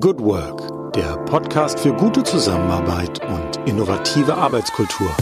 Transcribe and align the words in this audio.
Good 0.00 0.20
Work, 0.20 0.94
der 0.94 1.18
Podcast 1.26 1.78
für 1.78 1.92
gute 1.92 2.22
Zusammenarbeit 2.22 3.20
und 3.26 3.68
innovative 3.68 4.34
Arbeitskultur. 4.34 5.14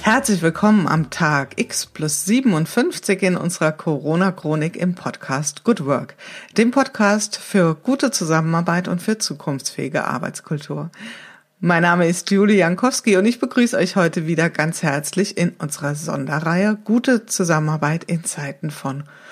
Herzlich 0.00 0.40
willkommen 0.40 0.88
am 0.88 1.10
Tag 1.10 1.60
X 1.60 1.84
plus 1.84 2.24
57 2.24 3.22
in 3.22 3.36
unserer 3.36 3.72
Corona-Chronik 3.72 4.76
im 4.76 4.94
Podcast 4.94 5.62
Good 5.62 5.84
Work, 5.84 6.14
dem 6.56 6.70
Podcast 6.70 7.36
für 7.36 7.74
gute 7.74 8.10
Zusammenarbeit 8.10 8.88
und 8.88 9.02
für 9.02 9.18
zukunftsfähige 9.18 10.04
Arbeitskultur. 10.04 10.90
Mein 11.60 11.82
Name 11.82 12.08
ist 12.08 12.30
Julie 12.30 12.56
Jankowski 12.56 13.18
und 13.18 13.26
ich 13.26 13.40
begrüße 13.40 13.76
euch 13.76 13.96
heute 13.96 14.26
wieder 14.26 14.48
ganz 14.48 14.82
herzlich 14.82 15.36
in 15.36 15.50
unserer 15.58 15.96
Sonderreihe 15.96 16.78
Gute 16.82 17.26
Zusammenarbeit 17.26 18.04
in 18.04 18.24
Zeiten 18.24 18.70
von 18.70 19.00
Corona. 19.00 19.25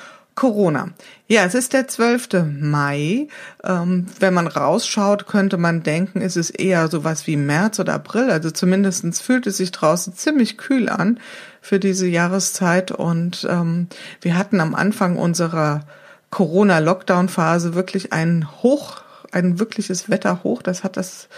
Ja, 1.29 1.45
es 1.45 1.55
ist 1.55 1.73
der 1.73 1.87
12. 1.87 2.45
Mai. 2.61 3.29
Ähm, 3.63 4.07
wenn 4.19 4.35
man 4.35 4.49
rausschaut, 4.49 5.27
könnte 5.27 5.59
man 5.59 5.83
denken, 5.83 6.21
es 6.21 6.37
ist 6.37 6.51
eher 6.51 6.89
sowas 6.89 7.27
wie 7.27 7.37
März 7.37 7.79
oder 7.79 7.95
April. 7.95 8.31
Also 8.31 8.51
zumindestens 8.51 9.21
fühlt 9.21 9.47
es 9.47 9.59
sich 9.59 9.71
draußen 9.71 10.15
ziemlich 10.15 10.59
kühl 10.59 10.89
an 10.89 11.21
für 11.61 11.79
diese 11.79 12.07
Jahreszeit. 12.07 12.91
Und 12.91 13.47
ähm, 13.49 13.87
wir 14.21 14.37
hatten 14.37 14.61
am 14.61 14.75
Anfang 14.75 15.17
unserer 15.17 15.83
Corona-Lockdown-Phase 16.31 17.75
wirklich 17.75 18.13
ein 18.13 18.49
Hoch, 18.63 19.03
ein 19.31 19.61
wirkliches 19.61 20.11
Wetterhoch. 20.11 20.63
Das 20.63 20.83
hat 20.83 20.97
das 20.97 21.29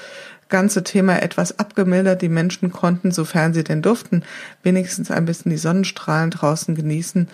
ganze 0.49 0.85
Thema 0.85 1.23
etwas 1.23 1.59
abgemildert. 1.59 2.23
Die 2.23 2.31
Menschen 2.31 2.73
konnten, 2.73 3.11
sofern 3.11 3.53
sie 3.53 3.65
denn 3.65 3.83
durften, 3.83 4.23
wenigstens 4.63 5.11
ein 5.11 5.27
bisschen 5.27 5.51
die 5.51 5.59
Sonnenstrahlen 5.59 6.31
draußen 6.31 6.75
genießen. 6.75 7.29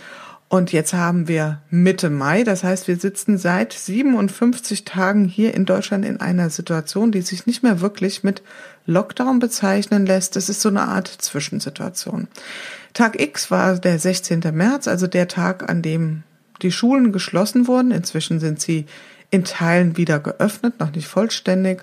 Und 0.52 0.70
jetzt 0.70 0.92
haben 0.92 1.28
wir 1.28 1.62
Mitte 1.70 2.10
Mai, 2.10 2.44
das 2.44 2.62
heißt, 2.62 2.86
wir 2.86 2.98
sitzen 2.98 3.38
seit 3.38 3.72
57 3.72 4.84
Tagen 4.84 5.24
hier 5.24 5.54
in 5.54 5.64
Deutschland 5.64 6.04
in 6.04 6.20
einer 6.20 6.50
Situation, 6.50 7.10
die 7.10 7.22
sich 7.22 7.46
nicht 7.46 7.62
mehr 7.62 7.80
wirklich 7.80 8.22
mit 8.22 8.42
Lockdown 8.84 9.38
bezeichnen 9.38 10.04
lässt. 10.04 10.36
Das 10.36 10.50
ist 10.50 10.60
so 10.60 10.68
eine 10.68 10.82
Art 10.82 11.08
Zwischensituation. 11.08 12.28
Tag 12.92 13.18
X 13.18 13.50
war 13.50 13.78
der 13.78 13.98
16. 13.98 14.42
März, 14.52 14.88
also 14.88 15.06
der 15.06 15.26
Tag, 15.26 15.70
an 15.70 15.80
dem 15.80 16.22
die 16.60 16.70
Schulen 16.70 17.12
geschlossen 17.12 17.66
wurden. 17.66 17.90
Inzwischen 17.90 18.38
sind 18.38 18.60
sie 18.60 18.84
in 19.30 19.44
Teilen 19.44 19.96
wieder 19.96 20.20
geöffnet, 20.20 20.78
noch 20.80 20.92
nicht 20.92 21.08
vollständig. 21.08 21.82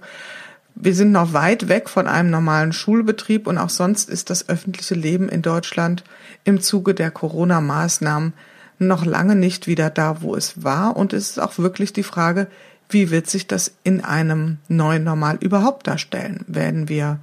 Wir 0.76 0.94
sind 0.94 1.11
noch 1.11 1.33
weit 1.33 1.70
weg 1.70 1.89
von 1.89 2.06
einem 2.06 2.30
normalen 2.30 2.72
Schulbetrieb 2.72 3.48
und 3.48 3.58
auch 3.58 3.72
sonst 3.72 4.11
ist 4.11 4.30
das 4.30 4.48
öffentliche 4.48 4.94
Leben 4.94 5.28
in 5.28 5.42
Deutschland 5.42 6.04
im 6.44 6.61
Zuge 6.61 6.94
der 6.94 7.09
Corona-Maßnahmen 7.09 8.33
noch 8.80 9.06
lange 9.06 9.36
nicht 9.36 9.68
wieder 9.68 9.90
da, 9.90 10.22
wo 10.22 10.36
es 10.36 10.64
war. 10.64 10.98
Und 10.98 11.14
es 11.14 11.32
ist 11.32 11.40
auch 11.40 11.58
wirklich 11.58 11.94
die 11.94 12.04
Frage, 12.04 12.48
wie 12.90 13.12
wird 13.12 13.30
sich 13.30 13.46
das 13.46 13.74
in 13.84 14.04
einem 14.04 14.58
neuen 14.68 15.04
Normal 15.04 15.38
überhaupt 15.42 15.88
darstellen? 15.88 16.44
Werden 16.48 16.90
wir 16.90 17.20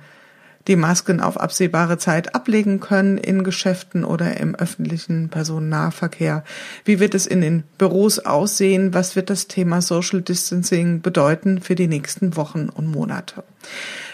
die 0.69 0.77
Masken 0.77 1.21
auf 1.21 1.39
absehbare 1.39 1.97
Zeit 1.99 2.35
ablegen 2.35 2.81
können 2.81 3.19
in 3.19 3.45
Geschäften 3.45 4.05
oder 4.05 4.37
im 4.39 4.55
öffentlichen 4.55 5.29
Personennahverkehr? 5.29 6.45
Wie 6.85 7.01
wird 7.01 7.15
es 7.15 7.27
in 7.27 7.41
den 7.41 7.65
Büros 7.79 8.19
aussehen? 8.19 8.95
Was 8.95 9.17
wird 9.17 9.31
das 9.31 9.49
Thema 9.49 9.81
Social 9.81 10.23
Distancing 10.23 11.03
bedeuten 11.03 11.61
für 11.61 11.75
die 11.75 11.89
nächsten 11.89 12.37
Wochen 12.37 12.69
und 12.69 12.87
Monate? 12.89 13.45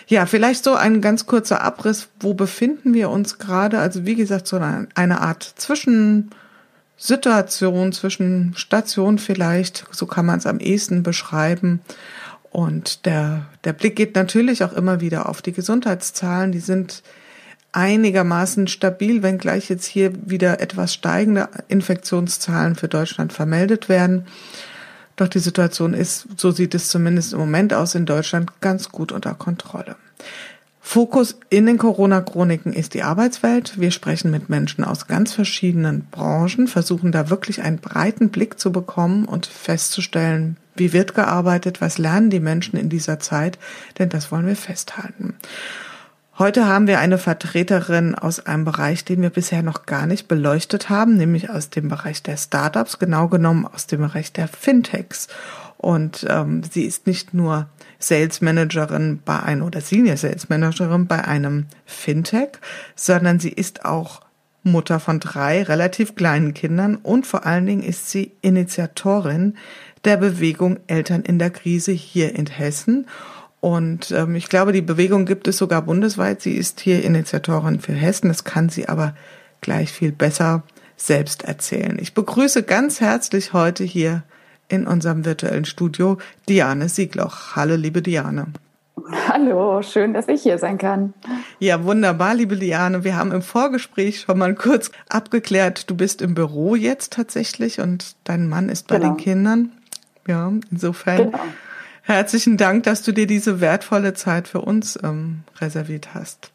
Ja, 0.06 0.26
vielleicht 0.26 0.64
so 0.64 0.74
ein 0.74 1.00
ganz 1.00 1.26
kurzer 1.26 1.62
Abriss. 1.62 2.08
Wo 2.20 2.34
befinden 2.34 2.92
wir 2.92 3.08
uns 3.10 3.38
gerade? 3.38 3.78
Also 3.78 4.04
wie 4.04 4.14
gesagt, 4.14 4.46
so 4.46 4.58
eine 4.58 5.20
Art 5.20 5.42
Zwischen 5.56 6.30
Situation 7.02 7.92
zwischen 7.92 8.54
Station 8.54 9.18
vielleicht, 9.18 9.86
so 9.90 10.06
kann 10.06 10.24
man 10.24 10.38
es 10.38 10.46
am 10.46 10.60
ehesten 10.60 11.02
beschreiben. 11.02 11.80
Und 12.50 13.06
der, 13.06 13.46
der 13.64 13.72
Blick 13.72 13.96
geht 13.96 14.14
natürlich 14.14 14.62
auch 14.62 14.72
immer 14.72 15.00
wieder 15.00 15.28
auf 15.28 15.42
die 15.42 15.50
Gesundheitszahlen. 15.52 16.52
Die 16.52 16.60
sind 16.60 17.02
einigermaßen 17.72 18.68
stabil, 18.68 19.24
wenngleich 19.24 19.68
jetzt 19.68 19.86
hier 19.86 20.12
wieder 20.30 20.60
etwas 20.60 20.94
steigende 20.94 21.48
Infektionszahlen 21.66 22.76
für 22.76 22.86
Deutschland 22.86 23.32
vermeldet 23.32 23.88
werden. 23.88 24.26
Doch 25.16 25.26
die 25.26 25.40
Situation 25.40 25.94
ist, 25.94 26.28
so 26.36 26.52
sieht 26.52 26.72
es 26.72 26.88
zumindest 26.88 27.32
im 27.32 27.40
Moment 27.40 27.74
aus, 27.74 27.96
in 27.96 28.06
Deutschland 28.06 28.60
ganz 28.60 28.90
gut 28.90 29.10
unter 29.10 29.34
Kontrolle. 29.34 29.96
Fokus 30.84 31.38
in 31.48 31.64
den 31.64 31.78
Corona-Chroniken 31.78 32.72
ist 32.72 32.94
die 32.94 33.04
Arbeitswelt. 33.04 33.78
Wir 33.78 33.92
sprechen 33.92 34.32
mit 34.32 34.50
Menschen 34.50 34.84
aus 34.84 35.06
ganz 35.06 35.32
verschiedenen 35.32 36.06
Branchen, 36.10 36.66
versuchen 36.66 37.12
da 37.12 37.30
wirklich 37.30 37.62
einen 37.62 37.78
breiten 37.78 38.30
Blick 38.30 38.58
zu 38.58 38.72
bekommen 38.72 39.24
und 39.24 39.46
festzustellen, 39.46 40.56
wie 40.74 40.92
wird 40.92 41.14
gearbeitet, 41.14 41.80
was 41.80 41.98
lernen 41.98 42.30
die 42.30 42.40
Menschen 42.40 42.76
in 42.76 42.88
dieser 42.88 43.20
Zeit, 43.20 43.58
denn 43.98 44.08
das 44.08 44.32
wollen 44.32 44.46
wir 44.46 44.56
festhalten. 44.56 45.36
Heute 46.36 46.66
haben 46.66 46.88
wir 46.88 46.98
eine 46.98 47.18
Vertreterin 47.18 48.16
aus 48.16 48.44
einem 48.44 48.64
Bereich, 48.64 49.04
den 49.04 49.22
wir 49.22 49.30
bisher 49.30 49.62
noch 49.62 49.86
gar 49.86 50.06
nicht 50.06 50.26
beleuchtet 50.26 50.90
haben, 50.90 51.16
nämlich 51.16 51.48
aus 51.48 51.70
dem 51.70 51.88
Bereich 51.88 52.24
der 52.24 52.36
Startups, 52.36 52.98
genau 52.98 53.28
genommen 53.28 53.68
aus 53.72 53.86
dem 53.86 54.00
Bereich 54.00 54.32
der 54.32 54.48
Fintechs. 54.48 55.28
Und 55.76 56.26
ähm, 56.28 56.62
sie 56.68 56.82
ist 56.82 57.06
nicht 57.06 57.34
nur 57.34 57.68
Sales 58.02 58.40
Managerin 58.40 59.20
bei 59.24 59.40
einem 59.40 59.62
oder 59.62 59.80
Senior 59.80 60.16
Sales 60.16 60.48
Managerin 60.48 61.06
bei 61.06 61.24
einem 61.24 61.66
Fintech, 61.86 62.52
sondern 62.96 63.38
sie 63.38 63.50
ist 63.50 63.84
auch 63.84 64.20
Mutter 64.64 65.00
von 65.00 65.20
drei 65.20 65.62
relativ 65.62 66.14
kleinen 66.14 66.54
Kindern 66.54 66.96
und 66.96 67.26
vor 67.26 67.46
allen 67.46 67.66
Dingen 67.66 67.82
ist 67.82 68.10
sie 68.10 68.32
Initiatorin 68.42 69.56
der 70.04 70.16
Bewegung 70.16 70.78
Eltern 70.86 71.22
in 71.22 71.38
der 71.38 71.50
Krise 71.50 71.92
hier 71.92 72.34
in 72.34 72.46
Hessen. 72.46 73.06
Und 73.60 74.10
ähm, 74.10 74.34
ich 74.34 74.48
glaube, 74.48 74.72
die 74.72 74.82
Bewegung 74.82 75.24
gibt 75.24 75.46
es 75.46 75.56
sogar 75.56 75.82
bundesweit. 75.82 76.42
Sie 76.42 76.54
ist 76.54 76.80
hier 76.80 77.04
Initiatorin 77.04 77.80
für 77.80 77.92
Hessen. 77.92 78.28
Das 78.28 78.44
kann 78.44 78.68
sie 78.68 78.88
aber 78.88 79.14
gleich 79.60 79.92
viel 79.92 80.10
besser 80.10 80.64
selbst 80.96 81.44
erzählen. 81.44 81.98
Ich 82.00 82.14
begrüße 82.14 82.64
ganz 82.64 83.00
herzlich 83.00 83.52
heute 83.52 83.84
hier 83.84 84.24
in 84.72 84.86
unserem 84.86 85.24
virtuellen 85.26 85.66
Studio 85.66 86.16
Diane 86.48 86.88
Siegloch. 86.88 87.54
Hallo, 87.56 87.76
liebe 87.76 88.00
Diane. 88.00 88.46
Hallo, 89.28 89.82
schön, 89.82 90.14
dass 90.14 90.28
ich 90.28 90.42
hier 90.42 90.56
sein 90.58 90.78
kann. 90.78 91.12
Ja, 91.58 91.84
wunderbar, 91.84 92.34
liebe 92.34 92.56
Diane. 92.56 93.04
Wir 93.04 93.16
haben 93.16 93.32
im 93.32 93.42
Vorgespräch 93.42 94.20
schon 94.20 94.38
mal 94.38 94.54
kurz 94.54 94.90
abgeklärt, 95.08 95.90
du 95.90 95.94
bist 95.94 96.22
im 96.22 96.34
Büro 96.34 96.74
jetzt 96.74 97.12
tatsächlich 97.12 97.80
und 97.80 98.16
dein 98.24 98.48
Mann 98.48 98.70
ist 98.70 98.88
bei 98.88 98.98
genau. 98.98 99.10
den 99.10 99.16
Kindern. 99.18 99.72
Ja, 100.26 100.50
insofern 100.70 101.30
genau. 101.30 101.40
herzlichen 102.02 102.56
Dank, 102.56 102.84
dass 102.84 103.02
du 103.02 103.12
dir 103.12 103.26
diese 103.26 103.60
wertvolle 103.60 104.14
Zeit 104.14 104.48
für 104.48 104.62
uns 104.62 104.98
ähm, 105.02 105.42
reserviert 105.60 106.14
hast. 106.14 106.50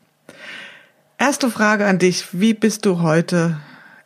Erste 1.20 1.50
Frage 1.50 1.86
an 1.86 2.00
dich. 2.00 2.28
Wie 2.32 2.54
bist 2.54 2.86
du 2.86 3.02
heute 3.02 3.58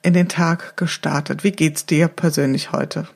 in 0.02 0.14
den 0.14 0.28
Tag 0.28 0.76
gestartet? 0.76 1.44
Wie 1.44 1.52
geht's 1.52 1.86
dir 1.86 2.08
persönlich 2.08 2.72
heute? 2.72 3.08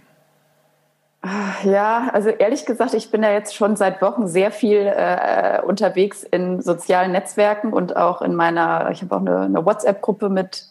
Ja, 1.63 2.09
also 2.13 2.29
ehrlich 2.29 2.65
gesagt, 2.65 2.93
ich 2.93 3.09
bin 3.09 3.23
ja 3.23 3.31
jetzt 3.31 3.55
schon 3.55 3.75
seit 3.75 4.01
Wochen 4.01 4.27
sehr 4.27 4.51
viel 4.51 4.77
äh, 4.95 5.59
unterwegs 5.65 6.23
in 6.23 6.61
sozialen 6.61 7.13
Netzwerken 7.13 7.73
und 7.73 7.95
auch 7.95 8.21
in 8.21 8.35
meiner, 8.35 8.91
ich 8.91 9.01
habe 9.01 9.15
auch 9.15 9.21
eine, 9.21 9.39
eine 9.41 9.65
WhatsApp-Gruppe 9.65 10.29
mit 10.29 10.67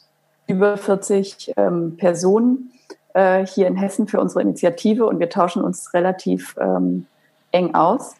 über 0.47 0.76
40 0.76 1.54
ähm, 1.56 1.97
Personen 1.97 2.72
äh, 3.15 3.44
hier 3.47 3.66
in 3.66 3.76
Hessen 3.76 4.06
für 4.06 4.20
unsere 4.20 4.42
Initiative 4.42 5.06
und 5.06 5.19
wir 5.19 5.28
tauschen 5.28 5.65
uns 5.65 5.92
relativ 5.92 6.54
ähm, 6.60 7.06
eng 7.50 7.75
aus. 7.75 8.15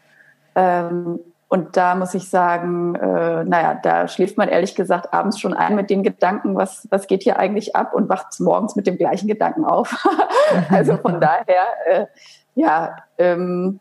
Ähm, 0.57 1.21
und 1.55 1.77
da 1.77 1.95
muss 1.95 2.15
ich 2.15 2.29
sagen, 2.29 2.97
äh, 2.97 3.45
naja, 3.45 3.79
da 3.81 4.09
schläft 4.09 4.37
man 4.37 4.49
ehrlich 4.49 4.75
gesagt 4.75 5.15
abends 5.15 5.39
schon 5.39 5.55
ein 5.55 5.77
mit 5.77 5.89
den 5.89 6.03
Gedanken, 6.03 6.57
was, 6.57 6.89
was 6.91 7.07
geht 7.07 7.23
hier 7.23 7.39
eigentlich 7.39 7.77
ab 7.77 7.95
und 7.95 8.09
wacht 8.09 8.41
morgens 8.41 8.75
mit 8.75 8.89
dem 8.89 8.99
gleichen 8.99 9.29
Gedanken 9.29 9.65
auf. 9.65 10.05
also 10.69 10.97
von 10.97 11.21
daher, 11.21 11.63
äh, 11.87 12.07
ja, 12.57 12.97
ähm, 13.19 13.79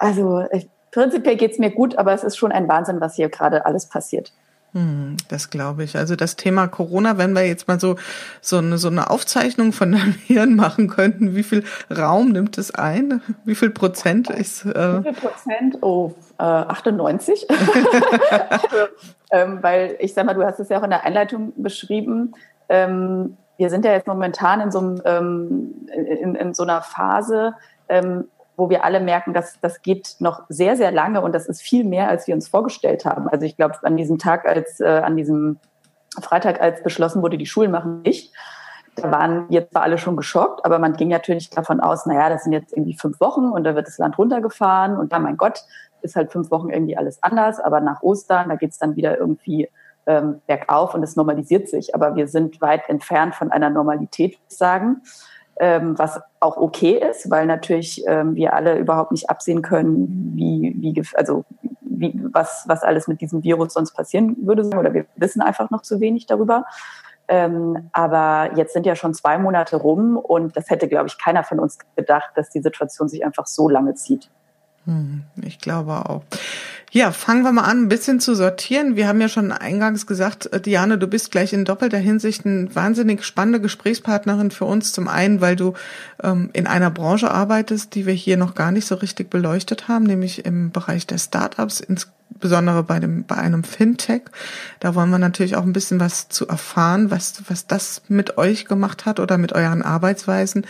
also 0.00 0.40
äh, 0.40 0.64
prinzipiell 0.90 1.36
geht's 1.36 1.60
mir 1.60 1.70
gut, 1.70 1.96
aber 1.96 2.12
es 2.12 2.24
ist 2.24 2.36
schon 2.36 2.50
ein 2.50 2.66
Wahnsinn, 2.66 3.00
was 3.00 3.14
hier 3.14 3.28
gerade 3.28 3.64
alles 3.64 3.88
passiert. 3.88 4.32
Hm, 4.74 5.18
das 5.28 5.50
glaube 5.50 5.84
ich. 5.84 5.96
Also 5.98 6.16
das 6.16 6.36
Thema 6.36 6.66
Corona, 6.66 7.18
wenn 7.18 7.34
wir 7.34 7.46
jetzt 7.46 7.68
mal 7.68 7.78
so 7.78 7.96
so 8.40 8.56
eine, 8.56 8.78
so 8.78 8.88
eine 8.88 9.10
Aufzeichnung 9.10 9.72
von 9.72 9.92
deinem 9.92 10.14
Hirn 10.14 10.56
machen 10.56 10.88
könnten, 10.88 11.34
wie 11.34 11.42
viel 11.42 11.64
Raum 11.94 12.30
nimmt 12.30 12.56
es 12.56 12.74
ein? 12.74 13.20
Wie 13.44 13.54
viel 13.54 13.70
Prozent 13.70 14.30
ist? 14.30 14.64
Äh 14.64 15.00
wie 15.00 15.12
viel 15.12 15.12
Prozent? 15.12 15.78
Oh, 15.82 16.14
äh, 16.38 16.42
98. 16.44 17.46
also, 17.50 18.76
ähm, 19.30 19.58
weil 19.60 19.96
ich 20.00 20.14
sag 20.14 20.24
mal, 20.24 20.34
du 20.34 20.44
hast 20.44 20.58
es 20.58 20.70
ja 20.70 20.78
auch 20.78 20.84
in 20.84 20.90
der 20.90 21.04
Einleitung 21.04 21.52
beschrieben. 21.56 22.34
Ähm, 22.70 23.36
wir 23.58 23.68
sind 23.68 23.84
ja 23.84 23.92
jetzt 23.92 24.06
momentan 24.06 24.62
in 24.62 24.70
so, 24.70 24.78
einem, 24.78 25.02
ähm, 25.04 25.86
in, 25.94 26.34
in 26.34 26.54
so 26.54 26.62
einer 26.62 26.80
Phase, 26.80 27.54
ähm, 27.90 28.24
wo 28.62 28.70
wir 28.70 28.84
alle 28.84 29.00
merken, 29.00 29.34
dass 29.34 29.58
das 29.60 29.82
geht 29.82 30.16
noch 30.20 30.44
sehr, 30.48 30.76
sehr 30.76 30.92
lange 30.92 31.20
und 31.20 31.34
das 31.34 31.46
ist 31.46 31.60
viel 31.60 31.82
mehr, 31.84 32.08
als 32.08 32.28
wir 32.28 32.34
uns 32.34 32.46
vorgestellt 32.46 33.04
haben. 33.04 33.28
Also 33.28 33.44
ich 33.44 33.56
glaube, 33.56 33.74
an 33.82 33.96
diesem 33.96 34.18
Tag, 34.18 34.46
als 34.46 34.78
äh, 34.78 34.86
an 34.86 35.16
diesem 35.16 35.58
Freitag, 36.20 36.60
als 36.60 36.80
beschlossen 36.82 37.22
wurde, 37.22 37.38
die 37.38 37.46
Schulen 37.46 37.72
machen 37.72 38.02
nicht, 38.02 38.32
Da 38.94 39.10
waren 39.10 39.46
jetzt 39.48 39.72
zwar 39.72 39.82
alle 39.82 39.96
schon 39.98 40.16
geschockt, 40.16 40.64
aber 40.64 40.78
man 40.78 40.92
ging 40.92 41.08
natürlich 41.08 41.48
davon 41.50 41.80
aus, 41.80 42.04
naja, 42.06 42.28
das 42.28 42.44
sind 42.44 42.52
jetzt 42.52 42.72
irgendwie 42.72 42.96
fünf 42.96 43.20
Wochen 43.20 43.46
und 43.46 43.64
da 43.64 43.74
wird 43.74 43.86
das 43.86 43.98
Land 43.98 44.18
runtergefahren 44.18 44.96
und 44.96 45.12
ja, 45.12 45.18
mein 45.18 45.36
Gott, 45.36 45.64
ist 46.02 46.16
halt 46.16 46.32
fünf 46.32 46.50
Wochen 46.50 46.70
irgendwie 46.70 46.96
alles 46.96 47.22
anders, 47.22 47.58
aber 47.60 47.80
nach 47.80 48.02
Ostern, 48.02 48.48
da 48.48 48.56
geht's 48.56 48.78
dann 48.78 48.96
wieder 48.96 49.18
irgendwie 49.18 49.68
ähm, 50.06 50.42
bergauf 50.46 50.94
und 50.94 51.02
es 51.02 51.16
normalisiert 51.16 51.68
sich. 51.68 51.94
Aber 51.94 52.16
wir 52.16 52.28
sind 52.28 52.60
weit 52.60 52.88
entfernt 52.88 53.34
von 53.34 53.52
einer 53.52 53.70
Normalität, 53.70 54.32
würde 54.32 54.46
ich 54.50 54.56
sagen, 54.56 55.02
ähm, 55.58 55.98
was 55.98 56.20
auch 56.40 56.56
okay 56.56 57.00
ist, 57.10 57.30
weil 57.30 57.46
natürlich 57.46 58.02
ähm, 58.06 58.34
wir 58.34 58.54
alle 58.54 58.78
überhaupt 58.78 59.12
nicht 59.12 59.30
absehen 59.30 59.62
können, 59.62 60.32
wie, 60.34 60.74
wie 60.78 61.02
also 61.14 61.44
wie, 61.80 62.18
was, 62.32 62.64
was 62.66 62.82
alles 62.82 63.08
mit 63.08 63.20
diesem 63.20 63.42
Virus 63.42 63.74
sonst 63.74 63.92
passieren 63.92 64.36
würde, 64.42 64.64
oder 64.76 64.92
wir 64.94 65.06
wissen 65.16 65.40
einfach 65.42 65.70
noch 65.70 65.82
zu 65.82 66.00
wenig 66.00 66.26
darüber. 66.26 66.64
Ähm, 67.28 67.88
aber 67.92 68.50
jetzt 68.56 68.72
sind 68.72 68.84
ja 68.84 68.96
schon 68.96 69.14
zwei 69.14 69.38
Monate 69.38 69.76
rum 69.76 70.16
und 70.16 70.56
das 70.56 70.68
hätte, 70.70 70.88
glaube 70.88 71.06
ich, 71.06 71.18
keiner 71.18 71.44
von 71.44 71.60
uns 71.60 71.78
gedacht, 71.96 72.30
dass 72.34 72.50
die 72.50 72.60
Situation 72.60 73.08
sich 73.08 73.24
einfach 73.24 73.46
so 73.46 73.68
lange 73.68 73.94
zieht. 73.94 74.30
Hm, 74.86 75.22
ich 75.42 75.58
glaube 75.58 75.92
auch. 76.08 76.24
Ja, 76.94 77.10
fangen 77.10 77.42
wir 77.42 77.52
mal 77.52 77.62
an, 77.62 77.84
ein 77.84 77.88
bisschen 77.88 78.20
zu 78.20 78.34
sortieren. 78.34 78.96
Wir 78.96 79.08
haben 79.08 79.20
ja 79.20 79.28
schon 79.28 79.50
eingangs 79.50 80.06
gesagt, 80.06 80.52
äh, 80.52 80.60
Diane, 80.60 80.98
du 80.98 81.06
bist 81.06 81.30
gleich 81.30 81.54
in 81.54 81.64
doppelter 81.64 81.98
Hinsicht 81.98 82.44
eine 82.44 82.74
wahnsinnig 82.74 83.24
spannende 83.24 83.60
Gesprächspartnerin 83.60 84.50
für 84.50 84.66
uns. 84.66 84.92
Zum 84.92 85.08
einen, 85.08 85.40
weil 85.40 85.56
du 85.56 85.72
ähm, 86.22 86.50
in 86.52 86.66
einer 86.66 86.90
Branche 86.90 87.30
arbeitest, 87.30 87.94
die 87.94 88.04
wir 88.04 88.12
hier 88.12 88.36
noch 88.36 88.54
gar 88.54 88.72
nicht 88.72 88.86
so 88.86 88.96
richtig 88.96 89.30
beleuchtet 89.30 89.88
haben, 89.88 90.04
nämlich 90.04 90.44
im 90.44 90.70
Bereich 90.70 91.06
der 91.06 91.16
Startups, 91.16 91.80
insbesondere 91.80 92.82
bei 92.82 93.00
dem 93.00 93.24
bei 93.24 93.36
einem 93.36 93.64
Fintech. 93.64 94.22
Da 94.80 94.94
wollen 94.94 95.10
wir 95.10 95.18
natürlich 95.18 95.56
auch 95.56 95.62
ein 95.62 95.72
bisschen 95.72 95.98
was 95.98 96.28
zu 96.28 96.46
erfahren, 96.46 97.10
was 97.10 97.42
was 97.48 97.66
das 97.66 98.02
mit 98.08 98.36
euch 98.36 98.66
gemacht 98.66 99.06
hat 99.06 99.18
oder 99.18 99.38
mit 99.38 99.52
euren 99.52 99.80
Arbeitsweisen 99.80 100.66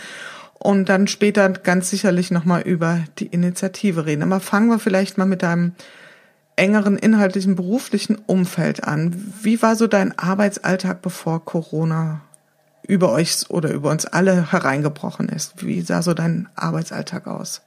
und 0.63 0.87
dann 0.87 1.07
später 1.07 1.49
ganz 1.49 1.89
sicherlich 1.89 2.31
nochmal 2.31 2.61
über 2.61 3.01
die 3.19 3.27
Initiative 3.27 4.05
reden. 4.05 4.23
Aber 4.23 4.39
fangen 4.39 4.69
wir 4.69 4.79
vielleicht 4.79 5.17
mal 5.17 5.25
mit 5.25 5.43
deinem 5.43 5.73
engeren 6.55 6.97
inhaltlichen 6.97 7.55
beruflichen 7.55 8.15
Umfeld 8.27 8.85
an. 8.85 9.13
Wie 9.41 9.61
war 9.61 9.75
so 9.75 9.87
dein 9.87 10.17
Arbeitsalltag, 10.17 11.01
bevor 11.01 11.43
Corona 11.43 12.21
über 12.87 13.11
euch 13.11 13.49
oder 13.49 13.71
über 13.71 13.89
uns 13.89 14.05
alle 14.05 14.53
hereingebrochen 14.53 15.27
ist? 15.27 15.65
Wie 15.65 15.81
sah 15.81 16.01
so 16.01 16.13
dein 16.13 16.47
Arbeitsalltag 16.55 17.27
aus? 17.27 17.61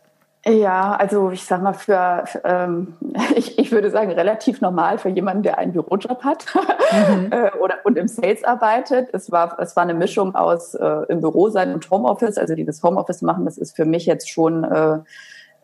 Ja, 0.49 0.95
also 0.95 1.33
ich 1.33 1.45
sag 1.45 1.61
mal, 1.61 1.73
für, 1.73 2.25
ähm, 2.45 2.95
ich, 3.37 3.59
ich 3.59 3.73
würde 3.73 3.91
sagen, 3.91 4.13
relativ 4.13 4.61
normal 4.61 4.99
für 4.99 5.09
jemanden, 5.09 5.43
der 5.43 5.59
einen 5.59 5.73
Bürojob 5.73 6.23
hat 6.23 6.47
mhm. 6.93 7.29
äh, 7.33 7.51
oder 7.59 7.79
und 7.85 7.99
im 7.99 8.07
Sales 8.07 8.45
arbeitet. 8.45 9.09
Es 9.13 9.33
war, 9.33 9.59
es 9.59 9.75
war 9.75 9.83
eine 9.83 9.95
Mischung 9.95 10.37
aus 10.37 10.75
äh, 10.75 11.03
im 11.09 11.21
Büro 11.21 11.49
sein 11.49 11.75
und 11.75 11.91
Homeoffice. 11.91 12.39
Also 12.39 12.55
dieses 12.55 12.83
Homeoffice 12.83 13.23
machen, 13.23 13.45
das 13.45 13.59
ist 13.59 13.75
für 13.75 13.85
mich 13.85 14.07
jetzt 14.07 14.31
schon 14.31 14.63
äh, 14.63 14.99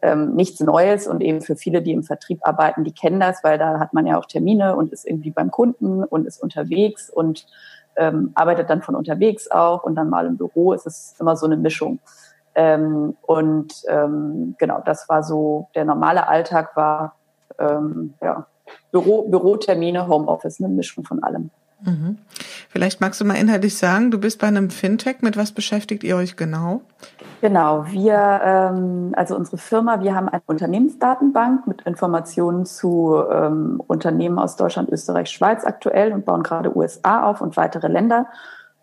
ähm, 0.02 0.34
nichts 0.34 0.58
Neues 0.58 1.06
und 1.06 1.20
eben 1.20 1.42
für 1.42 1.54
viele, 1.54 1.80
die 1.80 1.92
im 1.92 2.02
Vertrieb 2.02 2.40
arbeiten, 2.42 2.82
die 2.82 2.92
kennen 2.92 3.20
das, 3.20 3.44
weil 3.44 3.58
da 3.58 3.78
hat 3.78 3.92
man 3.92 4.04
ja 4.04 4.18
auch 4.18 4.26
Termine 4.26 4.74
und 4.74 4.92
ist 4.92 5.06
irgendwie 5.06 5.30
beim 5.30 5.52
Kunden 5.52 6.02
und 6.02 6.26
ist 6.26 6.42
unterwegs 6.42 7.08
und 7.08 7.46
ähm, 7.94 8.32
arbeitet 8.34 8.68
dann 8.68 8.82
von 8.82 8.96
unterwegs 8.96 9.48
auch 9.48 9.84
und 9.84 9.94
dann 9.94 10.10
mal 10.10 10.26
im 10.26 10.36
Büro. 10.36 10.72
Es 10.72 10.86
ist 10.86 11.20
immer 11.20 11.36
so 11.36 11.46
eine 11.46 11.56
Mischung. 11.56 12.00
Ähm, 12.54 13.16
und 13.22 13.72
ähm, 13.88 14.54
genau, 14.58 14.82
das 14.84 15.08
war 15.08 15.22
so, 15.22 15.68
der 15.74 15.84
normale 15.84 16.28
Alltag 16.28 16.76
war 16.76 17.16
ähm, 17.58 18.14
ja, 18.20 18.46
Büro, 18.90 19.28
Bürotermine, 19.28 20.06
Homeoffice, 20.06 20.60
eine 20.60 20.68
Mischung 20.68 21.04
von 21.04 21.22
allem. 21.22 21.50
Mhm. 21.84 22.18
Vielleicht 22.68 23.00
magst 23.00 23.20
du 23.20 23.24
mal 23.24 23.34
inhaltlich 23.34 23.76
sagen, 23.76 24.10
du 24.10 24.18
bist 24.18 24.40
bei 24.40 24.46
einem 24.46 24.70
Fintech. 24.70 25.16
Mit 25.20 25.36
was 25.36 25.52
beschäftigt 25.52 26.04
ihr 26.04 26.16
euch 26.16 26.36
genau? 26.36 26.82
Genau, 27.40 27.86
wir, 27.88 28.40
ähm, 28.44 29.12
also 29.16 29.36
unsere 29.36 29.58
Firma, 29.58 30.00
wir 30.00 30.14
haben 30.14 30.28
eine 30.28 30.42
Unternehmensdatenbank 30.46 31.66
mit 31.66 31.82
Informationen 31.82 32.66
zu 32.66 33.20
ähm, 33.30 33.82
Unternehmen 33.86 34.38
aus 34.38 34.56
Deutschland, 34.56 34.90
Österreich, 34.90 35.28
Schweiz 35.28 35.64
aktuell 35.64 36.12
und 36.12 36.24
bauen 36.24 36.44
gerade 36.44 36.76
USA 36.76 37.24
auf 37.28 37.40
und 37.40 37.56
weitere 37.56 37.88
Länder. 37.88 38.26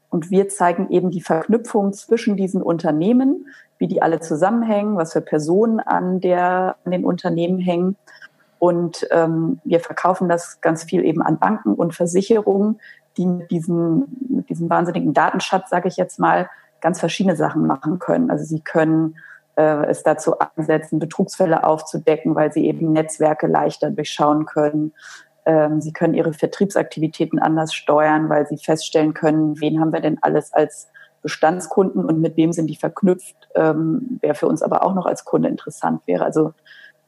Und 0.09 0.31
wir 0.31 0.49
zeigen 0.49 0.89
eben 0.89 1.11
die 1.11 1.21
Verknüpfung 1.21 1.93
zwischen 1.93 2.35
diesen 2.35 2.61
Unternehmen, 2.61 3.47
wie 3.77 3.87
die 3.87 4.01
alle 4.01 4.19
zusammenhängen, 4.19 4.97
was 4.97 5.13
für 5.13 5.21
Personen 5.21 5.79
an, 5.79 6.19
der, 6.19 6.75
an 6.83 6.91
den 6.91 7.05
Unternehmen 7.05 7.59
hängen. 7.59 7.95
Und 8.57 9.07
ähm, 9.11 9.59
wir 9.63 9.79
verkaufen 9.79 10.27
das 10.27 10.59
ganz 10.61 10.83
viel 10.83 11.05
eben 11.05 11.21
an 11.21 11.39
Banken 11.39 11.75
und 11.75 11.95
Versicherungen, 11.95 12.79
die 13.17 13.25
mit 13.25 13.51
diesem, 13.51 14.07
mit 14.27 14.49
diesem 14.49 14.69
wahnsinnigen 14.69 15.13
Datenschatz, 15.13 15.69
sage 15.69 15.87
ich 15.87 15.97
jetzt 15.97 16.19
mal, 16.19 16.49
ganz 16.81 16.99
verschiedene 16.99 17.35
Sachen 17.35 17.67
machen 17.67 17.99
können. 17.99 18.31
Also 18.31 18.43
sie 18.43 18.61
können 18.61 19.15
äh, 19.55 19.85
es 19.87 20.03
dazu 20.03 20.35
einsetzen, 20.39 20.99
Betrugsfälle 20.99 21.63
aufzudecken, 21.63 22.35
weil 22.35 22.51
sie 22.51 22.65
eben 22.65 22.93
Netzwerke 22.93 23.47
leichter 23.47 23.91
durchschauen 23.91 24.45
können. 24.45 24.93
Ähm, 25.45 25.81
sie 25.81 25.93
können 25.93 26.13
ihre 26.13 26.33
Vertriebsaktivitäten 26.33 27.39
anders 27.39 27.73
steuern, 27.73 28.29
weil 28.29 28.47
sie 28.47 28.57
feststellen 28.57 29.13
können, 29.13 29.59
wen 29.59 29.79
haben 29.79 29.93
wir 29.93 30.01
denn 30.01 30.17
alles 30.21 30.53
als 30.53 30.89
Bestandskunden 31.21 32.05
und 32.05 32.21
mit 32.21 32.37
wem 32.37 32.53
sind 32.53 32.67
die 32.67 32.75
verknüpft, 32.75 33.49
ähm, 33.55 34.19
wer 34.21 34.35
für 34.35 34.47
uns 34.47 34.61
aber 34.61 34.83
auch 34.83 34.93
noch 34.93 35.05
als 35.05 35.25
Kunde 35.25 35.49
interessant 35.49 36.01
wäre. 36.05 36.23
Also 36.23 36.53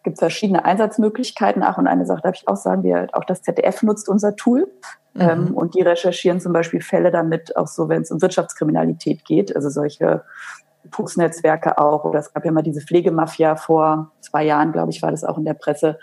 gibt 0.04 0.20
verschiedene 0.20 0.66
Einsatzmöglichkeiten. 0.66 1.64
Ach, 1.64 1.78
und 1.78 1.88
eine 1.88 2.06
Sache 2.06 2.22
darf 2.22 2.36
ich 2.36 2.48
auch 2.48 2.56
sagen, 2.56 2.84
wir, 2.84 3.08
auch 3.14 3.24
das 3.24 3.42
ZDF 3.42 3.84
nutzt 3.84 4.10
unser 4.10 4.36
Tool. 4.36 4.68
Mhm. 5.14 5.22
Ähm, 5.22 5.54
und 5.56 5.76
die 5.76 5.82
recherchieren 5.82 6.40
zum 6.40 6.54
Beispiel 6.54 6.82
Fälle 6.82 7.12
damit, 7.12 7.56
auch 7.56 7.68
so, 7.68 7.90
wenn 7.90 8.02
es 8.02 8.12
um 8.12 8.22
Wirtschaftskriminalität 8.22 9.26
geht, 9.26 9.56
also 9.56 9.70
solche 9.70 10.24
Betrugsnetzwerke 10.84 11.78
auch. 11.78 12.04
Oder 12.06 12.20
es 12.20 12.34
gab 12.34 12.46
ja 12.46 12.52
mal 12.52 12.64
diese 12.64 12.82
Pflegemafia 12.82 13.56
vor 13.56 14.12
zwei 14.22 14.44
Jahren, 14.44 14.72
glaube 14.72 14.92
ich, 14.92 15.02
war 15.02 15.12
das 15.12 15.24
auch 15.24 15.38
in 15.38 15.46
der 15.46 15.54
Presse. 15.54 16.00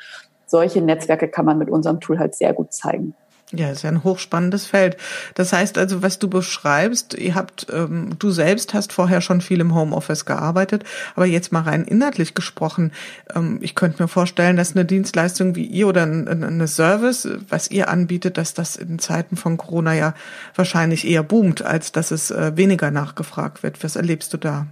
Solche 0.49 0.83
Netzwerke 0.83 1.29
kann 1.29 1.45
man 1.45 1.59
mit 1.59 1.71
unserem 1.71 2.00
Tool 2.00 2.19
halt 2.19 2.35
sehr 2.35 2.53
gut 2.53 2.73
zeigen. 2.73 3.15
Ja, 3.50 3.71
ist 3.71 3.83
ja 3.83 3.89
ein 3.89 4.05
hochspannendes 4.05 4.67
Feld. 4.67 4.99
Das 5.35 5.55
heißt 5.55 5.79
also, 5.79 6.03
was 6.03 6.19
du 6.19 6.29
beschreibst, 6.29 7.15
ihr 7.15 7.35
habt, 7.35 7.67
ähm, 7.73 8.11
du 8.19 8.31
selbst 8.31 8.75
hast 8.75 8.93
vorher 8.93 9.23
schon 9.23 9.41
viel 9.41 9.61
im 9.61 9.75
Homeoffice 9.75 10.27
gearbeitet, 10.27 10.85
aber 11.17 11.25
jetzt 11.25 11.50
mal 11.50 11.62
rein 11.62 11.85
inhaltlich 11.85 12.35
gesprochen, 12.35 12.93
ähm, 13.35 13.59
ich 13.62 13.75
könnte 13.75 14.03
mir 14.03 14.09
vorstellen, 14.09 14.59
dass 14.59 14.73
eine 14.73 14.85
Dienstleistung 14.85 15.55
wie 15.55 15.65
ihr 15.65 15.89
oder 15.89 16.03
ein, 16.03 16.29
eine 16.29 16.69
Service, 16.69 17.27
was 17.49 17.71
ihr 17.71 17.89
anbietet, 17.89 18.37
dass 18.37 18.53
das 18.53 18.77
in 18.77 18.99
Zeiten 18.99 19.37
von 19.37 19.56
Corona 19.56 19.95
ja 19.95 20.12
wahrscheinlich 20.55 21.09
eher 21.09 21.23
boomt, 21.23 21.62
als 21.62 21.91
dass 21.91 22.11
es 22.11 22.31
äh, 22.31 22.55
weniger 22.55 22.91
nachgefragt 22.91 23.62
wird. 23.62 23.83
Was 23.83 23.97
erlebst 23.97 24.35
du 24.35 24.37
da? 24.37 24.67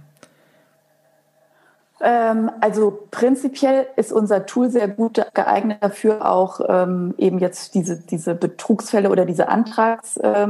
Ähm, 1.99 2.51
also 2.61 3.07
prinzipiell 3.09 3.87
ist 3.95 4.11
unser 4.11 4.45
Tool 4.45 4.69
sehr 4.69 4.87
gut 4.87 5.25
geeignet 5.33 5.79
dafür, 5.81 6.29
auch 6.29 6.59
ähm, 6.67 7.15
eben 7.17 7.39
jetzt 7.39 7.73
diese, 7.73 7.97
diese 7.99 8.35
Betrugsfälle 8.35 9.09
oder 9.09 9.25
diese 9.25 9.49
Antragsfälle 9.49 10.41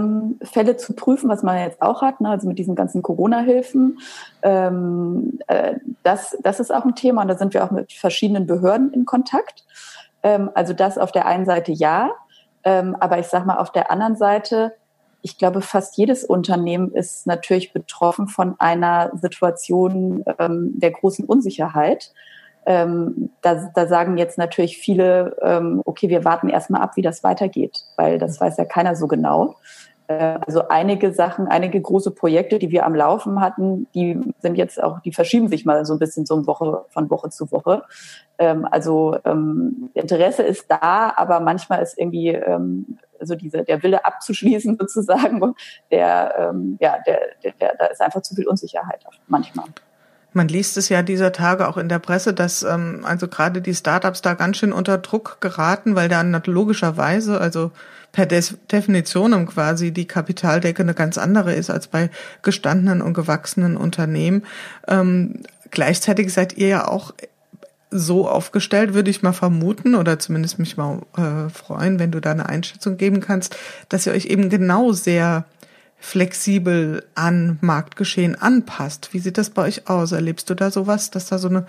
ähm, 0.71 0.77
zu 0.77 0.93
prüfen, 0.93 1.29
was 1.29 1.43
man 1.43 1.57
jetzt 1.57 1.81
auch 1.81 2.01
hat, 2.01 2.19
ne? 2.19 2.29
also 2.29 2.47
mit 2.47 2.59
diesen 2.59 2.75
ganzen 2.75 3.01
Corona-Hilfen. 3.01 3.99
Ähm, 4.41 5.39
äh, 5.47 5.75
das, 6.03 6.37
das 6.41 6.59
ist 6.59 6.73
auch 6.73 6.83
ein 6.83 6.95
Thema 6.95 7.21
und 7.21 7.29
da 7.29 7.37
sind 7.37 7.53
wir 7.53 7.63
auch 7.63 7.71
mit 7.71 7.93
verschiedenen 7.93 8.45
Behörden 8.45 8.91
in 8.91 9.05
Kontakt. 9.05 9.65
Ähm, 10.23 10.49
also 10.53 10.73
das 10.73 10.97
auf 10.97 11.13
der 11.13 11.27
einen 11.27 11.45
Seite 11.45 11.71
ja, 11.71 12.11
ähm, 12.65 12.97
aber 12.99 13.19
ich 13.19 13.27
sage 13.27 13.45
mal 13.45 13.57
auf 13.57 13.71
der 13.71 13.89
anderen 13.89 14.17
Seite, 14.17 14.73
ich 15.27 15.37
glaube, 15.37 15.61
fast 15.61 15.97
jedes 15.97 16.23
Unternehmen 16.23 16.93
ist 16.93 17.27
natürlich 17.27 17.73
betroffen 17.73 18.29
von 18.29 18.55
einer 18.59 19.11
Situation 19.17 20.23
ähm, 20.39 20.71
der 20.79 20.91
großen 20.91 21.25
Unsicherheit. 21.25 22.13
Ähm, 22.65 23.29
da, 23.41 23.69
da 23.75 23.87
sagen 23.87 24.17
jetzt 24.17 24.37
natürlich 24.37 24.77
viele, 24.77 25.35
ähm, 25.41 25.81
okay, 25.83 26.07
wir 26.07 26.23
warten 26.23 26.47
erstmal 26.47 26.81
ab, 26.81 26.95
wie 26.95 27.01
das 27.01 27.25
weitergeht, 27.25 27.83
weil 27.97 28.19
das 28.19 28.39
weiß 28.39 28.55
ja 28.55 28.63
keiner 28.63 28.95
so 28.95 29.07
genau. 29.07 29.57
Äh, 30.07 30.39
also 30.47 30.69
einige 30.69 31.11
Sachen, 31.11 31.47
einige 31.47 31.81
große 31.81 32.11
Projekte, 32.11 32.57
die 32.57 32.71
wir 32.71 32.85
am 32.85 32.95
Laufen 32.95 33.41
hatten, 33.41 33.87
die 33.93 34.17
sind 34.39 34.55
jetzt 34.55 34.81
auch, 34.81 35.01
die 35.01 35.11
verschieben 35.11 35.49
sich 35.49 35.65
mal 35.65 35.85
so 35.85 35.93
ein 35.93 35.99
bisschen 35.99 36.25
so 36.25 36.47
Woche 36.47 36.85
von 36.89 37.09
Woche 37.09 37.29
zu 37.29 37.51
Woche. 37.51 37.83
Ähm, 38.37 38.65
also 38.71 39.17
ähm, 39.25 39.89
Interesse 39.93 40.43
ist 40.43 40.67
da, 40.69 41.11
aber 41.17 41.41
manchmal 41.41 41.81
ist 41.81 41.97
irgendwie 41.99 42.29
ähm, 42.29 42.97
also 43.19 43.35
diese 43.35 43.63
der 43.63 43.83
Wille 43.83 44.05
abzuschließen 44.05 44.77
sozusagen, 44.79 45.41
der 45.91 46.35
ähm, 46.37 46.77
ja 46.79 46.97
der, 47.05 47.19
der, 47.43 47.53
der 47.53 47.75
da 47.77 47.85
ist 47.87 48.01
einfach 48.01 48.21
zu 48.21 48.35
viel 48.35 48.47
Unsicherheit 48.47 49.03
manchmal. 49.27 49.67
Man 50.33 50.47
liest 50.49 50.77
es 50.77 50.89
ja 50.89 51.01
dieser 51.01 51.31
Tage 51.31 51.67
auch 51.67 51.77
in 51.77 51.89
der 51.89 51.99
Presse, 51.99 52.33
dass 52.33 52.61
ähm, 52.61 53.01
also 53.03 53.27
gerade 53.27 53.61
die 53.61 53.73
Startups 53.73 54.21
da 54.21 54.35
ganz 54.35 54.57
schön 54.57 54.71
unter 54.71 54.97
Druck 54.99 55.37
geraten, 55.41 55.95
weil 55.95 56.09
da 56.09 56.21
logischerweise, 56.45 57.41
also 57.41 57.71
per 58.11 58.25
Definition 58.25 59.45
quasi 59.47 59.91
die 59.91 60.07
Kapitaldecke 60.07 60.81
eine 60.81 60.93
ganz 60.93 61.17
andere 61.17 61.53
ist 61.53 61.69
als 61.69 61.87
bei 61.87 62.09
gestandenen 62.41 63.01
und 63.01 63.13
gewachsenen 63.13 63.77
Unternehmen. 63.77 64.45
Ähm, 64.87 65.43
gleichzeitig 65.71 66.33
seid 66.33 66.57
ihr 66.57 66.67
ja 66.67 66.87
auch 66.87 67.13
so 67.89 68.27
aufgestellt, 68.29 68.93
würde 68.93 69.09
ich 69.09 69.23
mal 69.23 69.33
vermuten, 69.33 69.95
oder 69.95 70.19
zumindest 70.19 70.59
mich 70.59 70.77
mal 70.77 71.01
äh, 71.15 71.49
freuen, 71.49 71.99
wenn 71.99 72.11
du 72.11 72.19
da 72.19 72.31
eine 72.31 72.47
Einschätzung 72.47 72.97
geben 72.97 73.21
kannst, 73.21 73.55
dass 73.89 74.05
ihr 74.05 74.13
euch 74.13 74.25
eben 74.25 74.49
genau 74.49 74.91
sehr 74.91 75.45
flexibel 75.99 77.03
an 77.15 77.57
Marktgeschehen 77.61 78.35
anpasst. 78.35 79.13
Wie 79.13 79.19
sieht 79.19 79.37
das 79.37 79.49
bei 79.49 79.63
euch 79.63 79.89
aus? 79.89 80.11
Erlebst 80.11 80.49
du 80.49 80.53
da 80.53 80.69
sowas, 80.69 81.11
dass 81.11 81.27
da 81.27 81.37
so 81.37 81.47
eine, 81.47 81.65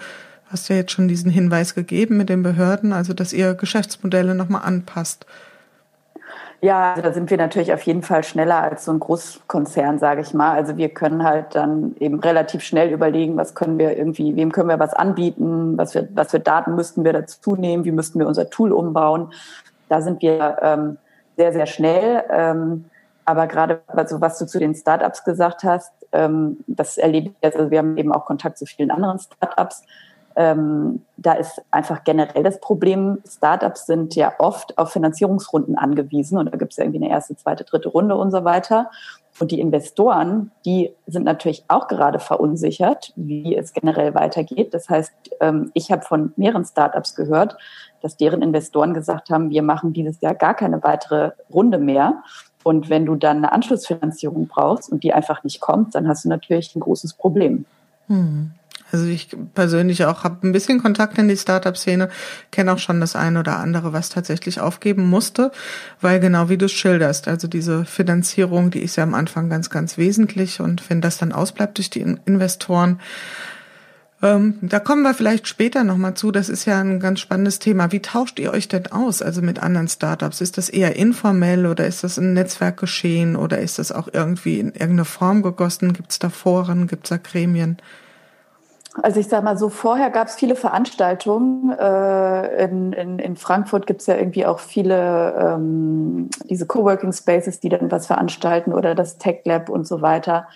hast 0.47 0.69
du 0.69 0.75
ja 0.75 0.81
jetzt 0.81 0.93
schon 0.93 1.09
diesen 1.09 1.31
Hinweis 1.31 1.75
gegeben 1.75 2.17
mit 2.17 2.29
den 2.29 2.43
Behörden, 2.43 2.93
also 2.93 3.15
dass 3.15 3.33
ihr 3.33 3.55
Geschäftsmodelle 3.55 4.35
nochmal 4.35 4.63
anpasst? 4.63 5.25
Ja, 6.61 6.91
also 6.91 7.03
da 7.03 7.13
sind 7.13 7.31
wir 7.31 7.37
natürlich 7.37 7.73
auf 7.73 7.83
jeden 7.83 8.03
Fall 8.03 8.25
schneller 8.25 8.61
als 8.61 8.85
so 8.85 8.91
ein 8.91 8.99
Großkonzern, 8.99 10.01
sage 10.01 10.23
ich 10.23 10.35
mal. 10.35 10.55
Also 10.55 10.77
wir 10.77 10.89
können 10.89 11.23
halt 11.23 11.55
dann 11.55 11.95
eben 12.01 12.19
relativ 12.19 12.65
schnell 12.65 12.91
überlegen, 12.91 13.37
was 13.37 13.55
können 13.55 13.79
wir 13.79 13.97
irgendwie, 13.97 14.35
wem 14.35 14.51
können 14.51 14.69
wir 14.69 14.81
was 14.81 14.93
anbieten, 14.93 15.79
was 15.79 15.93
für, 15.93 16.09
was 16.15 16.33
für 16.33 16.41
Daten 16.41 16.75
müssten 16.75 17.05
wir 17.05 17.13
dazu 17.13 17.55
nehmen, 17.55 17.85
wie 17.85 17.93
müssten 17.93 18.19
wir 18.19 18.27
unser 18.27 18.51
Tool 18.51 18.73
umbauen. 18.73 19.33
Da 19.89 20.03
sind 20.03 20.21
wir 20.21 20.57
ähm, 20.61 20.99
sehr, 21.37 21.53
sehr 21.53 21.67
schnell. 21.67 22.25
Ähm, 22.29 22.87
aber 23.25 23.47
gerade 23.47 23.81
also 23.87 24.21
was 24.21 24.39
du 24.39 24.47
zu 24.47 24.59
den 24.59 24.75
Startups 24.75 25.23
gesagt 25.23 25.63
hast, 25.63 25.93
ähm, 26.11 26.59
das 26.67 26.99
erlebe 26.99 27.29
ich 27.29 27.35
jetzt, 27.43 27.57
also 27.57 27.71
wir 27.71 27.79
haben 27.79 27.97
eben 27.99 28.13
auch 28.13 28.25
Kontakt 28.25 28.59
zu 28.59 28.67
vielen 28.67 28.91
anderen 28.91 29.21
Startups 29.21 29.85
ähm, 30.39 31.03
da 31.17 31.33
ist 31.33 31.61
einfach 31.73 32.05
generell 32.05 32.45
das 32.45 32.61
Problem, 32.61 33.19
Startups 33.29 33.87
sind 33.87 34.15
ja 34.15 34.33
oft 34.39 34.79
auf 34.79 34.93
Finanzierungsrunden 34.93 35.77
angewiesen 35.77 36.39
und 36.39 36.47
da 36.47 36.57
gibt 36.57 36.71
es 36.73 36.79
irgendwie 36.79 36.99
eine 37.03 37.11
erste, 37.11 37.35
zweite, 37.35 37.65
dritte 37.65 37.89
Runde 37.89 38.15
und 38.15 38.31
so 38.31 38.45
weiter. 38.45 38.89
Und 39.41 39.51
die 39.51 39.59
Investoren, 39.59 40.53
die 40.65 40.93
sind 41.09 41.25
natürlich 41.25 41.65
auch 41.67 41.89
gerade 41.89 42.21
verunsichert, 42.21 43.13
wie 43.17 43.57
es 43.57 43.73
generell 43.73 44.15
weitergeht. 44.15 44.75
Das 44.75 44.89
heißt, 44.89 45.13
ähm, 45.41 45.73
ich 45.75 45.91
habe 45.91 46.03
von 46.03 46.33
mehreren 46.37 46.65
Startups 46.65 47.17
gehört, 47.17 47.57
dass 48.01 48.17
deren 48.17 48.41
Investoren 48.41 48.95
gesagt 48.95 49.31
haben, 49.31 49.51
wir 49.51 49.63
machen 49.63 49.93
dieses 49.93 50.21
Jahr 50.21 50.37
gar 50.37 50.55
keine 50.55 50.85
weitere 50.85 51.33
Runde 51.53 51.79
mehr. 51.79 52.23
Und 52.63 52.91
wenn 52.91 53.07
du 53.07 53.17
dann 53.17 53.39
eine 53.39 53.51
Anschlussfinanzierung 53.51 54.47
brauchst 54.47 54.91
und 54.91 55.03
die 55.03 55.13
einfach 55.13 55.43
nicht 55.43 55.61
kommt, 55.61 55.97
dann 55.97 56.07
hast 56.07 56.25
du 56.25 56.29
natürlich 56.29 56.77
ein 56.77 56.81
großes 56.81 57.15
Problem. 57.15 57.65
Hm. 58.07 58.53
Also 58.91 59.07
ich 59.07 59.37
persönlich 59.55 60.05
auch 60.05 60.25
habe 60.25 60.47
ein 60.47 60.53
bisschen 60.53 60.81
Kontakt 60.83 61.19
in 61.19 61.29
die 61.29 61.37
Startup-Szene, 61.37 62.09
kenne 62.51 62.73
auch 62.73 62.79
schon 62.79 63.01
das 63.01 63.17
eine 63.17 63.41
oder 63.41 63.59
andere, 63.59 63.93
was 63.93 64.09
tatsächlich 64.09 64.61
aufgeben 64.61 65.09
musste, 65.09 65.53
weil 66.01 66.21
genau 66.21 66.49
wie 66.49 66.59
du 66.59 66.69
schilderst, 66.69 67.29
also 67.29 67.49
diese 67.49 67.85
Finanzierung, 67.85 68.71
die 68.71 68.83
ist 68.83 68.97
ja 68.97 69.03
am 69.03 69.15
Anfang 69.15 69.51
ganz, 69.51 69.69
ganz 69.71 69.99
wesentlich 69.99 70.61
und 70.61 70.89
wenn 70.89 71.01
das 71.01 71.19
dann 71.19 71.33
ausbleibt 71.33 71.79
durch 71.79 71.91
die 71.91 72.01
Investoren, 72.01 73.01
ähm, 74.21 74.59
da 74.63 74.81
kommen 74.81 75.03
wir 75.03 75.15
vielleicht 75.15 75.47
später 75.47 75.85
nochmal 75.85 76.15
zu. 76.15 76.33
Das 76.33 76.49
ist 76.49 76.65
ja 76.65 76.81
ein 76.81 76.99
ganz 76.99 77.21
spannendes 77.21 77.61
Thema. 77.61 77.93
Wie 77.93 78.03
tauscht 78.03 78.41
ihr 78.41 78.53
euch 78.53 78.67
denn 78.67 78.89
aus, 78.89 79.23
also 79.23 79.43
mit 79.43 79.63
anderen 79.63 79.87
Startups? 79.87 80.41
Ist 80.41 80.59
das 80.59 80.69
eher 80.69 80.97
informell 80.97 81.67
oder 81.67 81.87
ist 81.87 82.03
das 82.03 82.19
ein 82.19 82.33
Netzwerkgeschehen 82.33 83.37
oder 83.37 83.61
ist 83.61 83.79
das 83.79 83.93
auch 83.93 84.09
irgendwie 84.13 84.59
in 84.59 84.73
irgendeine 84.73 85.05
Form 85.05 85.43
gegossen? 85.43 85.93
Gibt 85.93 86.11
es 86.11 86.19
da 86.19 86.31
Foren, 86.31 86.89
gibt 86.89 87.07
es 87.07 87.11
da 87.11 87.17
Gremien? 87.19 87.79
Also 89.03 89.21
ich 89.21 89.29
sage 89.29 89.45
mal 89.45 89.57
so, 89.57 89.69
vorher 89.69 90.11
gab 90.11 90.29
es 90.29 90.37
viele 90.37 90.57
Veranstaltungen. 90.57 91.71
Äh, 91.71 92.65
in, 92.65 92.93
in, 92.93 93.19
in 93.19 93.37
Frankfurt 93.37 93.87
gibt 93.87 94.01
es 94.01 94.07
ja 94.07 94.17
irgendwie 94.17 94.47
auch 94.47 94.59
viele 94.59 95.35
ähm, 95.39 96.29
diese 96.45 96.67
Coworking 96.67 97.13
Spaces, 97.13 97.61
die 97.61 97.69
dann 97.69 97.91
was 97.91 98.07
veranstalten 98.07 98.73
oder 98.73 98.95
das 98.95 99.19
Tech 99.19 99.41
Lab 99.45 99.69
und 99.69 99.87
so 99.87 100.03
weiter. 100.03 100.47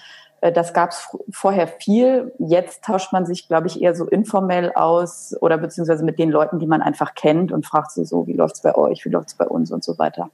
Äh, 0.40 0.52
das 0.52 0.74
gab 0.74 0.90
es 0.90 1.16
vorher 1.30 1.66
viel. 1.68 2.32
Jetzt 2.38 2.84
tauscht 2.84 3.12
man 3.12 3.24
sich, 3.24 3.48
glaube 3.48 3.68
ich, 3.68 3.80
eher 3.80 3.94
so 3.94 4.06
informell 4.06 4.72
aus 4.72 5.34
oder 5.40 5.56
beziehungsweise 5.56 6.04
mit 6.04 6.18
den 6.18 6.30
Leuten, 6.30 6.58
die 6.58 6.66
man 6.66 6.82
einfach 6.82 7.14
kennt 7.14 7.52
und 7.52 7.64
fragt 7.64 7.92
sie 7.92 8.04
so, 8.04 8.26
wie 8.26 8.34
läuft's 8.34 8.60
bei 8.60 8.74
euch, 8.74 9.04
wie 9.04 9.10
läuft's 9.10 9.34
bei 9.34 9.46
uns 9.46 9.70
und 9.70 9.84
so 9.84 9.98
weiter. 9.98 10.30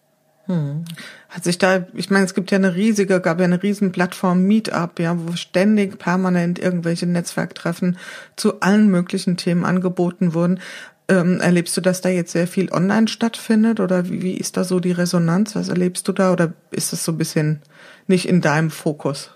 Hm. 0.49 0.85
Hat 1.28 1.45
sich 1.45 1.59
da, 1.59 1.87
ich 1.93 2.09
meine, 2.09 2.25
es 2.25 2.35
gibt 2.35 2.50
ja 2.50 2.57
eine 2.57 2.75
riesige, 2.75 3.21
gab 3.21 3.38
ja 3.38 3.45
eine 3.45 3.62
riesen 3.62 3.93
Plattform 3.93 4.45
Meetup, 4.45 4.99
ja, 4.99 5.14
wo 5.19 5.37
ständig 5.37 5.99
permanent 5.99 6.59
irgendwelche 6.59 7.07
Netzwerktreffen 7.07 7.99
zu 8.35 8.61
allen 8.61 8.88
möglichen 8.90 9.37
Themen 9.37 9.67
angeboten 9.67 10.33
wurden. 10.33 10.61
Ähm, 11.07 11.40
erlebst 11.40 11.76
du, 11.76 11.83
dass 11.83 12.00
da 12.00 12.09
jetzt 12.09 12.33
sehr 12.33 12.47
viel 12.47 12.73
online 12.73 13.09
stattfindet 13.09 13.78
oder 13.78 14.09
wie, 14.09 14.23
wie 14.23 14.37
ist 14.37 14.57
da 14.57 14.64
so 14.64 14.81
die 14.81 14.93
Resonanz? 14.93 15.55
Was 15.55 15.69
erlebst 15.69 16.09
du 16.09 16.12
da 16.12 16.33
oder 16.33 16.55
ist 16.71 16.95
das 16.95 17.05
so 17.05 17.12
ein 17.12 17.19
bisschen 17.19 17.61
nicht 18.07 18.26
in 18.26 18.40
deinem 18.40 18.71
Fokus? 18.71 19.31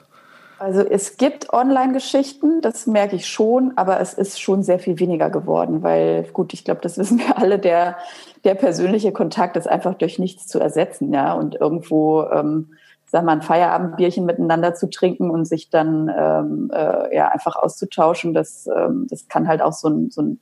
Also 0.62 0.82
es 0.82 1.16
gibt 1.16 1.52
Online-Geschichten, 1.52 2.60
das 2.60 2.86
merke 2.86 3.16
ich 3.16 3.26
schon, 3.26 3.72
aber 3.74 3.98
es 3.98 4.14
ist 4.14 4.40
schon 4.40 4.62
sehr 4.62 4.78
viel 4.78 5.00
weniger 5.00 5.28
geworden, 5.28 5.82
weil 5.82 6.22
gut, 6.32 6.54
ich 6.54 6.64
glaube, 6.64 6.80
das 6.80 6.98
wissen 6.98 7.18
wir 7.18 7.36
alle, 7.36 7.58
der, 7.58 7.96
der 8.44 8.54
persönliche 8.54 9.10
Kontakt 9.10 9.56
ist 9.56 9.66
einfach 9.66 9.94
durch 9.94 10.20
nichts 10.20 10.46
zu 10.46 10.60
ersetzen, 10.60 11.12
ja. 11.12 11.32
Und 11.32 11.56
irgendwo, 11.56 12.22
ähm, 12.30 12.68
wir 13.10 13.22
mal, 13.22 13.32
ein 13.32 13.42
Feierabendbierchen 13.42 14.24
miteinander 14.24 14.72
zu 14.72 14.88
trinken 14.88 15.30
und 15.30 15.46
sich 15.46 15.68
dann 15.68 16.08
ähm, 16.16 16.70
äh, 16.72 17.12
ja 17.12 17.26
einfach 17.26 17.56
auszutauschen, 17.56 18.32
das, 18.32 18.68
ähm, 18.68 19.08
das 19.10 19.26
kann 19.26 19.48
halt 19.48 19.62
auch 19.62 19.72
so, 19.72 19.88
ein, 19.88 20.10
so, 20.10 20.22
ein, 20.22 20.40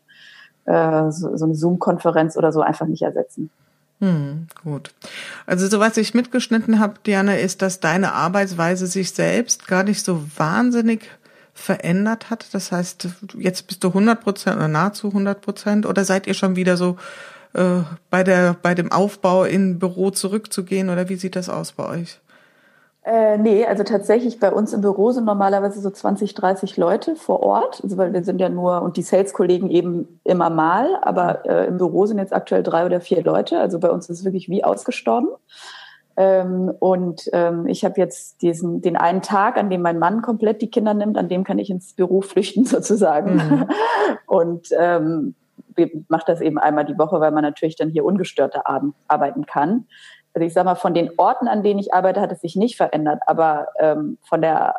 äh, 0.67 1.11
so, 1.11 1.35
so 1.35 1.47
eine 1.47 1.55
Zoom-Konferenz 1.55 2.37
oder 2.37 2.53
so 2.53 2.61
einfach 2.61 2.87
nicht 2.87 3.01
ersetzen. 3.01 3.49
Hm, 4.01 4.47
gut. 4.65 4.93
Also 5.47 5.69
so 5.69 5.79
was 5.79 5.97
ich 5.99 6.15
mitgeschnitten 6.15 6.79
habe, 6.79 6.95
Diana, 7.05 7.37
ist, 7.37 7.61
dass 7.61 7.81
deine 7.81 8.13
Arbeitsweise 8.15 8.87
sich 8.87 9.13
selbst 9.13 9.69
gar 9.69 9.83
nicht 9.83 10.03
so 10.05 10.25
wahnsinnig 10.37 11.03
verändert 11.53 12.31
hat. 12.31 12.47
Das 12.53 12.73
heißt, 12.73 13.09
jetzt 13.39 13.67
bist 13.67 13.85
du 13.85 13.89
100 13.89 14.23
Prozent 14.23 14.57
oder 14.57 14.69
nahezu 14.69 15.09
100 15.09 15.43
Prozent 15.43 15.87
oder 15.87 16.05
seid 16.05 16.27
ihr 16.27 16.35
schon 16.35 16.57
wieder 16.57 16.79
so 16.79 16.97
äh, 17.53 17.81
bei 18.09 18.25
der 18.25 18.55
bei 18.55 18.75
dem 18.75 18.91
Aufbau 18.91 19.45
in 19.45 19.79
Büro 19.79 20.11
zurückzugehen 20.11 20.89
oder 20.89 21.11
wie 21.11 21.17
sieht 21.17 21.37
das 21.37 21.51
aus 21.51 21.73
bei 21.73 21.87
euch? 21.87 22.21
Äh, 23.11 23.39
nee, 23.39 23.67
also 23.67 23.83
tatsächlich 23.83 24.39
bei 24.39 24.53
uns 24.53 24.73
im 24.73 24.83
Büro 24.83 25.11
sind 25.11 25.25
normalerweise 25.25 25.81
so 25.81 25.91
20, 25.91 26.33
30 26.33 26.77
Leute 26.77 27.17
vor 27.17 27.43
Ort, 27.43 27.81
also 27.83 27.97
weil 27.97 28.13
wir 28.13 28.23
sind 28.23 28.41
ja 28.41 28.49
nur 28.49 28.83
und 28.83 28.97
die 28.97 29.03
Sales-Kollegen 29.03 29.69
eben 29.69 30.21
immer 30.23 30.49
mal, 30.49 30.97
aber 31.03 31.45
äh, 31.45 31.67
im 31.67 31.77
Büro 31.77 32.07
sind 32.07 32.19
jetzt 32.19 32.33
aktuell 32.33 32.63
drei 32.63 32.87
oder 32.87 33.01
vier 33.01 33.25
Leute, 33.25 33.59
also 33.59 33.81
bei 33.81 33.91
uns 33.91 34.09
ist 34.09 34.21
es 34.21 34.25
wirklich 34.25 34.49
wie 34.49 34.63
ausgestorben. 34.63 35.29
Ähm, 36.17 36.73
und 36.79 37.29
ähm, 37.33 37.67
ich 37.67 37.85
habe 37.85 38.01
jetzt 38.01 38.43
diesen 38.43 38.81
den 38.81 38.97
einen 38.97 39.23
Tag, 39.23 39.57
an 39.57 39.71
dem 39.71 39.83
mein 39.83 39.99
Mann 39.99 40.23
komplett 40.23 40.63
die 40.63 40.71
Kinder 40.71 40.95
nimmt, 40.95 41.19
an 41.19 41.29
dem 41.29 41.43
kann 41.43 41.59
ich 41.59 41.69
ins 41.69 41.95
Büro 41.95 42.21
flüchten 42.21 42.65
sozusagen. 42.65 43.35
Mhm. 43.35 43.69
Und 44.27 44.69
ähm, 44.79 45.35
macht 46.07 46.29
das 46.29 46.41
eben 46.41 46.59
einmal 46.59 46.85
die 46.85 46.99
Woche, 46.99 47.19
weil 47.19 47.33
man 47.33 47.43
natürlich 47.43 47.75
dann 47.75 47.91
hier 47.91 48.05
ungestörter 48.05 48.63
arbeiten 49.09 49.47
kann 49.47 49.87
also 50.35 50.47
ich 50.47 50.53
sage 50.53 50.67
mal, 50.67 50.75
von 50.75 50.95
den 50.95 51.11
Orten, 51.17 51.49
an 51.49 51.63
denen 51.63 51.81
ich 51.81 51.93
arbeite, 51.93 52.21
hat 52.21 52.33
es 52.33 52.41
sich 52.41 52.57
nicht 52.57 52.77
verändert, 52.77 53.21
aber 53.27 53.69
ähm, 53.79 54.19
von 54.23 54.41
der 54.43 54.75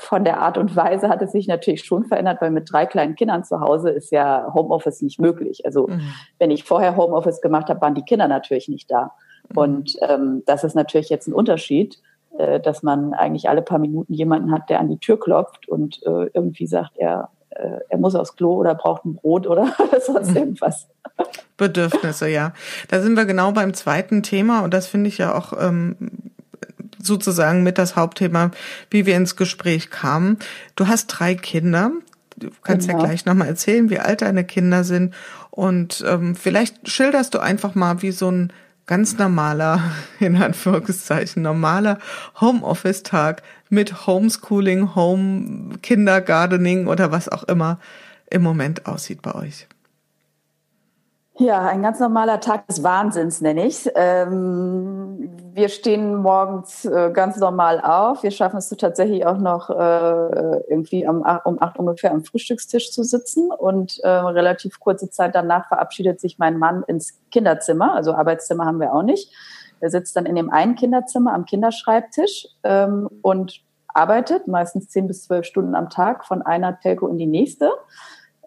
von 0.00 0.24
der 0.24 0.40
Art 0.40 0.56
und 0.58 0.76
Weise 0.76 1.08
hat 1.08 1.22
es 1.22 1.32
sich 1.32 1.48
natürlich 1.48 1.82
schon 1.84 2.04
verändert, 2.04 2.40
weil 2.40 2.52
mit 2.52 2.70
drei 2.70 2.86
kleinen 2.86 3.16
Kindern 3.16 3.42
zu 3.42 3.60
Hause 3.60 3.90
ist 3.90 4.12
ja 4.12 4.52
Homeoffice 4.54 5.02
nicht 5.02 5.20
möglich. 5.20 5.66
Also 5.66 5.88
mhm. 5.88 6.00
wenn 6.38 6.52
ich 6.52 6.62
vorher 6.62 6.96
Homeoffice 6.96 7.40
gemacht 7.40 7.68
habe, 7.68 7.80
waren 7.80 7.96
die 7.96 8.04
Kinder 8.04 8.28
natürlich 8.28 8.68
nicht 8.68 8.88
da. 8.90 9.12
Mhm. 9.48 9.58
Und 9.58 9.96
ähm, 10.02 10.42
das 10.46 10.62
ist 10.62 10.76
natürlich 10.76 11.08
jetzt 11.08 11.26
ein 11.26 11.34
Unterschied, 11.34 12.00
äh, 12.38 12.60
dass 12.60 12.84
man 12.84 13.12
eigentlich 13.12 13.48
alle 13.48 13.62
paar 13.62 13.80
Minuten 13.80 14.14
jemanden 14.14 14.52
hat, 14.52 14.70
der 14.70 14.78
an 14.78 14.88
die 14.88 14.98
Tür 14.98 15.18
klopft 15.18 15.68
und 15.68 16.00
äh, 16.06 16.30
irgendwie 16.32 16.68
sagt, 16.68 16.96
er, 16.96 17.30
äh, 17.50 17.80
er 17.88 17.98
muss 17.98 18.14
aufs 18.14 18.36
Klo 18.36 18.54
oder 18.54 18.74
braucht 18.74 19.04
ein 19.04 19.14
Brot 19.14 19.46
oder 19.48 19.74
sonst 20.04 20.30
mhm. 20.30 20.36
irgendwas. 20.36 20.86
Bedürfnisse, 21.56 22.28
ja. 22.28 22.52
Da 22.88 23.00
sind 23.00 23.16
wir 23.16 23.24
genau 23.24 23.52
beim 23.52 23.74
zweiten 23.74 24.22
Thema 24.22 24.60
und 24.60 24.72
das 24.72 24.86
finde 24.86 25.08
ich 25.08 25.18
ja 25.18 25.34
auch 25.34 25.52
ähm, 25.58 25.96
sozusagen 27.02 27.62
mit 27.62 27.78
das 27.78 27.96
Hauptthema, 27.96 28.50
wie 28.90 29.06
wir 29.06 29.16
ins 29.16 29.36
Gespräch 29.36 29.90
kamen. 29.90 30.38
Du 30.76 30.86
hast 30.86 31.06
drei 31.08 31.34
Kinder. 31.34 31.90
Du 32.36 32.50
kannst 32.62 32.86
genau. 32.86 33.00
ja 33.00 33.06
gleich 33.06 33.24
nochmal 33.24 33.48
erzählen, 33.48 33.90
wie 33.90 33.98
alt 33.98 34.22
deine 34.22 34.44
Kinder 34.44 34.84
sind. 34.84 35.14
Und 35.50 36.04
ähm, 36.06 36.36
vielleicht 36.36 36.88
schilderst 36.88 37.34
du 37.34 37.40
einfach 37.40 37.74
mal, 37.74 38.02
wie 38.02 38.12
so 38.12 38.30
ein 38.30 38.52
ganz 38.88 39.16
normaler, 39.16 39.80
in 40.18 40.34
Anführungszeichen, 40.42 41.42
normaler 41.42 41.98
Homeoffice-Tag 42.40 43.42
mit 43.68 44.08
Homeschooling, 44.08 44.96
Home 44.96 45.78
Kindergartening 45.80 46.88
oder 46.88 47.12
was 47.12 47.28
auch 47.28 47.44
immer 47.44 47.78
im 48.28 48.42
Moment 48.42 48.86
aussieht 48.86 49.22
bei 49.22 49.34
euch. 49.36 49.68
Ja, 51.40 51.66
ein 51.66 51.82
ganz 51.82 52.00
normaler 52.00 52.40
Tag 52.40 52.66
des 52.66 52.82
Wahnsinns 52.82 53.40
nenne 53.40 53.64
ich 53.64 53.88
ähm, 53.94 55.30
Wir 55.52 55.68
stehen 55.68 56.16
morgens 56.16 56.84
äh, 56.84 57.12
ganz 57.12 57.36
normal 57.36 57.80
auf. 57.80 58.24
Wir 58.24 58.32
schaffen 58.32 58.56
es 58.56 58.68
tatsächlich 58.70 59.24
auch 59.24 59.38
noch 59.38 59.70
äh, 59.70 60.60
irgendwie 60.68 61.06
um, 61.06 61.24
um 61.44 61.62
acht 61.62 61.78
ungefähr 61.78 62.10
am 62.10 62.24
Frühstückstisch 62.24 62.90
zu 62.90 63.04
sitzen 63.04 63.52
und 63.52 64.00
äh, 64.02 64.08
relativ 64.08 64.80
kurze 64.80 65.10
Zeit 65.10 65.36
danach 65.36 65.68
verabschiedet 65.68 66.20
sich 66.20 66.40
mein 66.40 66.58
Mann 66.58 66.82
ins 66.88 67.20
Kinderzimmer. 67.30 67.94
Also 67.94 68.14
Arbeitszimmer 68.14 68.64
haben 68.64 68.80
wir 68.80 68.92
auch 68.92 69.04
nicht. 69.04 69.32
Er 69.78 69.90
sitzt 69.90 70.16
dann 70.16 70.26
in 70.26 70.34
dem 70.34 70.50
einen 70.50 70.74
Kinderzimmer 70.74 71.34
am 71.34 71.44
Kinderschreibtisch 71.44 72.48
ähm, 72.64 73.08
und 73.22 73.60
arbeitet 73.86 74.48
meistens 74.48 74.88
zehn 74.88 75.06
bis 75.06 75.22
zwölf 75.22 75.46
Stunden 75.46 75.76
am 75.76 75.88
Tag 75.88 76.26
von 76.26 76.42
einer 76.42 76.80
Telco 76.80 77.06
in 77.06 77.16
die 77.16 77.26
nächste. 77.26 77.70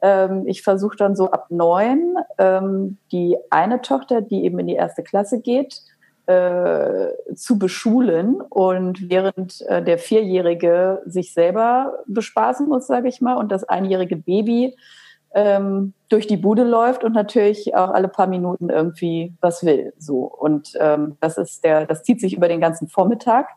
Ähm, 0.01 0.43
ich 0.47 0.63
versuche 0.63 0.97
dann 0.97 1.15
so 1.15 1.31
ab 1.31 1.47
neun 1.49 2.15
ähm, 2.37 2.97
die 3.11 3.37
eine 3.49 3.81
Tochter, 3.81 4.21
die 4.21 4.43
eben 4.43 4.59
in 4.59 4.67
die 4.67 4.75
erste 4.75 5.03
Klasse 5.03 5.41
geht, 5.41 5.81
äh, 6.27 7.09
zu 7.35 7.57
beschulen 7.57 8.41
und 8.41 9.09
während 9.09 9.61
äh, 9.61 9.83
der 9.83 9.97
Vierjährige 9.97 11.01
sich 11.05 11.33
selber 11.33 11.99
bespaßen 12.07 12.67
muss, 12.67 12.87
sage 12.87 13.09
ich 13.09 13.21
mal, 13.21 13.35
und 13.35 13.51
das 13.51 13.63
einjährige 13.63 14.17
Baby 14.17 14.75
ähm, 15.33 15.93
durch 16.09 16.27
die 16.27 16.37
Bude 16.37 16.63
läuft 16.63 17.03
und 17.03 17.13
natürlich 17.13 17.75
auch 17.75 17.89
alle 17.89 18.07
paar 18.07 18.27
Minuten 18.27 18.69
irgendwie 18.69 19.33
was 19.41 19.65
will. 19.65 19.93
So 19.97 20.25
und 20.25 20.73
ähm, 20.79 21.17
das 21.21 21.37
ist 21.37 21.63
der, 21.63 21.85
das 21.85 22.03
zieht 22.03 22.19
sich 22.19 22.35
über 22.35 22.47
den 22.47 22.61
ganzen 22.61 22.87
Vormittag. 22.87 23.47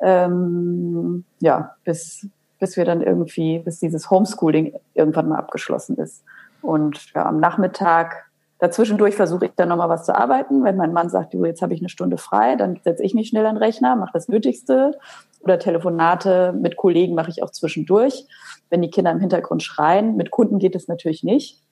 Ähm, 0.00 1.24
ja, 1.40 1.74
bis 1.84 2.28
bis 2.60 2.76
wir 2.76 2.84
dann 2.84 3.02
irgendwie, 3.02 3.58
bis 3.58 3.80
dieses 3.80 4.10
Homeschooling 4.10 4.74
irgendwann 4.94 5.28
mal 5.28 5.38
abgeschlossen 5.38 5.96
ist. 5.96 6.22
Und 6.62 7.12
ja, 7.14 7.26
am 7.26 7.40
Nachmittag 7.40 8.30
Dazwischendurch 8.60 9.16
versuche 9.16 9.46
ich 9.46 9.52
dann 9.56 9.70
nochmal 9.70 9.88
was 9.88 10.04
zu 10.04 10.14
arbeiten. 10.14 10.62
Wenn 10.64 10.76
mein 10.76 10.92
Mann 10.92 11.08
sagt, 11.08 11.32
du, 11.32 11.46
jetzt 11.46 11.62
habe 11.62 11.72
ich 11.72 11.80
eine 11.80 11.88
Stunde 11.88 12.18
frei, 12.18 12.56
dann 12.56 12.78
setze 12.84 13.02
ich 13.02 13.14
mich 13.14 13.28
schnell 13.28 13.46
an 13.46 13.54
den 13.54 13.62
Rechner, 13.62 13.96
mache 13.96 14.12
das 14.12 14.28
Nötigste. 14.28 14.98
Oder 15.40 15.58
Telefonate 15.58 16.52
mit 16.52 16.76
Kollegen 16.76 17.14
mache 17.14 17.30
ich 17.30 17.42
auch 17.42 17.50
zwischendurch. 17.50 18.26
Wenn 18.68 18.82
die 18.82 18.90
Kinder 18.90 19.10
im 19.12 19.20
Hintergrund 19.20 19.62
schreien, 19.62 20.14
mit 20.16 20.30
Kunden 20.30 20.58
geht 20.58 20.76
es 20.76 20.88
natürlich 20.88 21.24
nicht. 21.24 21.62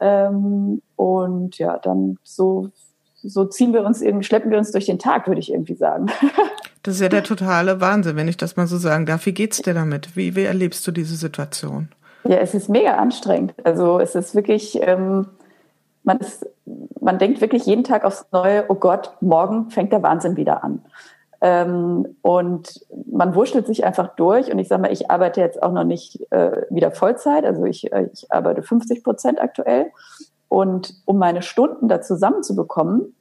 Ähm, 0.00 0.80
und 0.96 1.58
ja, 1.58 1.76
dann 1.76 2.16
so, 2.22 2.70
so 3.22 3.44
ziehen 3.44 3.74
wir 3.74 3.84
uns 3.84 4.00
irgendwie, 4.00 4.24
schleppen 4.24 4.50
wir 4.50 4.56
uns 4.56 4.72
durch 4.72 4.86
den 4.86 4.98
Tag, 4.98 5.28
würde 5.28 5.40
ich 5.40 5.52
irgendwie 5.52 5.74
sagen. 5.74 6.06
Das 6.82 6.94
ist 6.94 7.00
ja 7.00 7.08
der 7.08 7.22
totale 7.22 7.80
Wahnsinn, 7.80 8.16
wenn 8.16 8.28
ich 8.28 8.36
das 8.36 8.56
mal 8.56 8.66
so 8.66 8.76
sagen 8.76 9.06
darf. 9.06 9.26
Wie 9.26 9.32
geht's 9.32 9.62
dir 9.62 9.74
damit? 9.74 10.16
Wie, 10.16 10.34
wie 10.34 10.44
erlebst 10.44 10.86
du 10.86 10.90
diese 10.90 11.14
Situation? 11.14 11.88
Ja, 12.24 12.36
es 12.36 12.54
ist 12.54 12.68
mega 12.68 12.96
anstrengend. 12.96 13.54
Also 13.64 14.00
es 14.00 14.14
ist 14.14 14.34
wirklich, 14.34 14.80
ähm, 14.82 15.26
man 16.02 16.18
ist, 16.18 16.46
man 17.00 17.18
denkt 17.18 17.40
wirklich 17.40 17.66
jeden 17.66 17.84
Tag 17.84 18.04
aufs 18.04 18.26
Neue, 18.32 18.64
oh 18.68 18.74
Gott, 18.74 19.12
morgen 19.20 19.70
fängt 19.70 19.92
der 19.92 20.02
Wahnsinn 20.02 20.36
wieder 20.36 20.64
an. 20.64 20.82
Ähm, 21.40 22.16
und 22.22 22.80
man 23.10 23.34
wurschtelt 23.34 23.66
sich 23.66 23.84
einfach 23.84 24.14
durch. 24.16 24.52
Und 24.52 24.58
ich 24.58 24.68
sage 24.68 24.82
mal, 24.82 24.92
ich 24.92 25.10
arbeite 25.10 25.40
jetzt 25.40 25.62
auch 25.62 25.72
noch 25.72 25.84
nicht 25.84 26.20
äh, 26.30 26.62
wieder 26.70 26.90
Vollzeit. 26.90 27.44
Also 27.44 27.64
ich, 27.64 27.92
äh, 27.92 28.08
ich 28.12 28.30
arbeite 28.32 28.62
50 28.62 29.04
Prozent 29.04 29.40
aktuell. 29.40 29.90
Und 30.48 30.94
um 31.04 31.18
meine 31.18 31.42
Stunden 31.42 31.88
da 31.88 32.00
zusammenzubekommen, 32.00 33.14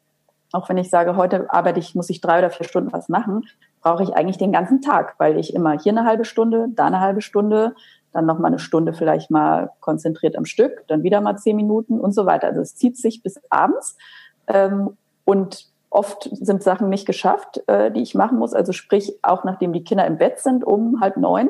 auch 0.52 0.70
wenn 0.70 0.78
ich 0.78 0.90
sage, 0.90 1.16
heute 1.16 1.52
arbeite 1.52 1.80
ich, 1.80 1.96
muss 1.96 2.10
ich 2.10 2.22
drei 2.22 2.40
oder 2.40 2.50
vier 2.50 2.68
Stunden 2.68 2.92
was 2.92 3.10
machen, 3.10 3.44
brauche 3.82 4.04
ich 4.04 4.14
eigentlich 4.14 4.38
den 4.38 4.52
ganzen 4.52 4.82
Tag, 4.82 5.16
weil 5.18 5.40
ich 5.40 5.54
immer 5.54 5.80
hier 5.80 5.92
eine 5.92 6.06
halbe 6.06 6.26
Stunde, 6.26 6.68
da 6.70 6.88
eine 6.88 7.00
halbe 7.00 7.22
Stunde, 7.22 7.76
dann 8.14 8.26
noch 8.26 8.40
mal 8.40 8.48
eine 8.48 8.60
Stunde 8.60 8.94
vielleicht 8.94 9.32
mal 9.32 9.72
konzentriert 9.80 10.36
am 10.36 10.46
Stück, 10.46 10.84
dann 10.88 11.04
wieder 11.04 11.22
mal 11.22 11.38
zehn 11.38 11.56
Minuten 11.56 12.00
und 12.00 12.14
so 12.14 12.26
weiter. 12.26 12.48
Also 12.48 12.62
es 12.62 12.76
zieht 12.76 12.98
sich 12.98 13.24
bis 13.24 13.40
abends 13.50 13.98
ähm, 14.48 14.98
und 15.26 15.68
oft 15.90 16.30
sind 16.32 16.64
Sachen 16.64 16.90
nicht 16.90 17.06
geschafft, 17.06 17.62
äh, 17.68 17.92
die 17.92 18.02
ich 18.02 18.16
machen 18.16 18.38
muss. 18.38 18.54
Also 18.54 18.72
sprich, 18.74 19.14
auch 19.22 19.44
nachdem 19.44 19.74
die 19.74 19.84
Kinder 19.84 20.06
im 20.06 20.18
Bett 20.18 20.40
sind 20.40 20.66
um 20.66 21.00
halb 21.00 21.18
neun, 21.18 21.50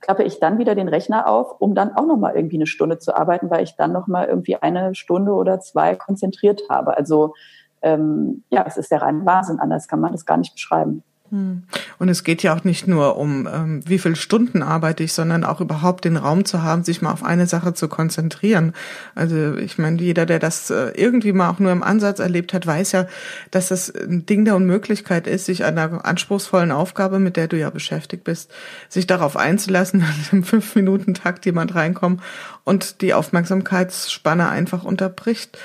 klappe 0.00 0.22
ich 0.22 0.40
dann 0.40 0.58
wieder 0.58 0.74
den 0.74 0.88
Rechner 0.88 1.28
auf, 1.28 1.60
um 1.60 1.74
dann 1.74 1.94
auch 1.94 2.06
noch 2.06 2.16
mal 2.16 2.34
irgendwie 2.34 2.56
eine 2.56 2.66
Stunde 2.66 2.98
zu 2.98 3.14
arbeiten, 3.14 3.50
weil 3.50 3.62
ich 3.62 3.76
dann 3.76 3.92
noch 3.92 4.06
mal 4.06 4.26
irgendwie 4.26 4.56
eine 4.56 4.94
Stunde 4.94 5.32
oder 5.32 5.60
zwei 5.60 5.94
konzentriert 5.94 6.62
habe. 6.70 6.96
Also 6.96 7.34
ähm, 7.82 8.44
ja, 8.50 8.64
es 8.66 8.76
ist 8.76 8.90
der 8.90 9.02
reine 9.02 9.24
Wahnsinn. 9.24 9.58
Anders 9.60 9.88
kann 9.88 10.00
man 10.00 10.12
das 10.12 10.26
gar 10.26 10.36
nicht 10.36 10.54
beschreiben. 10.54 11.02
Hm. 11.30 11.62
Und 11.98 12.08
es 12.08 12.24
geht 12.24 12.42
ja 12.42 12.56
auch 12.56 12.64
nicht 12.64 12.88
nur 12.88 13.16
um, 13.16 13.46
ähm, 13.46 13.82
wie 13.86 13.98
viele 13.98 14.16
Stunden 14.16 14.62
arbeite 14.62 15.04
ich, 15.04 15.12
sondern 15.12 15.44
auch 15.44 15.60
überhaupt 15.60 16.04
den 16.04 16.16
Raum 16.16 16.44
zu 16.44 16.62
haben, 16.62 16.82
sich 16.82 17.02
mal 17.02 17.12
auf 17.12 17.22
eine 17.22 17.46
Sache 17.46 17.72
zu 17.72 17.88
konzentrieren. 17.88 18.72
Also 19.14 19.56
ich 19.56 19.78
meine, 19.78 20.00
jeder, 20.02 20.26
der 20.26 20.40
das 20.40 20.70
äh, 20.70 20.90
irgendwie 20.96 21.32
mal 21.32 21.50
auch 21.50 21.60
nur 21.60 21.70
im 21.70 21.84
Ansatz 21.84 22.18
erlebt 22.18 22.52
hat, 22.52 22.66
weiß 22.66 22.92
ja, 22.92 23.06
dass 23.52 23.68
das 23.68 23.94
ein 23.94 24.26
Ding 24.26 24.44
der 24.44 24.56
Unmöglichkeit 24.56 25.28
ist, 25.28 25.46
sich 25.46 25.64
einer 25.64 26.04
anspruchsvollen 26.04 26.72
Aufgabe, 26.72 27.20
mit 27.20 27.36
der 27.36 27.46
du 27.46 27.56
ja 27.56 27.70
beschäftigt 27.70 28.24
bist, 28.24 28.50
sich 28.88 29.06
darauf 29.06 29.36
einzulassen, 29.36 30.00
dass 30.18 30.32
im 30.32 30.42
Fünf-Minuten-Takt 30.42 31.46
jemand 31.46 31.76
reinkommt 31.76 32.20
und 32.64 33.02
die 33.02 33.14
Aufmerksamkeitsspanne 33.14 34.48
einfach 34.48 34.82
unterbricht. 34.82 35.58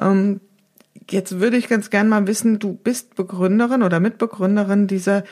Ähm, 0.00 0.40
Jetzt 1.08 1.40
würde 1.40 1.56
ich 1.56 1.68
ganz 1.68 1.90
gern 1.90 2.08
mal 2.08 2.26
wissen, 2.26 2.58
du 2.58 2.74
bist 2.74 3.14
Begründerin 3.14 3.82
oder 3.82 4.00
Mitbegründerin 4.00 4.86
dieser 4.86 5.24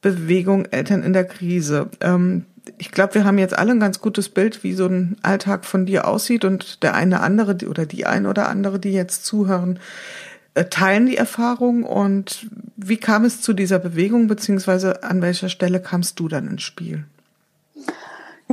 Bewegung 0.00 0.64
Eltern 0.66 1.02
in 1.02 1.12
der 1.12 1.24
Krise. 1.24 1.90
Ähm, 2.00 2.44
ich 2.78 2.90
glaube, 2.90 3.14
wir 3.14 3.24
haben 3.24 3.38
jetzt 3.38 3.56
alle 3.56 3.72
ein 3.72 3.80
ganz 3.80 4.00
gutes 4.00 4.28
Bild, 4.28 4.62
wie 4.62 4.74
so 4.74 4.86
ein 4.86 5.16
Alltag 5.22 5.64
von 5.64 5.86
dir 5.86 6.06
aussieht 6.06 6.44
und 6.44 6.82
der 6.82 6.94
eine 6.94 7.20
andere 7.20 7.56
oder 7.68 7.86
die 7.86 8.06
ein 8.06 8.26
oder 8.26 8.48
andere, 8.48 8.78
die 8.78 8.92
jetzt 8.92 9.24
zuhören, 9.24 9.78
äh, 10.54 10.64
teilen 10.66 11.06
die 11.06 11.16
Erfahrung 11.16 11.84
und 11.84 12.46
wie 12.76 12.98
kam 12.98 13.24
es 13.24 13.40
zu 13.40 13.52
dieser 13.52 13.78
Bewegung 13.78 14.28
beziehungsweise 14.28 15.02
an 15.02 15.22
welcher 15.22 15.48
Stelle 15.48 15.80
kamst 15.80 16.20
du 16.20 16.28
dann 16.28 16.48
ins 16.48 16.62
Spiel? 16.62 17.04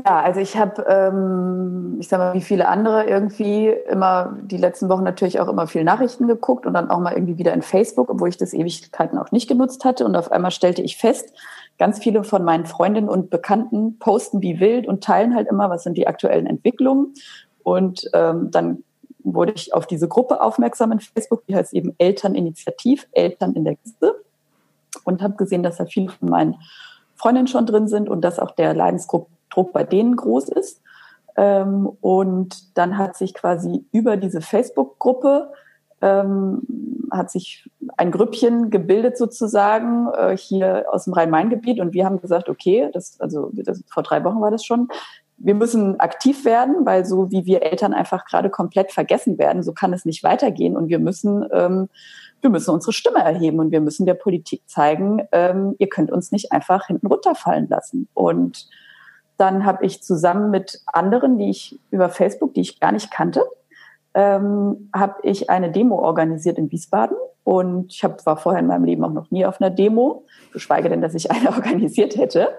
Ja, 0.04 0.22
also 0.22 0.42
ich 0.42 0.58
habe, 0.58 0.86
ähm, 0.90 1.96
ich 2.00 2.10
sag 2.10 2.20
mal, 2.20 2.34
wie 2.34 2.42
viele 2.42 2.68
andere 2.68 3.06
irgendwie 3.06 3.70
immer 3.70 4.36
die 4.42 4.58
letzten 4.58 4.90
Wochen 4.90 5.04
natürlich 5.04 5.40
auch 5.40 5.48
immer 5.48 5.68
viel 5.68 5.86
Nachrichten 5.86 6.28
geguckt 6.28 6.66
und 6.66 6.74
dann 6.74 6.90
auch 6.90 7.00
mal 7.00 7.14
irgendwie 7.14 7.38
wieder 7.38 7.54
in 7.54 7.62
Facebook, 7.62 8.10
obwohl 8.10 8.28
ich 8.28 8.36
das 8.36 8.54
Ewigkeiten 8.54 9.18
auch 9.18 9.32
nicht 9.32 9.48
genutzt 9.48 9.86
hatte. 9.86 10.06
Und 10.06 10.18
auf 10.18 10.32
einmal 10.32 10.52
stellte 10.52 10.82
ich 10.82 10.98
fest, 10.98 11.32
ganz 11.78 12.00
viele 12.00 12.26
von 12.26 12.44
meinen 12.44 12.66
Freundinnen 12.66 13.08
und 13.08 13.30
Bekannten 13.30 13.98
posten 13.98 14.42
wie 14.42 14.60
wild 14.60 14.86
und 14.86 15.02
teilen 15.02 15.34
halt 15.34 15.48
immer, 15.48 15.70
was 15.70 15.84
sind 15.84 15.98
die 15.98 16.08
aktuellen 16.08 16.46
Entwicklungen. 16.46 17.14
Und 17.64 18.10
ähm, 18.14 18.52
dann 18.52 18.84
wurde 19.24 19.54
ich 19.56 19.74
auf 19.74 19.88
diese 19.88 20.10
Gruppe 20.10 20.42
aufmerksam 20.42 20.92
in 20.92 21.00
Facebook, 21.00 21.46
die 21.48 21.56
heißt 21.56 21.74
eben 21.74 21.96
Elterninitiativ, 21.98 23.08
Eltern 23.14 23.54
in 23.54 23.64
der 23.64 23.76
Kiste. 23.78 24.16
Und 25.06 25.22
habe 25.22 25.36
gesehen, 25.36 25.64
dass 25.64 25.78
da 25.78 25.86
viele 25.86 26.10
von 26.10 26.30
meinen 26.30 26.56
Freundinnen 27.16 27.48
schon 27.48 27.66
drin 27.66 27.88
sind 27.88 28.10
und 28.10 28.22
dass 28.22 28.40
auch 28.40 28.52
der 28.52 28.74
Leidensdruck 28.74 29.28
Druck 29.56 29.74
bei 29.74 29.84
denen 29.84 30.16
groß 30.16 30.50
ist. 30.50 30.82
Ähm, 31.38 31.90
und 32.02 32.78
dann 32.78 32.98
hat 32.98 33.16
sich 33.16 33.34
quasi 33.34 33.86
über 33.92 34.18
diese 34.18 34.42
Facebook-Gruppe 34.42 35.52
ähm, 36.02 36.62
hat 37.12 37.32
sich 37.32 37.70
ein 37.98 38.12
Grüppchen 38.12 38.70
gebildet 38.70 39.18
sozusagen 39.18 40.08
äh, 40.14 40.38
hier 40.38 40.86
aus 40.92 41.06
dem 41.06 41.14
Rhein-Main-Gebiet. 41.14 41.80
Und 41.80 41.94
wir 41.94 42.06
haben 42.06 42.20
gesagt, 42.20 42.50
okay, 42.50 42.90
das, 42.94 43.20
also 43.20 43.50
das, 43.54 43.82
vor 43.88 44.04
drei 44.04 44.24
Wochen 44.24 44.42
war 44.42 44.52
das 44.52 44.66
schon, 44.66 44.90
wir 45.38 45.56
müssen 45.56 46.00
aktiv 46.00 46.46
werden, 46.46 46.86
weil 46.86 47.06
so 47.06 47.32
wie 47.32 47.46
wir 47.46 47.64
Eltern 47.64 47.94
einfach 47.94 48.26
gerade 48.26 48.50
komplett 48.50 48.92
vergessen 48.92 49.38
werden, 49.38 49.64
so 49.64 49.74
kann 49.74 49.94
es 49.94 50.06
nicht 50.06 50.24
weitergehen. 50.24 50.78
Und 50.78 50.90
wir 50.90 51.00
müssen 51.00 51.46
ähm, 51.52 51.90
wir 52.46 52.52
müssen 52.52 52.70
unsere 52.76 52.94
Stimme 52.94 53.20
erheben 53.20 53.60
und 53.60 53.72
wir 53.72 53.82
müssen 53.82 54.06
der 54.06 54.14
Politik 54.14 54.62
zeigen, 54.68 55.28
ähm, 55.32 55.76
ihr 55.80 55.90
könnt 55.90 56.12
uns 56.12 56.32
nicht 56.32 56.52
einfach 56.52 56.86
hinten 56.86 57.08
runterfallen 57.08 57.68
lassen. 57.68 58.08
Und 58.14 58.68
dann 59.38 59.66
habe 59.66 59.86
ich 59.86 60.02
zusammen 60.04 60.52
mit 60.52 60.82
anderen, 60.88 61.38
die 61.38 61.50
ich 61.50 61.80
über 61.92 62.10
Facebook, 62.10 62.54
die 62.54 62.62
ich 62.62 62.80
gar 62.80 62.92
nicht 62.92 63.12
kannte, 63.12 63.44
ähm, 64.14 64.90
habe 64.96 65.16
ich 65.24 65.50
eine 65.50 65.72
Demo 65.72 66.00
organisiert 66.00 66.58
in 66.58 66.72
Wiesbaden. 66.72 67.18
Und 67.44 67.94
ich 67.94 68.04
hab, 68.04 68.26
war 68.26 68.38
vorher 68.38 68.62
in 68.62 68.68
meinem 68.68 68.86
Leben 68.86 69.04
auch 69.04 69.12
noch 69.12 69.30
nie 69.30 69.46
auf 69.46 69.62
einer 69.62 69.70
Demo, 69.70 70.26
geschweige 70.52 70.90
denn, 70.90 71.02
dass 71.02 71.14
ich 71.14 71.30
eine 71.32 71.50
organisiert 71.50 72.16
hätte. 72.18 72.58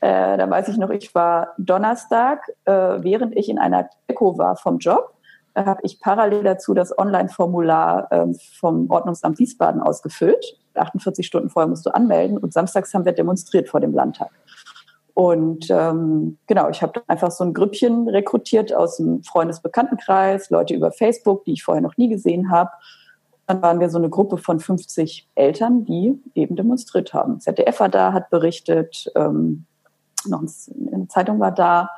Äh, 0.00 0.38
da 0.38 0.48
weiß 0.48 0.68
ich 0.68 0.76
noch, 0.78 0.90
ich 0.90 1.14
war 1.14 1.54
Donnerstag, 1.58 2.48
äh, 2.64 2.72
während 2.72 3.36
ich 3.36 3.48
in 3.48 3.58
einer 3.58 3.88
Echo 4.06 4.38
war 4.38 4.56
vom 4.56 4.78
Job, 4.78 5.14
äh, 5.54 5.64
habe 5.64 5.80
ich 5.82 6.00
parallel 6.00 6.44
dazu 6.44 6.74
das 6.74 6.96
Online-Formular 6.96 8.08
ähm, 8.10 8.36
vom 8.58 8.90
Ordnungsamt 8.90 9.38
Wiesbaden 9.38 9.80
ausgefüllt. 9.80 10.56
48 10.74 11.26
Stunden 11.26 11.50
vorher 11.50 11.68
musst 11.68 11.84
du 11.84 11.90
anmelden 11.90 12.38
und 12.38 12.52
samstags 12.52 12.94
haben 12.94 13.04
wir 13.04 13.12
demonstriert 13.12 13.68
vor 13.68 13.80
dem 13.80 13.92
Landtag. 13.92 14.30
Und 15.20 15.66
ähm, 15.68 16.38
genau, 16.46 16.70
ich 16.70 16.80
habe 16.80 17.02
einfach 17.06 17.30
so 17.30 17.44
ein 17.44 17.52
Grüppchen 17.52 18.08
rekrutiert 18.08 18.74
aus 18.74 18.96
dem 18.96 19.22
Freundesbekanntenkreis, 19.22 20.48
Leute 20.48 20.72
über 20.72 20.92
Facebook, 20.92 21.44
die 21.44 21.52
ich 21.52 21.62
vorher 21.62 21.82
noch 21.82 21.98
nie 21.98 22.08
gesehen 22.08 22.50
habe. 22.50 22.70
Dann 23.46 23.60
waren 23.60 23.80
wir 23.80 23.90
so 23.90 23.98
eine 23.98 24.08
Gruppe 24.08 24.38
von 24.38 24.60
50 24.60 25.28
Eltern, 25.34 25.84
die 25.84 26.18
eben 26.34 26.56
demonstriert 26.56 27.12
haben. 27.12 27.38
ZDF 27.38 27.80
war 27.80 27.90
da, 27.90 28.14
hat 28.14 28.30
berichtet, 28.30 29.12
ähm, 29.14 29.66
noch 30.24 30.40
eine 30.40 31.08
Zeitung 31.08 31.38
war 31.38 31.52
da. 31.52 31.90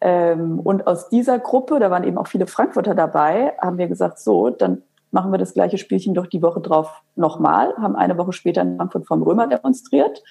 Ähm, 0.00 0.60
und 0.60 0.86
aus 0.86 1.10
dieser 1.10 1.38
Gruppe, 1.40 1.78
da 1.78 1.90
waren 1.90 2.04
eben 2.04 2.16
auch 2.16 2.28
viele 2.28 2.46
Frankfurter 2.46 2.94
dabei, 2.94 3.52
haben 3.60 3.76
wir 3.76 3.86
gesagt, 3.86 4.18
so, 4.18 4.48
dann 4.48 4.80
machen 5.10 5.30
wir 5.30 5.38
das 5.38 5.52
gleiche 5.52 5.76
Spielchen 5.76 6.14
doch 6.14 6.26
die 6.26 6.40
Woche 6.40 6.62
drauf 6.62 7.02
nochmal, 7.16 7.74
haben 7.76 7.96
eine 7.96 8.16
Woche 8.16 8.32
später 8.32 8.62
in 8.62 8.78
Frankfurt 8.78 9.06
vom 9.06 9.22
Römer 9.22 9.46
demonstriert 9.46 10.22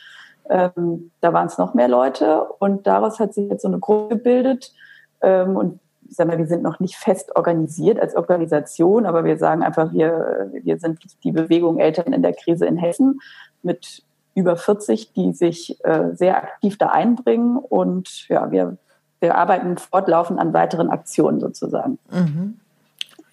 ähm, 0.49 1.11
da 1.21 1.33
waren 1.33 1.47
es 1.47 1.57
noch 1.57 1.73
mehr 1.73 1.87
Leute 1.87 2.43
und 2.59 2.87
daraus 2.87 3.19
hat 3.19 3.33
sich 3.33 3.49
jetzt 3.49 3.61
so 3.61 3.67
eine 3.67 3.79
Gruppe 3.79 4.15
gebildet. 4.15 4.73
Ähm, 5.21 5.55
und 5.55 5.79
sag 6.09 6.27
mal, 6.27 6.37
wir 6.37 6.47
sind 6.47 6.63
noch 6.63 6.79
nicht 6.79 6.95
fest 6.95 7.35
organisiert 7.35 7.99
als 7.99 8.15
Organisation, 8.15 9.05
aber 9.05 9.23
wir 9.23 9.37
sagen 9.37 9.63
einfach, 9.63 9.93
wir, 9.93 10.49
wir 10.63 10.79
sind 10.79 10.99
die 11.23 11.31
Bewegung 11.31 11.79
Eltern 11.79 12.13
in 12.13 12.21
der 12.21 12.33
Krise 12.33 12.65
in 12.65 12.77
Hessen 12.77 13.19
mit 13.61 14.03
über 14.35 14.55
40, 14.55 15.13
die 15.13 15.33
sich 15.33 15.83
äh, 15.83 16.13
sehr 16.13 16.37
aktiv 16.37 16.77
da 16.77 16.87
einbringen 16.87 17.57
und 17.57 18.27
ja, 18.29 18.51
wir, 18.51 18.77
wir 19.19 19.35
arbeiten 19.35 19.77
fortlaufend 19.77 20.39
an 20.39 20.53
weiteren 20.53 20.89
Aktionen 20.89 21.39
sozusagen. 21.39 21.99
Mhm. 22.11 22.59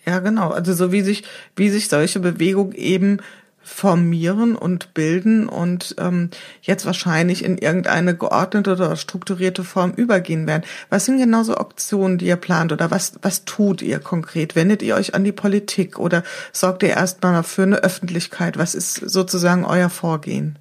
Ja, 0.04 0.20
genau. 0.20 0.50
Also 0.50 0.72
so 0.72 0.92
wie 0.92 1.00
sich, 1.00 1.24
wie 1.56 1.68
sich 1.68 1.88
solche 1.88 2.20
Bewegungen 2.20 2.72
eben 2.72 3.18
formieren 3.66 4.54
und 4.54 4.94
bilden 4.94 5.48
und 5.48 5.96
ähm, 5.98 6.30
jetzt 6.62 6.86
wahrscheinlich 6.86 7.44
in 7.44 7.58
irgendeine 7.58 8.16
geordnete 8.16 8.72
oder 8.72 8.94
strukturierte 8.94 9.64
Form 9.64 9.90
übergehen 9.90 10.46
werden. 10.46 10.62
Was 10.88 11.06
sind 11.06 11.18
genau 11.18 11.42
so 11.42 11.56
Optionen, 11.56 12.16
die 12.16 12.26
ihr 12.26 12.36
plant 12.36 12.72
oder 12.72 12.92
was, 12.92 13.14
was 13.22 13.44
tut 13.44 13.82
ihr 13.82 13.98
konkret? 13.98 14.54
Wendet 14.54 14.82
ihr 14.82 14.94
euch 14.94 15.16
an 15.16 15.24
die 15.24 15.32
Politik 15.32 15.98
oder 15.98 16.22
sorgt 16.52 16.84
ihr 16.84 16.90
erstmal 16.90 17.42
für 17.42 17.64
eine 17.64 17.78
Öffentlichkeit? 17.78 18.56
Was 18.56 18.76
ist 18.76 18.94
sozusagen 18.94 19.64
euer 19.64 19.90
Vorgehen? 19.90 20.58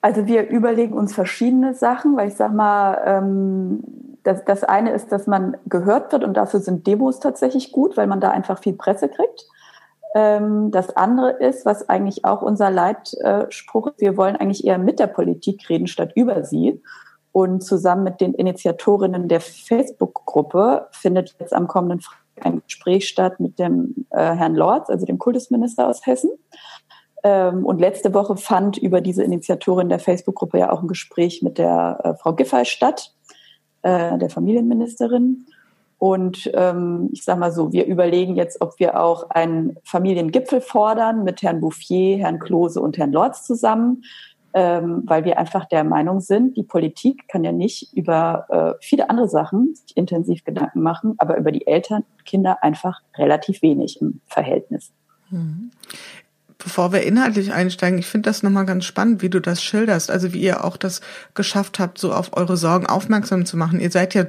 Also 0.00 0.26
wir 0.26 0.48
überlegen 0.48 0.94
uns 0.94 1.14
verschiedene 1.14 1.74
Sachen, 1.74 2.16
weil 2.16 2.28
ich 2.28 2.34
sag 2.36 2.54
mal, 2.54 3.02
ähm, 3.04 3.80
das, 4.22 4.44
das 4.44 4.62
eine 4.62 4.92
ist, 4.92 5.10
dass 5.10 5.26
man 5.26 5.56
gehört 5.66 6.12
wird 6.12 6.22
und 6.22 6.36
dafür 6.36 6.60
sind 6.60 6.86
Demos 6.86 7.18
tatsächlich 7.18 7.72
gut, 7.72 7.96
weil 7.96 8.06
man 8.06 8.20
da 8.20 8.30
einfach 8.30 8.60
viel 8.60 8.74
Presse 8.74 9.08
kriegt. 9.08 9.46
Ähm, 10.14 10.70
das 10.70 10.96
andere 10.96 11.32
ist, 11.32 11.66
was 11.66 11.88
eigentlich 11.88 12.24
auch 12.24 12.40
unser 12.40 12.70
Leitspruch 12.70 13.88
ist, 13.88 14.00
wir 14.00 14.16
wollen 14.16 14.36
eigentlich 14.36 14.64
eher 14.64 14.78
mit 14.78 14.98
der 14.98 15.08
Politik 15.08 15.68
reden 15.68 15.88
statt 15.88 16.12
über 16.14 16.44
sie. 16.44 16.80
Und 17.32 17.62
zusammen 17.62 18.04
mit 18.04 18.20
den 18.20 18.32
Initiatorinnen 18.32 19.26
der 19.26 19.40
Facebook-Gruppe 19.40 20.86
findet 20.92 21.34
jetzt 21.40 21.52
am 21.52 21.66
kommenden 21.66 22.00
Freitag 22.00 22.24
ein 22.40 22.62
Gespräch 22.66 23.08
statt 23.08 23.40
mit 23.40 23.58
dem 23.58 24.06
äh, 24.10 24.34
Herrn 24.34 24.54
Lorz, 24.54 24.90
also 24.90 25.06
dem 25.06 25.18
Kultusminister 25.18 25.88
aus 25.88 26.06
Hessen. 26.06 26.30
Ähm, 27.22 27.64
und 27.64 27.80
letzte 27.80 28.12
Woche 28.12 28.36
fand 28.36 28.76
über 28.76 29.00
diese 29.00 29.22
Initiatorin 29.22 29.88
der 29.88 29.98
Facebook-Gruppe 29.98 30.58
ja 30.58 30.70
auch 30.72 30.82
ein 30.82 30.88
Gespräch 30.88 31.42
mit 31.42 31.58
der 31.58 32.00
äh, 32.02 32.14
Frau 32.14 32.34
Giffey 32.34 32.64
statt, 32.64 33.14
äh, 33.82 34.18
der 34.18 34.30
Familienministerin. 34.30 35.46
Und 36.04 36.50
ähm, 36.52 37.08
ich 37.14 37.24
sage 37.24 37.40
mal 37.40 37.50
so, 37.50 37.72
wir 37.72 37.86
überlegen 37.86 38.36
jetzt, 38.36 38.60
ob 38.60 38.78
wir 38.78 39.00
auch 39.00 39.30
einen 39.30 39.78
Familiengipfel 39.84 40.60
fordern 40.60 41.24
mit 41.24 41.40
Herrn 41.40 41.62
Bouffier, 41.62 42.18
Herrn 42.18 42.38
Klose 42.38 42.78
und 42.78 42.98
Herrn 42.98 43.10
Lorz 43.10 43.46
zusammen, 43.46 44.04
ähm, 44.52 45.04
weil 45.06 45.24
wir 45.24 45.38
einfach 45.38 45.64
der 45.64 45.82
Meinung 45.82 46.20
sind, 46.20 46.58
die 46.58 46.62
Politik 46.62 47.26
kann 47.26 47.42
ja 47.42 47.52
nicht 47.52 47.94
über 47.94 48.44
äh, 48.50 48.84
viele 48.84 49.08
andere 49.08 49.30
Sachen 49.30 49.74
sich 49.74 49.96
intensiv 49.96 50.44
Gedanken 50.44 50.82
machen, 50.82 51.14
aber 51.16 51.38
über 51.38 51.50
die 51.50 51.66
Eltern, 51.66 52.04
Kinder 52.26 52.62
einfach 52.62 53.00
relativ 53.16 53.62
wenig 53.62 53.98
im 54.02 54.20
Verhältnis. 54.26 54.92
Mhm. 55.30 55.70
Bevor 56.58 56.92
wir 56.92 57.04
inhaltlich 57.04 57.54
einsteigen, 57.54 57.98
ich 57.98 58.06
finde 58.06 58.28
das 58.28 58.42
nochmal 58.42 58.66
ganz 58.66 58.84
spannend, 58.84 59.22
wie 59.22 59.30
du 59.30 59.40
das 59.40 59.62
schilderst, 59.62 60.10
also 60.10 60.34
wie 60.34 60.42
ihr 60.42 60.64
auch 60.64 60.76
das 60.76 61.00
geschafft 61.32 61.78
habt, 61.78 61.96
so 61.96 62.12
auf 62.12 62.36
eure 62.36 62.58
Sorgen 62.58 62.84
aufmerksam 62.84 63.46
zu 63.46 63.56
machen. 63.56 63.80
Ihr 63.80 63.90
seid 63.90 64.12
ja 64.12 64.26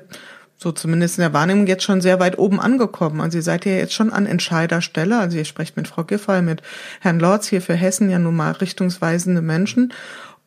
so 0.58 0.72
zumindest 0.72 1.18
in 1.18 1.22
der 1.22 1.34
Wahrnehmung 1.34 1.68
jetzt 1.68 1.84
schon 1.84 2.02
sehr 2.02 2.20
weit 2.20 2.38
oben 2.38 2.60
angekommen. 2.60 3.22
Also 3.22 3.38
ihr 3.38 3.44
seid 3.44 3.66
ja 3.66 3.74
jetzt 3.74 3.94
schon 3.94 4.12
an 4.12 4.26
Entscheiderstelle. 4.26 5.20
Also 5.20 5.38
ihr 5.38 5.46
sprecht 5.46 5.76
mit 5.76 5.88
Frau 5.88 6.04
Giffey, 6.04 6.42
mit 6.42 6.62
Herrn 7.02 7.20
Lorz 7.20 7.48
hier 7.48 7.62
für 7.62 7.76
Hessen 7.76 8.10
ja 8.10 8.20
nun 8.20 8.36
mal 8.36 8.52
richtungsweisende 8.52 9.42
Menschen. 9.42 9.94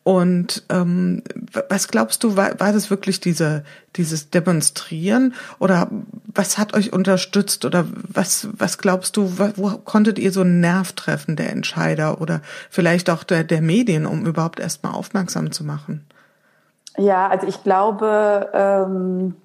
Und 0.03 0.63
ähm, 0.69 1.21
was 1.67 1.87
glaubst 1.89 2.23
du, 2.23 2.35
war, 2.35 2.59
war 2.59 2.73
das 2.73 2.89
wirklich 2.89 3.19
diese, 3.19 3.63
dieses 3.95 4.31
Demonstrieren 4.31 5.35
oder 5.59 5.89
was 6.25 6.57
hat 6.57 6.73
euch 6.73 6.93
unterstützt 6.93 7.63
oder 7.63 7.85
was, 8.07 8.47
was 8.57 8.79
glaubst 8.79 9.17
du, 9.17 9.37
wo, 9.37 9.51
wo 9.55 9.77
konntet 9.77 10.17
ihr 10.17 10.31
so 10.31 10.41
einen 10.41 10.61
Nerv 10.61 10.93
treffen 10.93 11.35
der 11.35 11.51
Entscheider 11.51 12.21
oder 12.21 12.41
vielleicht 12.71 13.09
auch 13.09 13.23
der, 13.23 13.43
der 13.43 13.61
Medien, 13.61 14.07
um 14.07 14.25
überhaupt 14.25 14.59
erstmal 14.59 14.93
aufmerksam 14.93 15.51
zu 15.51 15.63
machen? 15.63 16.07
Ja, 16.97 17.27
also 17.27 17.45
ich 17.45 17.63
glaube, 17.63 18.49
ähm 18.53 19.35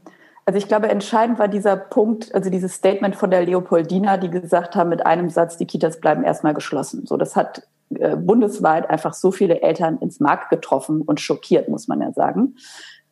also 0.47 0.59
ich 0.59 0.69
glaube, 0.69 0.89
entscheidend 0.89 1.39
war 1.39 1.49
dieser 1.49 1.77
Punkt, 1.77 2.35
also 2.35 2.51
dieses 2.51 2.75
Statement 2.75 3.17
von 3.17 3.31
der 3.31 3.45
Leopoldina, 3.45 4.19
die 4.19 4.31
gesagt 4.31 4.77
haben, 4.77 4.91
mit 4.91 5.07
einem 5.07 5.31
Satz, 5.31 5.57
die 5.57 5.67
Kitas 5.67 6.01
bleiben 6.01 6.23
erstmal 6.23 6.55
geschlossen. 6.55 7.07
So, 7.07 7.17
das 7.17 7.35
hat 7.35 7.67
äh, 7.99 8.17
bundesweit 8.17 8.89
einfach 8.91 9.15
so 9.15 9.31
viele 9.31 9.63
Eltern 9.63 9.99
ins 9.99 10.21
Mark 10.21 10.51
getroffen 10.51 11.03
und 11.03 11.21
schockiert, 11.21 11.69
muss 11.69 11.89
man 11.89 12.01
ja 12.03 12.13
sagen. 12.13 12.57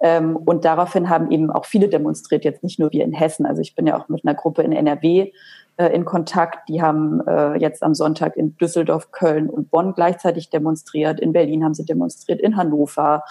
Ähm, 0.01 0.37
und 0.37 0.65
daraufhin 0.65 1.09
haben 1.09 1.31
eben 1.31 1.51
auch 1.51 1.65
viele 1.65 1.89
demonstriert, 1.89 2.45
jetzt 2.45 2.63
nicht 2.63 2.79
nur 2.79 2.93
wir 2.93 3.05
in 3.05 3.13
Hessen. 3.13 3.47
Also 3.47 3.63
ich 3.63 3.75
bin 3.75 3.87
ja 3.87 3.99
auch 3.99 4.09
mit 4.09 4.27
einer 4.27 4.35
Gruppe 4.35 4.63
in 4.63 4.73
NRW 4.73 5.33
äh, 5.77 5.87
in 5.95 6.05
Kontakt. 6.05 6.69
Die 6.69 6.83
haben 6.83 7.27
äh, 7.27 7.55
jetzt 7.57 7.83
am 7.83 7.95
Sonntag 7.95 8.37
in 8.37 8.57
Düsseldorf, 8.57 9.11
Köln 9.13 9.49
und 9.49 9.71
Bonn 9.71 9.95
gleichzeitig 9.95 10.51
demonstriert. 10.51 11.21
In 11.21 11.33
Berlin 11.33 11.65
haben 11.65 11.75
sie 11.75 11.87
demonstriert, 11.87 12.41
in 12.41 12.57
Hannover. 12.57 13.23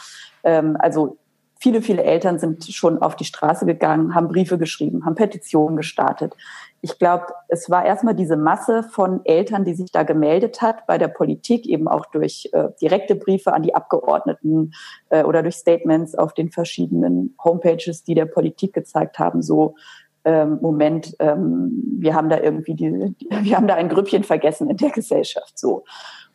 Ähm, 0.44 0.78
also 0.80 1.18
viele, 1.62 1.82
viele 1.82 2.04
Eltern 2.04 2.40
sind 2.40 2.66
schon 2.66 3.02
auf 3.02 3.16
die 3.16 3.24
Straße 3.24 3.66
gegangen, 3.66 4.16
haben 4.16 4.28
Briefe 4.28 4.58
geschrieben, 4.58 5.06
haben 5.06 5.16
Petitionen 5.16 5.78
gestartet. 5.78 6.36
Ich 6.82 6.98
glaube, 6.98 7.28
es 7.48 7.70
war 7.70 7.86
erstmal 7.86 8.16
diese 8.16 8.36
Masse 8.36 8.84
von 8.84 9.22
Eltern, 9.26 9.64
die 9.64 9.76
sich 9.76 9.92
da 9.92 10.02
gemeldet 10.02 10.62
hat 10.62 10.88
bei 10.88 10.98
der 10.98 11.08
Politik, 11.08 11.68
eben 11.68 11.88
auch 11.88 12.08
durch 12.08 12.50
äh, 12.54 12.70
direkte 12.82 13.16
Briefe 13.16 13.54
an 13.54 13.62
die 13.62 13.76
Abgeordneten 13.76 14.74
äh, 15.10 15.24
oder 15.24 15.44
durch 15.44 15.56
Statements 15.56 16.16
auf 16.16 16.34
den 16.34 16.50
verschiedenen 16.50 17.36
Homepages, 17.44 18.04
die 18.04 18.16
der 18.16 18.26
Politik 18.26 18.74
gezeigt 18.74 19.20
haben, 19.20 19.44
so 19.44 19.76
ähm, 20.24 20.60
Moment, 20.62 21.16
ähm, 21.20 21.84
wir 22.00 22.16
haben 22.16 22.30
da 22.30 22.40
irgendwie 22.40 22.76
die, 22.76 22.92
wir 23.30 23.56
haben 23.56 23.68
da 23.68 23.76
ein 23.76 23.90
Grüppchen 23.90 24.24
vergessen 24.24 24.70
in 24.70 24.78
der 24.78 24.92
Gesellschaft 24.92 25.58
so. 25.60 25.84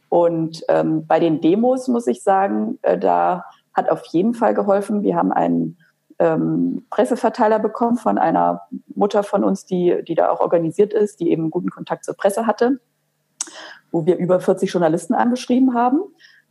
Und 0.08 0.62
ähm, 0.68 1.04
bei 1.06 1.18
den 1.18 1.40
Demos 1.40 1.88
muss 1.88 2.06
ich 2.06 2.22
sagen, 2.22 2.78
äh, 2.82 2.96
da 2.96 3.44
hat 3.76 3.90
auf 3.90 4.04
jeden 4.06 4.34
Fall 4.34 4.54
geholfen. 4.54 5.02
Wir 5.02 5.16
haben 5.16 5.32
einen 5.32 5.76
ähm, 6.18 6.86
Presseverteiler 6.90 7.58
bekommen 7.58 7.98
von 7.98 8.18
einer 8.18 8.62
Mutter 8.94 9.22
von 9.22 9.44
uns, 9.44 9.66
die, 9.66 10.02
die 10.06 10.14
da 10.14 10.30
auch 10.30 10.40
organisiert 10.40 10.94
ist, 10.94 11.20
die 11.20 11.30
eben 11.30 11.50
guten 11.50 11.70
Kontakt 11.70 12.04
zur 12.04 12.16
Presse 12.16 12.46
hatte, 12.46 12.80
wo 13.90 14.06
wir 14.06 14.16
über 14.16 14.40
40 14.40 14.72
Journalisten 14.72 15.14
angeschrieben 15.14 15.74
haben. 15.74 16.00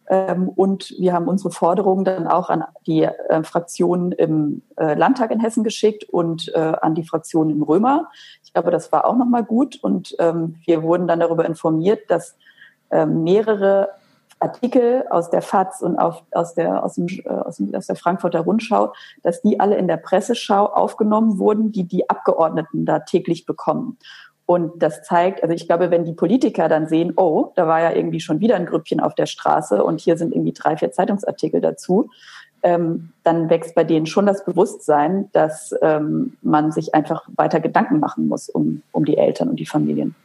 Ähm, 0.07 0.49
und 0.49 0.93
wir 0.99 1.13
haben 1.13 1.27
unsere 1.27 1.49
Forderungen 1.49 2.05
dann 2.05 2.27
auch 2.27 2.51
an 2.51 2.63
die 2.85 3.03
äh, 3.03 3.43
Fraktionen 3.43 4.11
im 4.11 4.61
äh, 4.77 4.93
Landtag 4.93 5.31
in 5.31 5.39
Hessen 5.39 5.63
geschickt 5.63 6.03
und 6.03 6.51
äh, 6.53 6.73
an 6.79 6.93
die 6.93 7.07
Fraktionen 7.07 7.49
im 7.49 7.63
Römer. 7.63 8.09
Ich 8.43 8.53
glaube, 8.53 8.69
das 8.69 8.91
war 8.91 9.05
auch 9.05 9.15
nochmal 9.15 9.43
gut. 9.43 9.77
Und 9.81 10.15
ähm, 10.19 10.57
wir 10.63 10.83
wurden 10.83 11.07
dann 11.07 11.21
darüber 11.21 11.45
informiert, 11.45 12.03
dass 12.09 12.37
ähm, 12.91 13.23
mehrere 13.23 13.89
Artikel 14.39 15.05
aus 15.09 15.29
der 15.29 15.41
FAZ 15.41 15.81
und 15.81 15.97
auf, 15.97 16.23
aus, 16.31 16.53
der, 16.53 16.83
aus, 16.83 16.95
dem, 16.95 17.07
äh, 17.07 17.29
aus, 17.29 17.57
dem, 17.57 17.73
aus 17.73 17.87
der 17.87 17.95
Frankfurter 17.95 18.41
Rundschau, 18.41 18.93
dass 19.23 19.41
die 19.41 19.59
alle 19.59 19.77
in 19.77 19.87
der 19.87 19.97
Presseschau 19.97 20.65
aufgenommen 20.65 21.39
wurden, 21.39 21.71
die 21.71 21.85
die 21.85 22.09
Abgeordneten 22.09 22.85
da 22.85 22.99
täglich 22.99 23.45
bekommen. 23.45 23.97
Und 24.45 24.83
das 24.83 25.01
zeigt, 25.01 25.41
also 25.41 25.55
ich 25.55 25.65
glaube, 25.65 25.89
wenn 25.89 26.05
die 26.05 26.13
Politiker 26.13 26.69
dann 26.69 26.87
sehen, 26.87 27.13
oh, 27.15 27.51
da 27.55 27.67
war 27.67 27.81
ja 27.81 27.93
irgendwie 27.93 28.19
schon 28.19 28.39
wieder 28.39 28.55
ein 28.55 28.67
Grüppchen 28.67 28.99
auf 28.99 29.15
der 29.15 29.25
Straße 29.25 29.83
und 29.83 29.99
hier 29.99 30.17
sind 30.17 30.33
irgendwie 30.33 30.53
drei, 30.53 30.77
vier 30.77 30.91
Zeitungsartikel 30.91 31.61
dazu, 31.61 32.11
ähm, 32.61 33.11
dann 33.23 33.49
wächst 33.49 33.73
bei 33.73 33.83
denen 33.83 34.05
schon 34.05 34.27
das 34.27 34.45
Bewusstsein, 34.45 35.29
dass 35.31 35.73
ähm, 35.81 36.37
man 36.41 36.71
sich 36.71 36.93
einfach 36.93 37.27
weiter 37.35 37.59
Gedanken 37.59 37.99
machen 37.99 38.27
muss 38.27 38.49
um, 38.49 38.83
um 38.91 39.05
die 39.05 39.17
Eltern 39.17 39.49
und 39.49 39.59
die 39.59 39.65
Familien. 39.65 40.15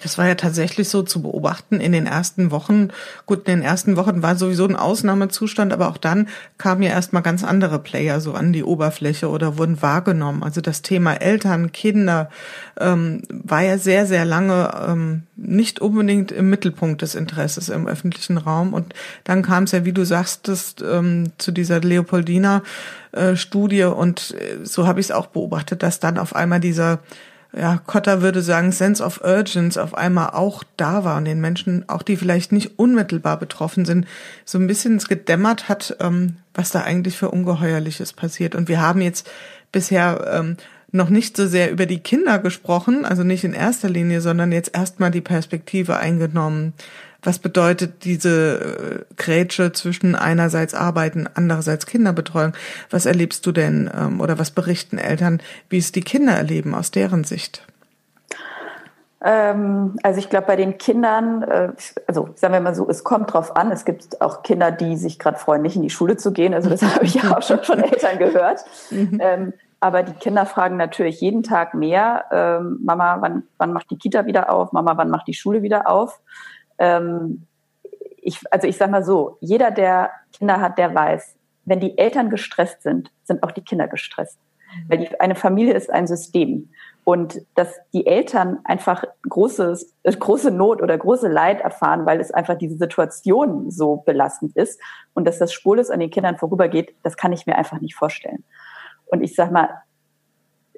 Das 0.00 0.16
war 0.16 0.28
ja 0.28 0.36
tatsächlich 0.36 0.88
so 0.88 1.02
zu 1.02 1.22
beobachten 1.22 1.80
in 1.80 1.90
den 1.90 2.06
ersten 2.06 2.52
Wochen. 2.52 2.90
Gut, 3.26 3.48
in 3.48 3.56
den 3.56 3.62
ersten 3.62 3.96
Wochen 3.96 4.22
war 4.22 4.36
sowieso 4.36 4.64
ein 4.64 4.76
Ausnahmezustand, 4.76 5.72
aber 5.72 5.88
auch 5.88 5.96
dann 5.96 6.28
kamen 6.56 6.82
ja 6.82 6.90
erstmal 6.90 7.22
ganz 7.22 7.42
andere 7.42 7.80
Player 7.80 8.20
so 8.20 8.34
an 8.34 8.52
die 8.52 8.62
Oberfläche 8.62 9.28
oder 9.28 9.58
wurden 9.58 9.82
wahrgenommen. 9.82 10.44
Also 10.44 10.60
das 10.60 10.82
Thema 10.82 11.14
Eltern, 11.14 11.72
Kinder 11.72 12.30
ähm, 12.78 13.22
war 13.28 13.62
ja 13.62 13.76
sehr, 13.76 14.06
sehr 14.06 14.24
lange 14.24 14.70
ähm, 14.86 15.22
nicht 15.34 15.80
unbedingt 15.80 16.30
im 16.30 16.48
Mittelpunkt 16.48 17.02
des 17.02 17.16
Interesses 17.16 17.68
im 17.68 17.88
öffentlichen 17.88 18.38
Raum. 18.38 18.74
Und 18.74 18.94
dann 19.24 19.42
kam 19.42 19.64
es 19.64 19.72
ja, 19.72 19.84
wie 19.84 19.92
du 19.92 20.04
sagtest, 20.04 20.80
ähm, 20.80 21.32
zu 21.38 21.50
dieser 21.50 21.80
Leopoldina 21.80 22.62
äh, 23.10 23.34
Studie 23.34 23.84
und 23.84 24.36
äh, 24.38 24.64
so 24.64 24.86
habe 24.86 25.00
ich 25.00 25.06
es 25.06 25.12
auch 25.12 25.26
beobachtet, 25.26 25.82
dass 25.82 25.98
dann 25.98 26.18
auf 26.18 26.36
einmal 26.36 26.60
dieser 26.60 27.00
ja, 27.52 27.80
Cotter 27.86 28.20
würde 28.20 28.42
sagen, 28.42 28.72
Sense 28.72 29.02
of 29.02 29.22
Urgence 29.22 29.78
auf 29.78 29.94
einmal 29.94 30.30
auch 30.30 30.64
da 30.76 31.04
war 31.04 31.16
und 31.16 31.24
den 31.24 31.40
Menschen, 31.40 31.88
auch 31.88 32.02
die 32.02 32.16
vielleicht 32.16 32.52
nicht 32.52 32.78
unmittelbar 32.78 33.38
betroffen 33.38 33.84
sind, 33.84 34.06
so 34.44 34.58
ein 34.58 34.66
bisschen 34.66 34.98
gedämmert 34.98 35.68
hat, 35.68 35.96
ähm, 36.00 36.36
was 36.54 36.70
da 36.70 36.82
eigentlich 36.82 37.16
für 37.16 37.30
Ungeheuerliches 37.30 38.12
passiert. 38.12 38.54
Und 38.54 38.68
wir 38.68 38.82
haben 38.82 39.00
jetzt 39.00 39.30
bisher 39.72 40.30
ähm, 40.30 40.56
noch 40.92 41.08
nicht 41.08 41.36
so 41.36 41.46
sehr 41.46 41.70
über 41.70 41.86
die 41.86 42.00
Kinder 42.00 42.38
gesprochen, 42.38 43.04
also 43.04 43.22
nicht 43.22 43.44
in 43.44 43.54
erster 43.54 43.88
Linie, 43.88 44.20
sondern 44.20 44.52
jetzt 44.52 44.74
erstmal 44.74 45.10
die 45.10 45.20
Perspektive 45.20 45.96
eingenommen 45.96 46.74
was 47.22 47.38
bedeutet 47.38 48.04
diese 48.04 49.04
äh, 49.10 49.14
Grätsche 49.16 49.72
zwischen 49.72 50.14
einerseits 50.14 50.74
Arbeiten, 50.74 51.28
andererseits 51.34 51.86
Kinderbetreuung? 51.86 52.52
Was 52.90 53.06
erlebst 53.06 53.44
du 53.44 53.52
denn 53.52 53.90
ähm, 53.94 54.20
oder 54.20 54.38
was 54.38 54.50
berichten 54.52 54.98
Eltern, 54.98 55.40
wie 55.68 55.78
es 55.78 55.92
die 55.92 56.02
Kinder 56.02 56.32
erleben 56.32 56.74
aus 56.74 56.90
deren 56.90 57.24
Sicht? 57.24 57.66
Ähm, 59.20 59.98
also 60.04 60.20
ich 60.20 60.30
glaube, 60.30 60.46
bei 60.46 60.54
den 60.54 60.78
Kindern, 60.78 61.42
äh, 61.42 61.72
also 62.06 62.30
sagen 62.36 62.54
wir 62.54 62.60
mal 62.60 62.74
so, 62.74 62.88
es 62.88 63.02
kommt 63.02 63.32
drauf 63.32 63.56
an. 63.56 63.72
Es 63.72 63.84
gibt 63.84 64.20
auch 64.20 64.44
Kinder, 64.44 64.70
die 64.70 64.96
sich 64.96 65.18
gerade 65.18 65.38
freuen, 65.38 65.62
nicht 65.62 65.74
in 65.74 65.82
die 65.82 65.90
Schule 65.90 66.16
zu 66.16 66.32
gehen. 66.32 66.54
Also 66.54 66.70
das 66.70 66.82
habe 66.94 67.04
ich 67.04 67.14
ja 67.14 67.36
auch 67.36 67.42
schon 67.42 67.62
von 67.64 67.80
Eltern 67.80 68.18
gehört. 68.18 68.64
Mhm. 68.90 69.18
Ähm, 69.20 69.52
aber 69.80 70.02
die 70.02 70.12
Kinder 70.12 70.46
fragen 70.46 70.76
natürlich 70.76 71.20
jeden 71.20 71.42
Tag 71.42 71.74
mehr, 71.74 72.24
ähm, 72.32 72.78
Mama, 72.82 73.18
wann, 73.20 73.44
wann 73.58 73.72
macht 73.72 73.90
die 73.90 73.98
Kita 73.98 74.26
wieder 74.26 74.52
auf? 74.52 74.72
Mama, 74.72 74.96
wann 74.96 75.10
macht 75.10 75.28
die 75.28 75.34
Schule 75.34 75.62
wieder 75.62 75.88
auf? 75.88 76.20
Ähm, 76.78 77.46
ich, 78.16 78.40
also 78.50 78.66
ich 78.66 78.76
sage 78.76 78.92
mal 78.92 79.04
so, 79.04 79.38
jeder, 79.40 79.70
der 79.70 80.10
Kinder 80.32 80.60
hat, 80.60 80.78
der 80.78 80.94
weiß, 80.94 81.36
wenn 81.64 81.80
die 81.80 81.96
Eltern 81.98 82.30
gestresst 82.30 82.82
sind, 82.82 83.10
sind 83.24 83.42
auch 83.42 83.50
die 83.50 83.62
Kinder 83.62 83.88
gestresst. 83.88 84.38
Weil 84.88 84.98
die, 84.98 85.20
eine 85.20 85.34
Familie 85.34 85.74
ist 85.74 85.90
ein 85.90 86.06
System. 86.06 86.70
Und 87.04 87.40
dass 87.54 87.74
die 87.94 88.06
Eltern 88.06 88.58
einfach 88.64 89.02
großes, 89.26 89.94
große 90.04 90.50
Not 90.50 90.82
oder 90.82 90.98
große 90.98 91.28
Leid 91.28 91.62
erfahren, 91.62 92.04
weil 92.04 92.20
es 92.20 92.30
einfach 92.30 92.58
diese 92.58 92.76
Situation 92.76 93.70
so 93.70 93.96
belastend 93.96 94.54
ist 94.56 94.78
und 95.14 95.26
dass 95.26 95.38
das 95.38 95.52
spurlos 95.54 95.88
an 95.88 96.00
den 96.00 96.10
Kindern 96.10 96.36
vorübergeht, 96.36 96.94
das 97.02 97.16
kann 97.16 97.32
ich 97.32 97.46
mir 97.46 97.56
einfach 97.56 97.80
nicht 97.80 97.94
vorstellen. 97.94 98.44
Und 99.06 99.22
ich 99.22 99.34
sag 99.34 99.50
mal, 99.50 99.70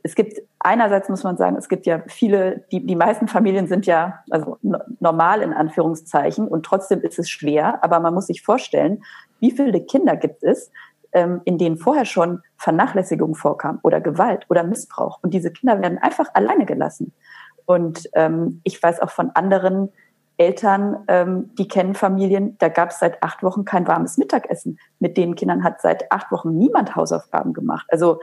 es 0.02 0.14
gibt 0.14 0.40
einerseits 0.58 1.08
muss 1.08 1.22
man 1.22 1.36
sagen, 1.36 1.56
es 1.56 1.68
gibt 1.68 1.86
ja 1.86 2.02
viele, 2.06 2.64
die, 2.72 2.84
die 2.84 2.96
meisten 2.96 3.28
Familien 3.28 3.66
sind 3.66 3.86
ja 3.86 4.20
also 4.30 4.58
normal 5.00 5.42
in 5.42 5.52
Anführungszeichen 5.52 6.48
und 6.48 6.64
trotzdem 6.64 7.00
ist 7.00 7.18
es 7.18 7.28
schwer. 7.28 7.82
Aber 7.84 8.00
man 8.00 8.14
muss 8.14 8.26
sich 8.26 8.42
vorstellen, 8.42 9.02
wie 9.40 9.50
viele 9.50 9.80
Kinder 9.84 10.16
gibt 10.16 10.42
es, 10.42 10.70
ähm, 11.12 11.40
in 11.44 11.58
denen 11.58 11.76
vorher 11.76 12.04
schon 12.04 12.42
Vernachlässigung 12.56 13.34
vorkam 13.34 13.80
oder 13.82 14.00
Gewalt 14.00 14.46
oder 14.48 14.64
Missbrauch. 14.64 15.18
Und 15.22 15.34
diese 15.34 15.50
Kinder 15.50 15.80
werden 15.80 15.98
einfach 15.98 16.26
alleine 16.34 16.66
gelassen. 16.66 17.12
Und 17.66 18.08
ähm, 18.14 18.60
ich 18.64 18.82
weiß 18.82 19.00
auch 19.00 19.10
von 19.10 19.30
anderen 19.34 19.90
Eltern, 20.36 21.04
ähm, 21.08 21.50
die 21.58 21.68
kennen 21.68 21.94
Familien, 21.94 22.56
da 22.58 22.68
gab 22.68 22.90
es 22.90 22.98
seit 22.98 23.22
acht 23.22 23.42
Wochen 23.42 23.66
kein 23.66 23.86
warmes 23.86 24.16
Mittagessen. 24.16 24.78
Mit 24.98 25.18
den 25.18 25.34
Kindern 25.34 25.62
hat 25.64 25.82
seit 25.82 26.10
acht 26.10 26.32
Wochen 26.32 26.56
niemand 26.56 26.96
Hausaufgaben 26.96 27.52
gemacht. 27.52 27.86
Also 27.90 28.20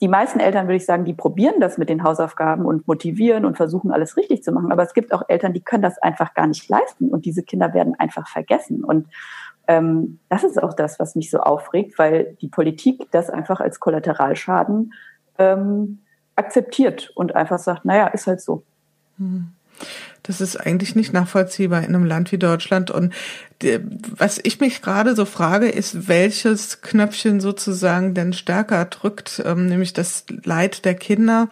die 0.00 0.08
meisten 0.08 0.38
Eltern, 0.38 0.66
würde 0.66 0.76
ich 0.76 0.86
sagen, 0.86 1.04
die 1.04 1.14
probieren 1.14 1.60
das 1.60 1.76
mit 1.76 1.88
den 1.88 2.04
Hausaufgaben 2.04 2.64
und 2.64 2.86
motivieren 2.86 3.44
und 3.44 3.56
versuchen 3.56 3.90
alles 3.90 4.16
richtig 4.16 4.44
zu 4.44 4.52
machen. 4.52 4.70
Aber 4.70 4.82
es 4.82 4.94
gibt 4.94 5.12
auch 5.12 5.22
Eltern, 5.28 5.52
die 5.52 5.60
können 5.60 5.82
das 5.82 5.98
einfach 5.98 6.34
gar 6.34 6.46
nicht 6.46 6.68
leisten 6.68 7.08
und 7.10 7.24
diese 7.24 7.42
Kinder 7.42 7.74
werden 7.74 7.94
einfach 7.98 8.28
vergessen. 8.28 8.84
Und 8.84 9.08
ähm, 9.66 10.20
das 10.28 10.44
ist 10.44 10.62
auch 10.62 10.72
das, 10.72 11.00
was 11.00 11.16
mich 11.16 11.30
so 11.30 11.40
aufregt, 11.40 11.98
weil 11.98 12.36
die 12.40 12.48
Politik 12.48 13.08
das 13.10 13.28
einfach 13.28 13.60
als 13.60 13.80
Kollateralschaden 13.80 14.94
ähm, 15.38 15.98
akzeptiert 16.36 17.10
und 17.14 17.34
einfach 17.34 17.58
sagt, 17.58 17.84
naja, 17.84 18.06
ist 18.06 18.26
halt 18.26 18.40
so. 18.40 18.62
Hm. 19.18 19.52
Das 20.22 20.40
ist 20.40 20.56
eigentlich 20.56 20.94
nicht 20.94 21.12
nachvollziehbar 21.12 21.80
in 21.80 21.94
einem 21.94 22.04
Land 22.04 22.32
wie 22.32 22.38
Deutschland. 22.38 22.90
Und 22.90 23.14
was 24.10 24.38
ich 24.42 24.60
mich 24.60 24.82
gerade 24.82 25.16
so 25.16 25.24
frage, 25.24 25.68
ist, 25.68 26.06
welches 26.06 26.82
Knöpfchen 26.82 27.40
sozusagen 27.40 28.14
denn 28.14 28.32
stärker 28.32 28.84
drückt, 28.84 29.42
ähm, 29.44 29.66
nämlich 29.66 29.94
das 29.94 30.24
Leid 30.44 30.84
der 30.84 30.94
Kinder 30.94 31.48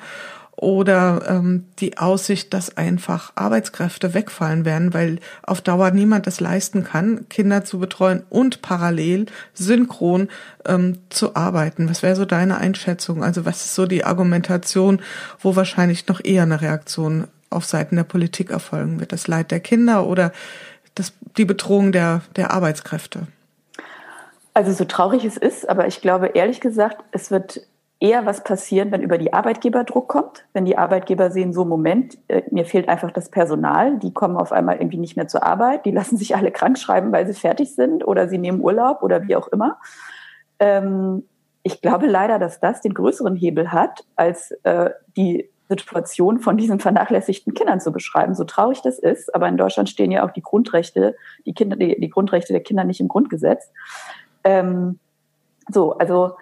oder 0.56 1.22
ähm, 1.28 1.66
die 1.78 1.98
Aussicht, 1.98 2.54
dass 2.54 2.76
einfach 2.76 3.32
Arbeitskräfte 3.34 4.14
wegfallen 4.14 4.64
werden, 4.64 4.94
weil 4.94 5.20
auf 5.42 5.60
Dauer 5.60 5.90
niemand 5.90 6.26
das 6.26 6.40
leisten 6.40 6.82
kann, 6.82 7.28
Kinder 7.28 7.64
zu 7.64 7.78
betreuen 7.78 8.22
und 8.30 8.62
parallel 8.62 9.26
synchron 9.52 10.28
ähm, 10.66 10.98
zu 11.10 11.36
arbeiten. 11.36 11.90
Was 11.90 12.02
wäre 12.02 12.16
so 12.16 12.24
deine 12.24 12.56
Einschätzung? 12.56 13.22
Also 13.22 13.44
was 13.44 13.66
ist 13.66 13.74
so 13.74 13.86
die 13.86 14.04
Argumentation, 14.04 15.02
wo 15.40 15.56
wahrscheinlich 15.56 16.08
noch 16.08 16.24
eher 16.24 16.44
eine 16.44 16.62
Reaktion 16.62 17.28
auf 17.50 17.64
Seiten 17.64 17.96
der 17.96 18.04
Politik 18.04 18.50
erfolgen 18.50 19.00
wird? 19.00 19.12
Das 19.12 19.28
Leid 19.28 19.50
der 19.50 19.60
Kinder 19.60 20.06
oder 20.06 20.32
das, 20.94 21.12
die 21.36 21.44
Bedrohung 21.44 21.92
der, 21.92 22.22
der 22.36 22.50
Arbeitskräfte? 22.52 23.26
Also 24.54 24.72
so 24.72 24.84
traurig 24.84 25.24
es 25.24 25.36
ist, 25.36 25.68
aber 25.68 25.86
ich 25.86 26.00
glaube 26.00 26.28
ehrlich 26.28 26.60
gesagt, 26.60 27.04
es 27.12 27.30
wird 27.30 27.60
eher 28.00 28.26
was 28.26 28.44
passieren, 28.44 28.90
wenn 28.90 29.02
über 29.02 29.18
die 29.18 29.32
Arbeitgeber 29.32 29.84
Druck 29.84 30.08
kommt, 30.08 30.44
wenn 30.52 30.64
die 30.64 30.76
Arbeitgeber 30.76 31.30
sehen, 31.30 31.52
so 31.52 31.64
Moment, 31.64 32.18
äh, 32.28 32.42
mir 32.50 32.66
fehlt 32.66 32.88
einfach 32.88 33.10
das 33.10 33.30
Personal, 33.30 33.98
die 33.98 34.12
kommen 34.12 34.36
auf 34.36 34.52
einmal 34.52 34.76
irgendwie 34.76 34.98
nicht 34.98 35.16
mehr 35.16 35.28
zur 35.28 35.42
Arbeit, 35.42 35.86
die 35.86 35.90
lassen 35.92 36.16
sich 36.16 36.36
alle 36.36 36.50
krank 36.50 36.78
schreiben, 36.78 37.12
weil 37.12 37.26
sie 37.26 37.38
fertig 37.38 37.74
sind 37.74 38.06
oder 38.06 38.28
sie 38.28 38.38
nehmen 38.38 38.60
Urlaub 38.60 39.02
oder 39.02 39.26
wie 39.26 39.36
auch 39.36 39.48
immer. 39.48 39.78
Ähm, 40.58 41.24
ich 41.62 41.80
glaube 41.80 42.06
leider, 42.06 42.38
dass 42.38 42.60
das 42.60 42.80
den 42.80 42.94
größeren 42.94 43.34
Hebel 43.34 43.72
hat, 43.72 44.04
als 44.14 44.52
äh, 44.62 44.90
die 45.16 45.50
Situation 45.68 46.38
von 46.38 46.56
diesen 46.56 46.78
vernachlässigten 46.80 47.54
Kindern 47.54 47.80
zu 47.80 47.92
beschreiben, 47.92 48.34
so 48.34 48.44
traurig 48.44 48.82
das 48.82 48.98
ist. 48.98 49.34
Aber 49.34 49.48
in 49.48 49.56
Deutschland 49.56 49.88
stehen 49.88 50.10
ja 50.10 50.24
auch 50.26 50.30
die 50.30 50.42
Grundrechte, 50.42 51.16
die 51.44 51.54
Kinder, 51.54 51.76
die, 51.76 52.00
die 52.00 52.10
Grundrechte 52.10 52.52
der 52.52 52.62
Kinder 52.62 52.84
nicht 52.84 53.00
im 53.00 53.08
Grundgesetz. 53.08 53.70
Ähm, 54.44 54.98
so, 55.68 55.92
also 55.98 56.36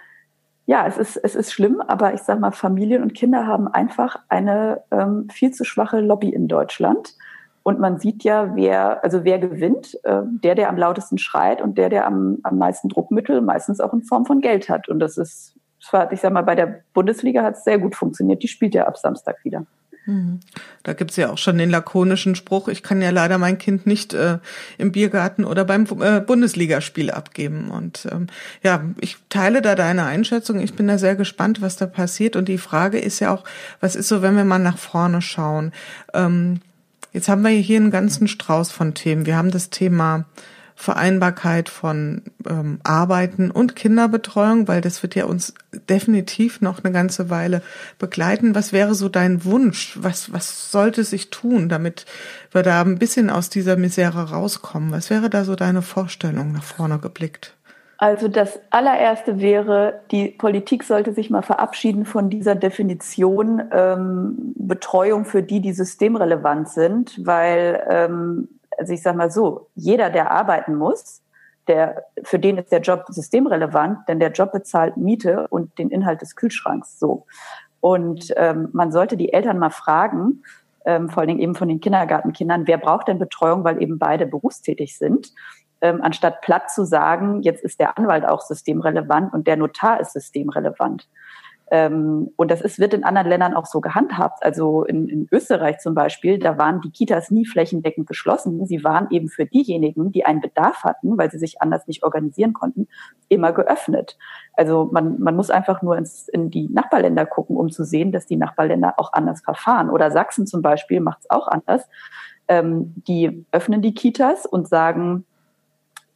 ja, 0.67 0.87
es 0.87 0.97
ist, 0.97 1.17
es 1.17 1.35
ist 1.35 1.53
schlimm, 1.53 1.83
aber 1.87 2.15
ich 2.15 2.23
sage 2.23 2.41
mal, 2.41 2.53
Familien 2.53 3.03
und 3.03 3.15
Kinder 3.15 3.47
haben 3.47 3.69
einfach 3.69 4.17
eine 4.29 4.83
ähm, 4.91 5.29
viel 5.31 5.51
zu 5.51 5.65
schwache 5.65 6.01
Lobby 6.01 6.31
in 6.31 6.49
Deutschland. 6.49 7.15
Und 7.63 7.81
man 7.81 7.99
sieht 7.99 8.25
ja, 8.25 8.55
wer, 8.55 9.03
also 9.03 9.25
wer 9.25 9.39
gewinnt, 9.39 9.99
äh, 10.05 10.23
der, 10.25 10.55
der 10.55 10.69
am 10.69 10.77
lautesten 10.77 11.17
schreit 11.17 11.63
und 11.63 11.79
der, 11.79 11.89
der 11.89 12.07
am, 12.07 12.39
am 12.43 12.59
meisten 12.59 12.89
Druckmittel, 12.91 13.41
meistens 13.41 13.81
auch 13.81 13.93
in 13.95 14.03
Form 14.03 14.27
von 14.27 14.41
Geld 14.41 14.69
hat. 14.69 14.89
Und 14.89 15.01
das 15.01 15.17
ist, 15.17 15.54
ich 16.11 16.20
sag 16.20 16.33
mal, 16.33 16.42
bei 16.42 16.55
der 16.55 16.83
Bundesliga 16.92 17.42
hat 17.42 17.57
es 17.57 17.64
sehr 17.64 17.79
gut 17.79 17.94
funktioniert. 17.94 18.42
Die 18.42 18.49
spielt 18.49 18.75
ja 18.75 18.87
ab 18.87 18.97
Samstag 18.97 19.44
wieder. 19.44 19.66
Mhm. 20.07 20.40
Da 20.83 20.92
gibt's 20.92 21.16
ja 21.16 21.31
auch 21.31 21.38
schon 21.38 21.57
den 21.57 21.70
lakonischen 21.70 22.35
Spruch, 22.35 22.68
ich 22.68 22.83
kann 22.83 23.01
ja 23.01 23.11
leider 23.11 23.38
mein 23.38 23.59
Kind 23.59 23.87
nicht 23.87 24.12
äh, 24.12 24.38
im 24.77 24.92
Biergarten 24.92 25.44
oder 25.44 25.64
beim 25.64 25.87
äh, 26.01 26.20
Bundesligaspiel 26.20 27.11
abgeben. 27.11 27.70
Und 27.70 28.07
ähm, 28.12 28.27
ja, 28.62 28.85
ich 29.01 29.16
teile 29.29 29.62
da 29.62 29.75
deine 29.75 30.05
Einschätzung. 30.05 30.61
Ich 30.61 30.75
bin 30.75 30.88
da 30.88 30.99
sehr 30.99 31.16
gespannt, 31.16 31.62
was 31.62 31.77
da 31.77 31.87
passiert. 31.87 32.37
Und 32.37 32.49
die 32.49 32.59
Frage 32.59 32.99
ist 32.99 33.20
ja 33.20 33.33
auch, 33.33 33.44
was 33.81 33.97
ist 33.97 34.09
so, 34.09 34.20
wenn 34.20 34.37
wir 34.37 34.44
mal 34.44 34.59
nach 34.59 34.79
vorne 34.79 35.23
schauen? 35.23 35.73
Ähm, 36.12 36.61
jetzt 37.12 37.29
haben 37.29 37.42
wir 37.42 37.51
hier 37.51 37.79
einen 37.79 37.90
ganzen 37.90 38.29
Strauß 38.29 38.73
von 38.73 38.94
Themen. 38.94 39.25
Wir 39.25 39.37
haben 39.37 39.51
das 39.51 39.70
Thema 39.70 40.27
Vereinbarkeit 40.77 41.69
von 41.69 42.23
ähm, 42.49 42.81
Arbeiten 42.83 43.51
und 43.51 43.77
Kinderbetreuung, 43.77 44.67
weil 44.67 44.81
das 44.81 45.03
wird 45.03 45.15
ja 45.15 45.25
uns 45.25 45.55
definitiv 45.89 46.61
noch 46.61 46.83
eine 46.83 46.93
ganze 46.93 47.31
Weile 47.31 47.63
begleiten. 47.99 48.55
Was 48.55 48.73
wäre 48.73 48.95
so 48.95 49.09
dein 49.09 49.45
Wunsch? 49.45 49.97
Was, 50.01 50.33
was 50.33 50.73
sollte 50.73 51.05
sich 51.05 51.31
tun, 51.31 51.69
damit 51.69 52.07
wir 52.51 52.63
da 52.63 52.81
ein 52.81 52.99
bisschen 52.99 53.31
aus 53.31 53.51
dieser 53.51 53.77
Misere 53.77 54.31
rauskommen? 54.31 54.91
Was 54.91 55.11
wäre 55.11 55.31
da 55.31 55.45
so 55.45 55.55
deine 55.55 55.83
Vorstellung 55.83 56.53
nach 56.53 56.65
vorne 56.65 56.99
geblickt? 56.99 57.55
Also 57.97 58.29
das 58.29 58.59
allererste 58.71 59.41
wäre, 59.41 60.01
die 60.11 60.29
Politik 60.29 60.83
sollte 60.83 61.13
sich 61.13 61.31
mal 61.31 61.43
verabschieden 61.43 62.05
von 62.05 62.29
dieser 62.29 62.57
Definition 62.57 63.63
ähm, 63.73 64.55
Betreuung 64.57 65.25
für 65.25 65.43
die, 65.43 65.61
die 65.61 65.73
systemrelevant 65.73 66.69
sind, 66.69 67.25
weil 67.25 67.83
ähm, 67.89 68.49
also 68.79 68.93
ich 68.93 69.03
sage 69.03 69.17
mal 69.17 69.31
so, 69.31 69.69
jeder, 69.75 70.11
der 70.11 70.31
arbeiten 70.31 70.75
muss, 70.75 71.23
der, 71.67 72.05
für 72.23 72.39
den 72.39 72.59
ist 72.59 72.73
der 72.73 72.81
Job 72.81 73.05
systemrelevant, 73.09 74.09
denn 74.09 74.21
der 74.21 74.33
Job 74.33 74.53
bezahlt 74.53 74.97
Miete 74.97 75.47
und 75.49 75.79
den 75.79 75.91
Inhalt 75.91 76.21
des 76.21 76.37
Kühlschranks 76.37 76.99
so. 76.99 77.27
Und 77.81 78.33
ähm, 78.37 78.69
man 78.73 78.93
sollte 78.93 79.17
die 79.17 79.33
Eltern 79.33 79.59
mal 79.59 79.71
fragen, 79.71 80.43
ähm, 80.85 81.09
vor 81.09 81.21
allen 81.21 81.29
Dingen 81.29 81.41
eben 81.41 81.55
von 81.55 81.69
den 81.69 81.81
Kindergartenkindern, 81.81 82.67
wer 82.67 82.79
braucht 82.79 83.09
denn 83.09 83.19
Betreuung, 83.19 83.65
weil 83.65 83.83
eben 83.83 83.99
beide 83.99 84.27
berufstätig 84.27 84.99
sind, 84.99 85.33
ähm, 85.81 86.01
anstatt 86.03 86.41
platt 86.41 86.71
zu 86.71 86.85
sagen, 86.85 87.43
jetzt 87.43 87.63
ist 87.63 87.81
der 87.81 87.99
Anwalt 87.99 88.27
auch 88.27 88.41
systemrelevant 88.41 89.33
und 89.33 89.47
der 89.47 89.57
Notar 89.57 90.01
ist 90.01 90.13
systemrelevant. 90.13 91.09
Ähm, 91.75 92.31
und 92.37 92.53
das 92.53 92.61
ist, 92.61 92.79
wird 92.79 92.95
in 92.95 93.03
anderen 93.03 93.27
Ländern 93.27 93.55
auch 93.55 93.67
so 93.67 93.81
gehandhabt. 93.81 94.45
Also 94.45 94.85
in, 94.85 95.09
in, 95.09 95.29
Österreich 95.33 95.81
zum 95.81 95.93
Beispiel, 95.93 96.39
da 96.39 96.57
waren 96.57 96.81
die 96.81 96.93
Kitas 96.93 97.33
nie 97.33 97.47
flächendeckend 97.47 98.07
geschlossen. 98.07 98.65
Sie 98.65 98.85
waren 98.85 99.09
eben 99.11 99.29
für 99.29 99.45
diejenigen, 99.45 100.13
die 100.13 100.25
einen 100.25 100.41
Bedarf 100.41 100.85
hatten, 100.85 101.19
weil 101.19 101.33
sie 101.33 101.39
sich 101.41 101.61
anders 101.61 101.89
nicht 101.89 102.05
organisieren 102.05 102.53
konnten, 102.53 102.87
immer 103.29 103.53
geöffnet. 103.53 104.17
Also 104.53 104.89
man, 104.93 105.19
man 105.19 105.35
muss 105.35 105.51
einfach 105.51 105.83
nur 105.83 105.99
ins, 105.99 106.29
in 106.29 106.49
die 106.49 106.69
Nachbarländer 106.69 107.27
gucken, 107.27 107.57
um 107.57 107.73
zu 107.73 107.83
sehen, 107.83 108.13
dass 108.13 108.27
die 108.27 108.37
Nachbarländer 108.37 108.95
auch 108.99 109.13
anders 109.13 109.41
verfahren. 109.41 109.91
Oder 109.91 110.13
Sachsen 110.13 110.47
zum 110.47 110.63
Beispiel 110.63 111.01
macht 111.01 111.23
es 111.23 111.31
auch 111.31 111.49
anders. 111.49 111.89
Ähm, 112.47 112.95
die 113.09 113.47
öffnen 113.51 113.83
die 113.83 113.95
Kitas 113.95 114.47
und 114.47 114.69
sagen, 114.69 115.25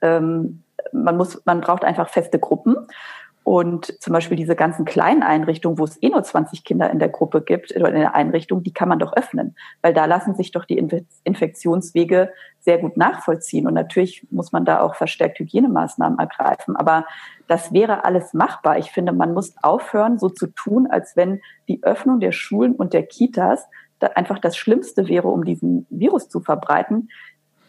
ähm, 0.02 0.62
man 0.92 1.16
muss, 1.16 1.44
man 1.44 1.60
braucht 1.60 1.84
einfach 1.84 2.08
feste 2.08 2.38
Gruppen. 2.38 2.76
Und 3.48 3.98
zum 4.02 4.12
Beispiel 4.12 4.36
diese 4.36 4.54
ganzen 4.54 4.84
kleinen 4.84 5.22
Einrichtungen, 5.22 5.78
wo 5.78 5.84
es 5.84 5.96
eh 6.02 6.10
nur 6.10 6.22
20 6.22 6.64
Kinder 6.64 6.90
in 6.90 6.98
der 6.98 7.08
Gruppe 7.08 7.40
gibt 7.40 7.74
oder 7.74 7.88
in 7.88 7.94
der 7.94 8.14
Einrichtung, 8.14 8.62
die 8.62 8.74
kann 8.74 8.90
man 8.90 8.98
doch 8.98 9.14
öffnen, 9.16 9.56
weil 9.80 9.94
da 9.94 10.04
lassen 10.04 10.34
sich 10.34 10.52
doch 10.52 10.66
die 10.66 10.76
Infektionswege 11.24 12.30
sehr 12.60 12.76
gut 12.76 12.98
nachvollziehen. 12.98 13.66
Und 13.66 13.72
natürlich 13.72 14.26
muss 14.30 14.52
man 14.52 14.66
da 14.66 14.82
auch 14.82 14.96
verstärkt 14.96 15.38
Hygienemaßnahmen 15.38 16.18
ergreifen. 16.18 16.76
Aber 16.76 17.06
das 17.46 17.72
wäre 17.72 18.04
alles 18.04 18.34
machbar. 18.34 18.76
Ich 18.76 18.90
finde, 18.90 19.12
man 19.12 19.32
muss 19.32 19.54
aufhören, 19.62 20.18
so 20.18 20.28
zu 20.28 20.48
tun, 20.48 20.86
als 20.86 21.16
wenn 21.16 21.40
die 21.68 21.82
Öffnung 21.82 22.20
der 22.20 22.32
Schulen 22.32 22.74
und 22.74 22.92
der 22.92 23.06
Kitas 23.06 23.66
da 23.98 24.08
einfach 24.08 24.40
das 24.40 24.58
Schlimmste 24.58 25.08
wäre, 25.08 25.28
um 25.28 25.46
diesen 25.46 25.86
Virus 25.88 26.28
zu 26.28 26.40
verbreiten. 26.40 27.08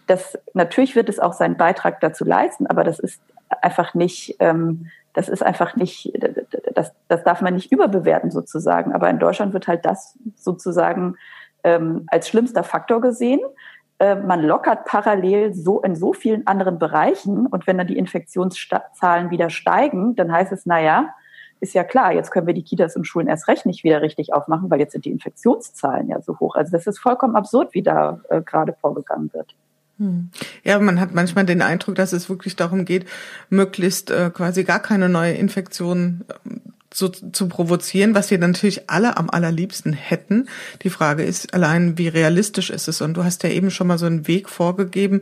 Das, 0.08 0.38
natürlich 0.54 0.98
wird 0.98 1.08
es 1.08 1.20
auch 1.20 1.32
seinen 1.32 1.56
Beitrag 1.56 2.02
dazu 2.02 2.26
leisten, 2.26 2.68
aber 2.68 2.84
das 2.84 3.00
ist 3.00 3.22
einfach 3.62 3.94
nicht, 3.94 4.36
ähm, 4.40 4.88
das 5.14 5.30
ist 5.30 5.44
einfach 5.44 5.76
nicht, 5.76 6.12
das, 6.76 6.94
das 7.08 7.24
darf 7.24 7.42
man 7.42 7.56
nicht 7.56 7.72
überbewerten 7.72 8.32
sozusagen. 8.32 8.94
Aber 8.94 9.10
in 9.10 9.20
Deutschland 9.20 9.54
wird 9.54 9.68
halt 9.68 9.86
das 9.86 10.18
sozusagen 10.36 11.16
ähm, 11.64 12.06
als 12.08 12.30
schlimmster 12.30 12.64
Faktor 12.64 13.02
gesehen. 13.02 13.40
äh, 14.00 14.16
man 14.16 14.42
lockert 14.44 14.86
parallel 14.86 15.54
so 15.54 15.82
in 15.82 15.96
so 15.96 16.14
vielen 16.14 16.48
anderen 16.48 16.80
Bereichen 16.80 17.48
und 17.48 17.68
wenn 17.68 17.78
dann 17.78 17.88
die 17.88 17.98
Infektionszahlen 17.98 19.30
wieder 19.30 19.50
steigen, 19.50 20.16
dann 20.16 20.32
heißt 20.32 20.52
es, 20.52 20.66
naja, 20.66 21.14
ist 21.60 21.74
ja 21.74 21.84
klar, 21.84 22.14
jetzt 22.14 22.32
können 22.32 22.48
wir 22.48 22.54
die 22.54 22.64
Kitas 22.64 22.96
und 22.96 23.06
Schulen 23.06 23.28
erst 23.28 23.48
recht 23.50 23.66
nicht 23.66 23.84
wieder 23.84 24.02
richtig 24.02 24.34
aufmachen, 24.34 24.70
weil 24.70 24.80
jetzt 24.80 24.94
sind 24.94 25.04
die 25.06 25.12
Infektionszahlen 25.12 26.08
ja 26.08 26.22
so 26.22 26.40
hoch. 26.40 26.56
Also 26.56 26.72
das 26.72 26.88
ist 26.88 27.00
vollkommen 27.00 27.36
absurd, 27.36 27.74
wie 27.74 27.84
da 27.84 28.22
äh, 28.30 28.42
gerade 28.42 28.74
vorgegangen 28.74 29.34
wird. 29.34 29.56
Hm. 30.00 30.30
Ja, 30.64 30.80
man 30.80 31.00
hat 31.00 31.14
manchmal 31.14 31.46
den 31.46 31.62
Eindruck, 31.62 31.96
dass 31.96 32.14
es 32.14 32.30
wirklich 32.30 32.56
darum 32.56 32.86
geht, 32.86 33.06
möglichst 33.50 34.10
äh, 34.10 34.32
quasi 34.34 34.64
gar 34.64 34.82
keine 34.82 35.10
neue 35.10 35.34
Infektion 35.34 36.26
ähm, 36.46 36.62
so 36.92 37.08
zu 37.10 37.48
provozieren, 37.48 38.16
was 38.16 38.32
wir 38.32 38.40
natürlich 38.40 38.90
alle 38.90 39.18
am 39.18 39.30
allerliebsten 39.30 39.94
hätten. 39.94 40.50
Die 40.82 40.90
Frage 40.90 41.24
ist 41.24 41.54
allein, 41.54 42.00
wie 42.00 42.08
realistisch 42.08 42.72
ist 42.72 42.88
es? 42.88 43.02
Und 43.02 43.14
du 43.14 43.24
hast 43.24 43.44
ja 43.44 43.50
eben 43.50 43.70
schon 43.70 43.86
mal 43.86 44.00
so 44.00 44.08
einen 44.08 44.28
Weg 44.28 44.50
vorgegeben 44.50 45.22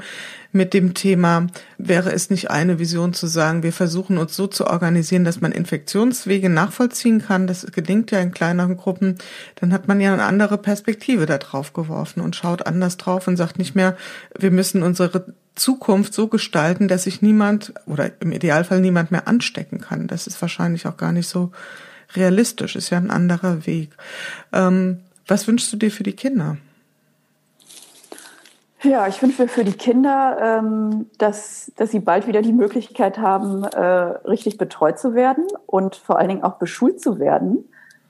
mit 0.52 0.74
dem 0.74 0.94
Thema, 0.94 1.48
wäre 1.78 2.12
es 2.12 2.30
nicht 2.30 2.50
eine 2.52 2.80
Vision 2.80 3.14
zu 3.14 3.28
sagen, 3.28 3.64
wir 3.64 3.74
versuchen 3.74 4.18
uns 4.18 4.36
so 4.36 4.48
zu 4.48 4.68
organisieren, 4.68 5.24
dass 5.24 5.42
man 5.42 5.52
Infektionswege 5.52 6.50
nachvollziehen 6.50 7.22
kann. 7.22 7.48
Das 7.48 7.66
gelingt 7.72 8.12
ja 8.12 8.20
in 8.20 8.32
kleineren 8.32 8.78
Gruppen. 8.78 9.18
Dann 9.56 9.74
hat 9.74 9.88
man 9.88 10.02
ja 10.02 10.14
eine 10.14 10.24
andere 10.24 10.58
Perspektive 10.58 11.26
da 11.26 11.38
drauf 11.38 11.74
geworfen 11.74 12.22
und 12.22 12.36
schaut 12.36 12.66
anders 12.66 12.98
drauf 12.98 13.28
und 13.28 13.38
sagt 13.38 13.58
nicht 13.58 13.76
mehr, 13.76 13.96
wir 14.38 14.52
müssen 14.52 14.84
unsere 14.84 15.34
Zukunft 15.56 16.14
so 16.14 16.28
gestalten, 16.28 16.88
dass 16.88 17.04
sich 17.04 17.22
niemand 17.22 17.74
oder 17.86 18.12
im 18.20 18.32
Idealfall 18.32 18.80
niemand 18.80 19.12
mehr 19.12 19.28
anstecken 19.28 19.82
kann. 19.82 20.08
Das 20.08 20.28
ist 20.28 20.42
wahrscheinlich 20.42 20.86
auch 20.88 20.98
gar 20.98 21.12
nicht 21.12 21.28
so 21.28 21.52
realistisch, 22.16 22.76
ist 22.76 22.90
ja 22.90 22.98
ein 22.98 23.12
anderer 23.12 23.66
Weg. 23.66 23.92
Ähm, 24.54 25.00
was 25.28 25.48
wünschst 25.48 25.74
du 25.74 25.78
dir 25.78 25.92
für 25.92 26.04
die 26.04 26.14
Kinder? 26.14 26.58
Ja, 28.84 29.08
ich 29.08 29.22
wünsche 29.24 29.42
mir 29.42 29.48
für 29.48 29.64
die 29.64 29.74
Kinder, 29.74 30.38
ähm, 30.40 31.08
dass, 31.18 31.72
dass 31.78 31.90
sie 31.90 32.00
bald 32.00 32.28
wieder 32.28 32.44
die 32.44 32.54
Möglichkeit 32.54 33.18
haben, 33.18 33.64
äh, 33.64 33.80
richtig 33.80 34.60
betreut 34.60 35.00
zu 35.00 35.16
werden 35.16 35.48
und 35.66 35.96
vor 35.96 36.20
allen 36.20 36.30
Dingen 36.30 36.44
auch 36.44 36.56
beschult 36.56 37.02
zu 37.02 37.18
werden, 37.18 37.68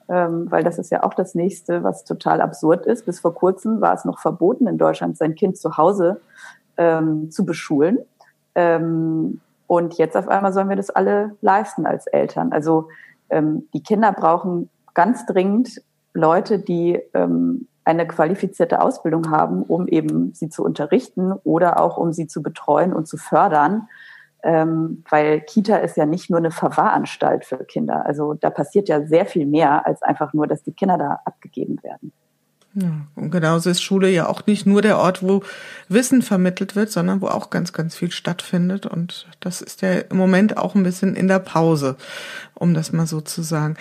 ähm, 0.10 0.52
weil 0.52 0.66
das 0.66 0.78
ist 0.78 0.92
ja 0.92 1.04
auch 1.04 1.14
das 1.14 1.36
nächste, 1.36 1.84
was 1.84 2.04
total 2.04 2.42
absurd 2.42 2.86
ist. 2.86 3.06
Bis 3.06 3.22
vor 3.22 3.34
kurzem 3.34 3.80
war 3.80 3.94
es 3.94 4.04
noch 4.04 4.20
verboten 4.20 4.68
in 4.68 4.78
Deutschland, 4.78 5.18
sein 5.18 5.36
Kind 5.36 5.58
zu 5.58 5.78
Hause 5.78 6.20
ähm, 6.76 7.32
zu 7.32 7.46
beschulen. 7.46 8.00
Und 9.68 9.94
jetzt 10.00 10.18
auf 10.18 10.28
einmal 10.28 10.52
sollen 10.52 10.70
wir 10.70 10.76
das 10.76 10.90
alle 10.90 11.36
leisten 11.42 11.86
als 11.86 12.08
Eltern. 12.08 12.52
Also 12.52 12.88
die 13.32 13.84
Kinder 13.84 14.12
brauchen 14.14 14.72
ganz 14.96 15.28
dringend 15.28 15.80
Leute, 16.16 16.58
die 16.58 17.00
ähm, 17.14 17.68
eine 17.88 18.06
qualifizierte 18.06 18.82
Ausbildung 18.82 19.32
haben, 19.32 19.64
um 19.64 19.88
eben 19.88 20.34
sie 20.34 20.50
zu 20.50 20.64
unterrichten 20.64 21.32
oder 21.44 21.80
auch 21.80 21.98
um 21.98 22.12
sie 22.12 22.28
zu 22.28 22.44
betreuen 22.44 22.94
und 22.94 23.08
zu 23.08 23.18
fördern. 23.18 23.88
Ähm, 24.44 25.04
weil 25.10 25.42
Kita 25.42 25.78
ist 25.78 25.98
ja 25.98 26.06
nicht 26.06 26.30
nur 26.30 26.40
eine 26.40 26.52
Verwahranstalt 26.52 27.46
für 27.46 27.58
Kinder. 27.64 28.06
Also 28.06 28.34
da 28.34 28.50
passiert 28.50 28.90
ja 28.90 29.06
sehr 29.06 29.26
viel 29.26 29.46
mehr 29.46 29.88
als 29.88 30.04
einfach 30.04 30.34
nur, 30.34 30.48
dass 30.48 30.64
die 30.64 30.74
Kinder 30.74 30.98
da 30.98 31.22
abgegeben 31.26 31.82
werden. 31.82 32.12
Ja, 32.74 33.08
und 33.16 33.32
genauso 33.32 33.70
ist 33.70 33.82
Schule 33.82 34.10
ja 34.10 34.28
auch 34.28 34.46
nicht 34.46 34.68
nur 34.68 34.82
der 34.82 35.00
Ort, 35.00 35.24
wo 35.24 35.42
Wissen 35.88 36.22
vermittelt 36.22 36.76
wird, 36.76 36.92
sondern 36.92 37.22
wo 37.22 37.28
auch 37.28 37.50
ganz, 37.50 37.74
ganz 37.74 37.96
viel 37.96 38.12
stattfindet. 38.12 38.86
Und 38.86 39.28
das 39.40 39.62
ist 39.62 39.82
ja 39.82 39.94
im 39.94 40.18
Moment 40.18 40.58
auch 40.58 40.76
ein 40.76 40.84
bisschen 40.84 41.16
in 41.16 41.28
der 41.28 41.40
Pause, 41.40 41.96
um 42.54 42.74
das 42.74 42.92
mal 42.92 43.08
so 43.08 43.22
zu 43.22 43.42
sagen. 43.42 43.78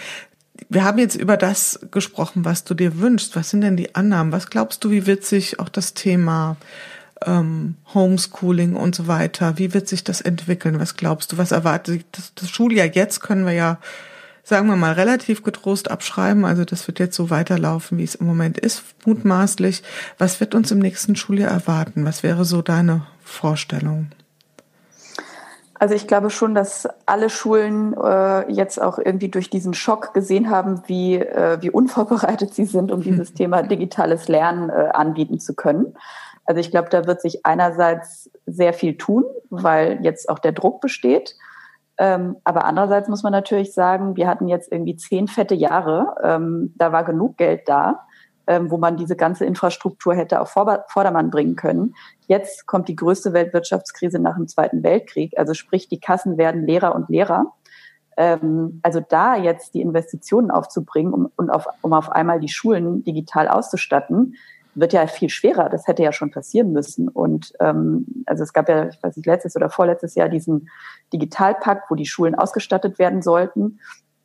Wir 0.69 0.85
haben 0.85 0.99
jetzt 0.99 1.17
über 1.17 1.37
das 1.37 1.81
gesprochen, 1.91 2.45
was 2.45 2.65
du 2.65 2.75
dir 2.75 2.99
wünschst. 2.99 3.37
Was 3.37 3.51
sind 3.51 3.61
denn 3.61 3.77
die 3.77 3.95
Annahmen? 3.95 4.33
Was 4.33 4.51
glaubst 4.51 4.83
du, 4.85 4.91
wie 4.91 5.07
wird 5.07 5.25
sich 5.25 5.61
auch 5.61 5.69
das 5.69 5.95
Thema 5.95 6.57
ähm, 7.25 7.77
Homeschooling 7.95 8.77
und 8.77 8.95
so 8.95 9.07
weiter, 9.07 9.59
wie 9.59 9.73
wird 9.73 9.89
sich 9.89 10.05
das 10.05 10.21
entwickeln? 10.21 10.81
Was 10.81 10.97
glaubst 10.97 11.33
du? 11.33 11.39
Was 11.39 11.53
erwartet 11.53 12.05
das, 12.13 12.33
das 12.35 12.51
Schuljahr 12.51 12.87
jetzt 12.87 13.21
können 13.21 13.47
wir 13.47 13.53
ja 13.53 13.79
sagen 14.47 14.69
wir 14.69 14.77
mal, 14.77 14.93
relativ 14.93 15.43
getrost 15.43 15.91
abschreiben. 15.91 16.45
Also 16.45 16.65
das 16.65 16.87
wird 16.87 17.01
jetzt 17.01 17.17
so 17.17 17.31
weiterlaufen, 17.31 17.99
wie 17.99 18.05
es 18.05 18.15
im 18.15 18.29
Moment 18.29 18.59
ist, 18.59 18.85
mutmaßlich. 19.05 19.83
Was 20.19 20.39
wird 20.39 20.55
uns 20.55 20.71
im 20.71 20.79
nächsten 20.79 21.17
Schuljahr 21.17 21.51
erwarten? 21.51 22.05
Was 22.05 22.23
wäre 22.23 22.45
so 22.45 22.63
deine 22.63 23.09
Vorstellung? 23.25 24.13
Also 25.79 25.95
ich 25.95 26.07
glaube 26.07 26.31
schon, 26.31 26.55
dass 26.55 26.89
alle 27.05 27.29
Schulen 27.29 27.95
äh, 27.95 28.51
jetzt 28.51 28.81
auch 28.81 28.99
irgendwie 28.99 29.29
durch 29.29 29.51
diesen 29.51 29.75
Schock 29.75 30.15
gesehen 30.15 30.51
haben, 30.51 30.83
wie, 30.87 31.17
äh, 31.17 31.59
wie 31.61 31.71
unvorbereitet 31.71 32.55
sie 32.55 32.65
sind, 32.65 32.91
um 32.91 33.03
dieses. 33.03 33.27
Thema 33.37 33.63
digitales 33.63 34.29
Lernen 34.29 34.71
äh, 34.71 34.91
anbieten 34.93 35.39
zu 35.39 35.55
können. 35.55 35.95
Also 36.47 36.61
ich 36.61 36.71
glaube, 36.71 36.89
da 36.89 37.07
wird 37.07 37.21
sich 37.21 37.45
einerseits 37.45 38.31
sehr 38.47 38.73
viel 38.73 38.97
tun, 38.97 39.25
weil 39.51 39.99
jetzt 40.03 40.29
auch 40.29 40.39
der 40.39 40.53
Druck 40.53 40.81
besteht. 40.81 41.35
Ähm, 41.99 42.37
aber 42.45 42.65
andererseits 42.65 43.09
muss 43.09 43.23
man 43.23 43.33
natürlich 43.33 43.75
sagen, 43.75 44.17
wir 44.17 44.29
hatten 44.29 44.49
jetzt 44.49 44.71
irgendwie 44.71 44.97
zehn 44.97 45.29
fette 45.29 45.55
Jahre. 45.55 46.15
Ähm, 46.23 46.73
da 46.77 46.93
war 46.93 47.05
genug 47.05 47.37
Geld 47.37 47.69
da, 47.69 48.06
ähm, 48.47 48.71
wo 48.71 48.79
man 48.79 48.97
diese 48.97 49.17
ganze 49.17 49.45
Infrastruktur 49.45 50.15
hätte 50.15 50.41
auf 50.41 50.51
Vordermann 50.51 51.31
bringen 51.31 51.57
können. 51.57 51.95
Jetzt 52.27 52.67
kommt 52.67 52.89
die 52.89 52.97
größte 52.97 53.33
Weltwirtschaftskrise 53.33 54.19
nach 54.19 54.37
dem 54.37 54.49
Zweiten 54.49 54.83
Weltkrieg. 54.83 55.37
Also 55.37 55.55
sprich, 55.55 55.89
die 55.89 56.01
Kassen 56.01 56.39
werden 56.39 56.65
leerer 56.67 56.95
und 56.95 57.09
leerer. 57.09 57.53
Ähm, 58.17 58.81
also 58.83 59.01
da 59.01 59.37
jetzt 59.37 59.75
die 59.75 59.81
Investitionen 59.81 60.51
aufzubringen 60.51 61.13
um, 61.13 61.31
und 61.37 61.51
auf, 61.51 61.67
um 61.83 61.93
auf 61.93 62.11
einmal 62.11 62.41
die 62.41 62.49
Schulen 62.49 63.05
digital 63.05 63.49
auszustatten, 63.49 64.37
wird 64.75 64.93
ja 64.93 65.07
viel 65.07 65.31
schwerer. 65.31 65.69
Das 65.71 65.87
hätte 65.87 66.03
ja 66.03 66.13
schon 66.13 66.31
passieren 66.31 66.73
müssen. 66.73 67.09
Und 67.09 67.53
ähm, 67.61 68.07
also 68.27 68.43
es 68.43 68.53
gab 68.53 68.69
ja, 68.69 68.89
ich 68.89 69.03
weiß 69.03 69.17
nicht, 69.17 69.27
letztes 69.27 69.57
oder 69.57 69.71
vorletztes 69.71 70.15
Jahr 70.15 70.29
diesen 70.29 70.69
Digitalpakt, 71.13 71.91
wo 71.91 71.95
die 71.95 72.07
Schulen 72.07 72.35
ausgestattet 72.35 72.99
werden 72.99 73.23
sollten 73.23 73.79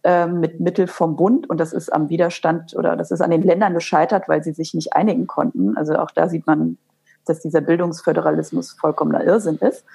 mit 0.04 0.60
Mittel 0.60 0.88
vom 0.88 1.16
Bund. 1.16 1.50
Und 1.50 1.60
das 1.60 1.74
ist 1.74 1.94
am 1.94 2.10
Widerstand 2.10 2.76
oder 2.76 2.96
das 2.96 3.12
ist 3.12 3.22
an 3.22 3.30
den 3.30 3.44
Ländern 3.44 3.76
gescheitert, 3.76 4.28
weil 4.28 4.44
sie 4.44 4.54
sich 4.54 4.74
nicht 4.74 4.94
einigen 4.94 5.28
konnten. 5.28 5.78
Also 5.78 5.96
auch 5.96 6.10
da 6.10 6.28
sieht 6.28 6.48
man, 6.48 6.78
dass 7.26 7.40
dieser 7.42 7.62
Bildungsföderalismus 7.62 8.72
vollkommener 8.72 9.24
Irrsinn 9.24 9.58
ist. 9.58 9.86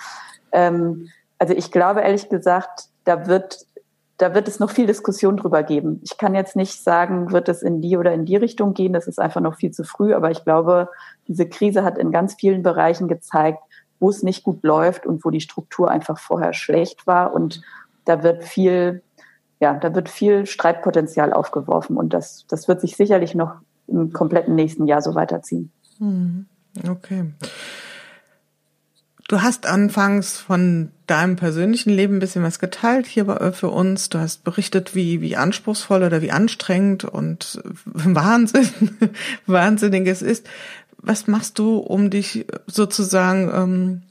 Ähm, 0.53 1.09
also 1.39 1.55
ich 1.55 1.73
glaube 1.73 2.03
ehrlich 2.03 2.29
gesagt, 2.29 2.89
da 3.05 3.27
wird 3.27 3.67
da 4.19 4.35
wird 4.35 4.49
es 4.49 4.61
noch 4.61 4.71
viel 4.71 4.87
Diskussion 4.87 5.37
drüber 5.37 5.63
geben. 5.63 6.01
Ich 6.03 6.17
kann 6.17 6.35
jetzt 6.35 6.57
nicht 6.57 6.83
sagen, 6.83 7.33
wird 7.33 7.49
es 7.49 7.63
in 7.63 7.83
die 7.83 7.99
oder 7.99 8.15
in 8.15 8.25
die 8.25 8.37
Richtung 8.37 8.73
gehen. 8.73 8.95
Das 8.95 9.07
ist 9.07 9.19
einfach 9.19 9.43
noch 9.43 9.57
viel 9.57 9.73
zu 9.73 9.85
früh. 9.85 10.15
Aber 10.15 10.31
ich 10.31 10.43
glaube, 10.43 10.89
diese 11.29 11.47
Krise 11.47 11.85
hat 11.85 11.99
in 11.99 12.13
ganz 12.13 12.35
vielen 12.35 12.63
Bereichen 12.63 13.09
gezeigt, 13.09 13.63
wo 14.01 14.09
es 14.09 14.23
nicht 14.23 14.43
gut 14.43 14.63
läuft 14.63 15.07
und 15.07 15.25
wo 15.25 15.31
die 15.31 15.41
Struktur 15.41 15.91
einfach 15.91 16.19
vorher 16.19 16.55
schlecht 16.55 17.07
war. 17.07 17.35
Und 17.35 17.61
da 18.07 18.23
wird 18.23 18.45
viel, 18.45 19.03
ja, 19.61 19.75
da 19.75 19.95
wird 19.95 20.09
viel 20.09 20.47
Streitpotenzial 20.47 21.33
aufgeworfen. 21.33 21.97
Und 21.97 22.13
das, 22.13 22.45
das 22.49 22.69
wird 22.69 22.81
sich 22.81 22.97
sicherlich 22.97 23.35
noch 23.35 23.55
im 23.87 24.13
kompletten 24.13 24.55
nächsten 24.55 24.87
Jahr 24.87 25.03
so 25.03 25.15
weiterziehen. 25.15 25.71
Hm, 25.99 26.47
okay. 26.89 27.33
Du 29.29 29.43
hast 29.43 29.67
anfangs 29.67 30.39
von 30.39 30.93
deinem 31.09 31.35
persönlichen 31.35 31.91
Leben 31.91 32.17
ein 32.17 32.21
bisschen 32.21 32.45
was 32.45 32.61
geteilt 32.61 33.07
hier 33.07 33.53
für 33.55 33.71
uns. 33.71 34.09
Du 34.09 34.19
hast 34.19 34.45
berichtet, 34.45 34.95
wie, 34.95 35.21
wie 35.21 35.37
anspruchsvoll 35.37 36.05
oder 36.05 36.23
wie 36.23 36.31
anstrengend 36.31 37.05
und 37.05 37.61
Wahnsinn, 37.85 38.69
wahnsinnig 39.47 40.07
es 40.07 40.23
ist. 40.23 40.47
Was 40.99 41.27
machst 41.27 41.59
du, 41.59 41.79
um 41.79 42.11
dich 42.11 42.47
sozusagen 42.67 43.51
ähm, 43.53 44.03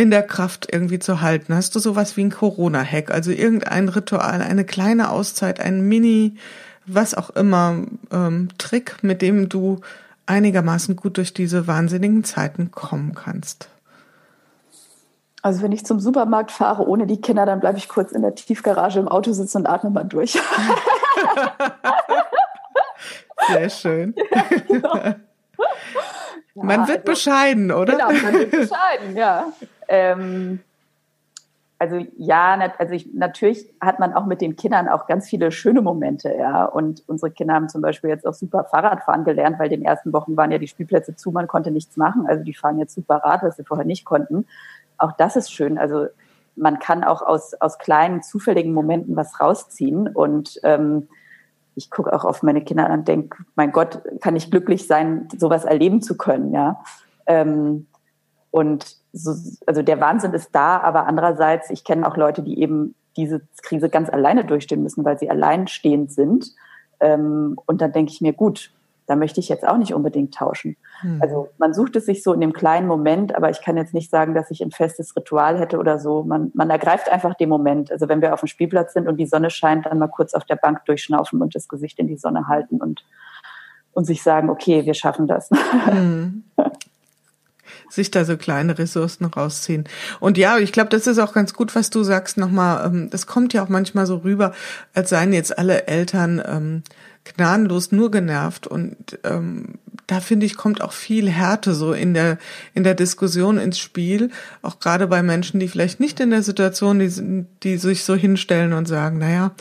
in 0.00 0.10
der 0.10 0.22
Kraft 0.22 0.66
irgendwie 0.72 0.98
zu 0.98 1.20
halten? 1.20 1.54
Hast 1.54 1.74
du 1.74 1.78
sowas 1.78 2.16
wie 2.16 2.24
ein 2.24 2.30
Corona-Hack, 2.30 3.10
also 3.10 3.32
irgendein 3.32 3.90
Ritual, 3.90 4.40
eine 4.40 4.64
kleine 4.64 5.10
Auszeit, 5.10 5.60
ein 5.60 5.82
Mini, 5.82 6.38
was 6.86 7.14
auch 7.14 7.28
immer, 7.28 7.82
ähm, 8.10 8.48
Trick, 8.56 8.96
mit 9.02 9.20
dem 9.20 9.50
du 9.50 9.82
einigermaßen 10.24 10.96
gut 10.96 11.18
durch 11.18 11.34
diese 11.34 11.66
wahnsinnigen 11.66 12.24
Zeiten 12.24 12.70
kommen 12.70 13.14
kannst? 13.14 13.68
Also 15.42 15.60
wenn 15.60 15.72
ich 15.72 15.84
zum 15.84 16.00
Supermarkt 16.00 16.50
fahre 16.50 16.88
ohne 16.88 17.06
die 17.06 17.20
Kinder, 17.20 17.44
dann 17.44 17.60
bleibe 17.60 17.76
ich 17.76 17.86
kurz 17.86 18.12
in 18.12 18.22
der 18.22 18.34
Tiefgarage 18.34 19.00
im 19.00 19.08
Auto 19.08 19.32
sitzen 19.32 19.58
und 19.58 19.66
atme 19.66 19.90
mal 19.90 20.04
durch. 20.04 20.32
Sehr 23.48 23.68
schön. 23.68 24.14
genau. 24.66 24.94
man 26.54 26.88
wird 26.88 27.00
also, 27.00 27.12
bescheiden, 27.12 27.70
oder? 27.70 27.92
Genau, 27.92 28.12
man 28.12 28.32
wird 28.32 28.50
bescheiden, 28.70 29.14
ja. 29.14 29.44
Ähm, 29.90 30.60
also 31.78 31.98
ja, 32.16 32.72
also 32.78 32.94
ich, 32.94 33.14
natürlich 33.14 33.66
hat 33.80 34.00
man 34.00 34.14
auch 34.14 34.26
mit 34.26 34.40
den 34.40 34.56
Kindern 34.56 34.88
auch 34.88 35.06
ganz 35.06 35.28
viele 35.28 35.50
schöne 35.50 35.82
Momente, 35.82 36.34
ja. 36.34 36.64
Und 36.64 37.02
unsere 37.06 37.30
Kinder 37.30 37.54
haben 37.54 37.68
zum 37.68 37.82
Beispiel 37.82 38.10
jetzt 38.10 38.26
auch 38.26 38.34
super 38.34 38.64
Fahrradfahren 38.64 39.24
gelernt, 39.24 39.58
weil 39.58 39.72
in 39.72 39.80
den 39.80 39.86
ersten 39.86 40.12
Wochen 40.12 40.36
waren 40.36 40.50
ja 40.50 40.58
die 40.58 40.68
Spielplätze 40.68 41.16
zu, 41.16 41.30
man 41.30 41.46
konnte 41.46 41.70
nichts 41.70 41.96
machen. 41.96 42.26
Also 42.26 42.44
die 42.44 42.54
fahren 42.54 42.78
jetzt 42.78 42.94
super 42.94 43.16
Rad, 43.16 43.42
was 43.42 43.56
sie 43.56 43.64
vorher 43.64 43.86
nicht 43.86 44.04
konnten 44.04 44.46
auch 45.00 45.12
das 45.12 45.36
ist 45.36 45.52
schön. 45.52 45.78
Also 45.78 46.06
man 46.56 46.78
kann 46.78 47.04
auch 47.04 47.22
aus, 47.22 47.54
aus 47.54 47.78
kleinen, 47.78 48.22
zufälligen 48.22 48.72
Momenten 48.72 49.16
was 49.16 49.40
rausziehen. 49.40 50.08
Und 50.08 50.60
ähm, 50.62 51.08
ich 51.74 51.90
gucke 51.90 52.12
auch 52.12 52.24
auf 52.24 52.42
meine 52.42 52.62
Kinder 52.62 52.90
und 52.90 53.08
denke, 53.08 53.44
mein 53.54 53.72
Gott, 53.72 54.02
kann 54.20 54.36
ich 54.36 54.50
glücklich 54.50 54.86
sein, 54.86 55.28
sowas 55.36 55.64
erleben 55.64 56.02
zu 56.02 56.16
können, 56.16 56.52
ja. 56.52 56.82
Ähm, 57.26 57.86
und 58.50 58.96
so, 59.12 59.34
also 59.66 59.82
der 59.82 60.00
Wahnsinn 60.00 60.32
ist 60.32 60.50
da, 60.52 60.78
aber 60.78 61.06
andererseits, 61.06 61.70
ich 61.70 61.84
kenne 61.84 62.06
auch 62.06 62.16
Leute, 62.16 62.42
die 62.42 62.60
eben 62.60 62.94
diese 63.16 63.42
Krise 63.62 63.88
ganz 63.88 64.08
alleine 64.08 64.44
durchstehen 64.44 64.82
müssen, 64.82 65.04
weil 65.04 65.18
sie 65.18 65.30
alleinstehend 65.30 66.12
sind. 66.12 66.52
Ähm, 67.00 67.58
und 67.66 67.80
dann 67.80 67.92
denke 67.92 68.12
ich 68.12 68.20
mir, 68.20 68.32
gut, 68.32 68.72
da 69.06 69.16
möchte 69.16 69.40
ich 69.40 69.48
jetzt 69.48 69.66
auch 69.66 69.76
nicht 69.76 69.92
unbedingt 69.92 70.34
tauschen. 70.34 70.76
Hm. 71.00 71.18
Also 71.20 71.48
man 71.58 71.74
sucht 71.74 71.96
es 71.96 72.06
sich 72.06 72.22
so 72.22 72.32
in 72.32 72.40
dem 72.40 72.52
kleinen 72.52 72.86
Moment, 72.86 73.34
aber 73.34 73.50
ich 73.50 73.60
kann 73.60 73.76
jetzt 73.76 73.92
nicht 73.92 74.08
sagen, 74.08 74.34
dass 74.34 74.52
ich 74.52 74.62
ein 74.62 74.70
festes 74.70 75.16
Ritual 75.16 75.58
hätte 75.58 75.78
oder 75.78 75.98
so. 75.98 76.22
Man, 76.22 76.52
man 76.54 76.70
ergreift 76.70 77.10
einfach 77.10 77.34
den 77.34 77.48
Moment. 77.48 77.90
Also 77.90 78.08
wenn 78.08 78.20
wir 78.20 78.32
auf 78.32 78.40
dem 78.40 78.46
Spielplatz 78.46 78.92
sind 78.92 79.08
und 79.08 79.16
die 79.16 79.26
Sonne 79.26 79.50
scheint, 79.50 79.86
dann 79.86 79.98
mal 79.98 80.06
kurz 80.06 80.32
auf 80.32 80.44
der 80.44 80.54
Bank 80.54 80.84
durchschnaufen 80.84 81.42
und 81.42 81.56
das 81.56 81.66
Gesicht 81.66 81.98
in 81.98 82.06
die 82.06 82.18
Sonne 82.18 82.46
halten 82.46 82.80
und, 82.80 83.04
und 83.92 84.04
sich 84.04 84.22
sagen, 84.22 84.48
okay, 84.48 84.86
wir 84.86 84.94
schaffen 84.94 85.26
das. 85.26 85.50
Hm. 85.86 86.44
sich 87.90 88.10
da 88.10 88.24
so 88.24 88.36
kleine 88.36 88.78
Ressourcen 88.78 89.26
rausziehen. 89.26 89.84
Und 90.20 90.38
ja, 90.38 90.58
ich 90.58 90.72
glaube, 90.72 90.90
das 90.90 91.06
ist 91.06 91.18
auch 91.18 91.32
ganz 91.32 91.52
gut, 91.52 91.74
was 91.74 91.90
du 91.90 92.02
sagst 92.02 92.38
nochmal. 92.38 92.86
Ähm, 92.86 93.10
das 93.10 93.26
kommt 93.26 93.52
ja 93.52 93.62
auch 93.62 93.68
manchmal 93.68 94.06
so 94.06 94.18
rüber, 94.18 94.52
als 94.94 95.10
seien 95.10 95.32
jetzt 95.32 95.58
alle 95.58 95.86
Eltern 95.86 96.42
ähm, 96.46 96.82
gnadenlos 97.24 97.92
nur 97.92 98.10
genervt. 98.10 98.66
Und 98.66 99.18
ähm, 99.24 99.74
da 100.06 100.20
finde 100.20 100.46
ich, 100.46 100.56
kommt 100.56 100.80
auch 100.80 100.92
viel 100.92 101.28
Härte 101.28 101.74
so 101.74 101.92
in 101.92 102.14
der, 102.14 102.38
in 102.74 102.84
der 102.84 102.94
Diskussion 102.94 103.58
ins 103.58 103.78
Spiel. 103.78 104.30
Auch 104.62 104.80
gerade 104.80 105.06
bei 105.06 105.22
Menschen, 105.22 105.60
die 105.60 105.68
vielleicht 105.68 106.00
nicht 106.00 106.20
in 106.20 106.30
der 106.30 106.42
Situation, 106.42 106.98
die, 106.98 107.46
die 107.62 107.76
sich 107.76 108.04
so 108.04 108.14
hinstellen 108.14 108.72
und 108.72 108.88
sagen, 108.88 109.18
naja, 109.18 109.52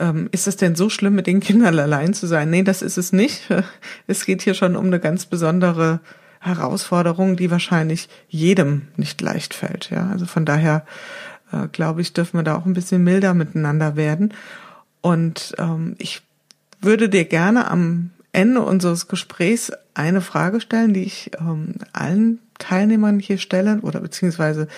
ähm, 0.00 0.28
ist 0.32 0.48
es 0.48 0.56
denn 0.56 0.74
so 0.74 0.88
schlimm, 0.88 1.14
mit 1.14 1.26
den 1.26 1.40
Kindern 1.40 1.78
allein 1.78 2.14
zu 2.14 2.26
sein? 2.26 2.50
Nee, 2.50 2.62
das 2.62 2.82
ist 2.82 2.98
es 2.98 3.12
nicht. 3.12 3.48
Es 4.06 4.24
geht 4.24 4.42
hier 4.42 4.54
schon 4.54 4.76
um 4.76 4.86
eine 4.86 5.00
ganz 5.00 5.26
besondere 5.26 6.00
Herausforderung, 6.42 7.36
die 7.36 7.50
wahrscheinlich 7.50 8.08
jedem 8.28 8.88
nicht 8.96 9.20
leicht 9.20 9.54
fällt. 9.54 9.90
Ja, 9.90 10.08
also 10.08 10.26
von 10.26 10.44
daher 10.44 10.84
äh, 11.52 11.68
glaube 11.68 12.00
ich, 12.00 12.12
dürfen 12.12 12.38
wir 12.38 12.44
da 12.44 12.56
auch 12.56 12.66
ein 12.66 12.74
bisschen 12.74 13.04
milder 13.04 13.32
miteinander 13.34 13.96
werden. 13.96 14.34
Und 15.00 15.54
ähm, 15.58 15.94
ich 15.98 16.22
würde 16.80 17.08
dir 17.08 17.24
gerne 17.24 17.70
am 17.70 18.10
Ende 18.32 18.62
unseres 18.62 19.08
Gesprächs 19.08 19.72
eine 19.94 20.20
Frage 20.20 20.60
stellen, 20.60 20.94
die 20.94 21.04
ich 21.04 21.30
ähm, 21.38 21.74
allen 21.92 22.40
Teilnehmern 22.58 23.18
hier 23.18 23.38
stelle 23.38 23.80
oder 23.82 24.00
beziehungsweise 24.00 24.68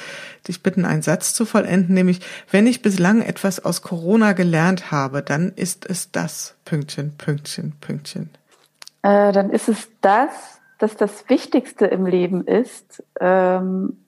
dich 0.48 0.62
bitten, 0.62 0.84
einen 0.84 1.02
Satz 1.02 1.34
zu 1.34 1.44
vollenden, 1.44 1.94
nämlich, 1.94 2.20
wenn 2.50 2.66
ich 2.66 2.82
bislang 2.82 3.22
etwas 3.22 3.64
aus 3.64 3.82
Corona 3.82 4.32
gelernt 4.32 4.90
habe, 4.90 5.22
dann 5.22 5.52
ist 5.54 5.86
es 5.86 6.10
das, 6.10 6.54
Pünktchen, 6.64 7.16
Pünktchen, 7.16 7.72
Pünktchen. 7.80 8.30
Äh, 9.02 9.32
dann 9.32 9.50
ist 9.50 9.68
es 9.68 9.88
das, 10.00 10.30
dass 10.84 10.96
das 10.96 11.30
Wichtigste 11.30 11.86
im 11.86 12.04
Leben 12.04 12.46
ist, 12.46 13.02
ähm, 13.18 14.04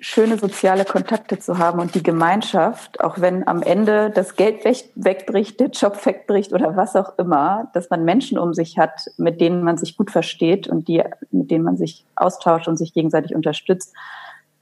schöne 0.00 0.38
soziale 0.38 0.86
Kontakte 0.86 1.38
zu 1.38 1.58
haben 1.58 1.78
und 1.78 1.94
die 1.94 2.02
Gemeinschaft, 2.02 3.04
auch 3.04 3.20
wenn 3.20 3.46
am 3.46 3.62
Ende 3.62 4.08
das 4.08 4.34
Geld 4.34 4.64
weg, 4.64 4.88
wegbricht, 4.94 5.60
der 5.60 5.68
Job 5.68 6.04
wegbricht 6.06 6.54
oder 6.54 6.74
was 6.74 6.96
auch 6.96 7.18
immer, 7.18 7.70
dass 7.74 7.90
man 7.90 8.06
Menschen 8.06 8.38
um 8.38 8.54
sich 8.54 8.78
hat, 8.78 9.10
mit 9.18 9.42
denen 9.42 9.62
man 9.62 9.76
sich 9.76 9.98
gut 9.98 10.10
versteht 10.10 10.68
und 10.68 10.88
die, 10.88 11.04
mit 11.30 11.50
denen 11.50 11.64
man 11.64 11.76
sich 11.76 12.06
austauscht 12.16 12.66
und 12.66 12.78
sich 12.78 12.94
gegenseitig 12.94 13.34
unterstützt. 13.34 13.92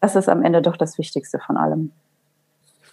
Das 0.00 0.16
ist 0.16 0.28
am 0.28 0.42
Ende 0.42 0.60
doch 0.60 0.76
das 0.76 0.98
Wichtigste 0.98 1.38
von 1.38 1.56
allem. 1.56 1.92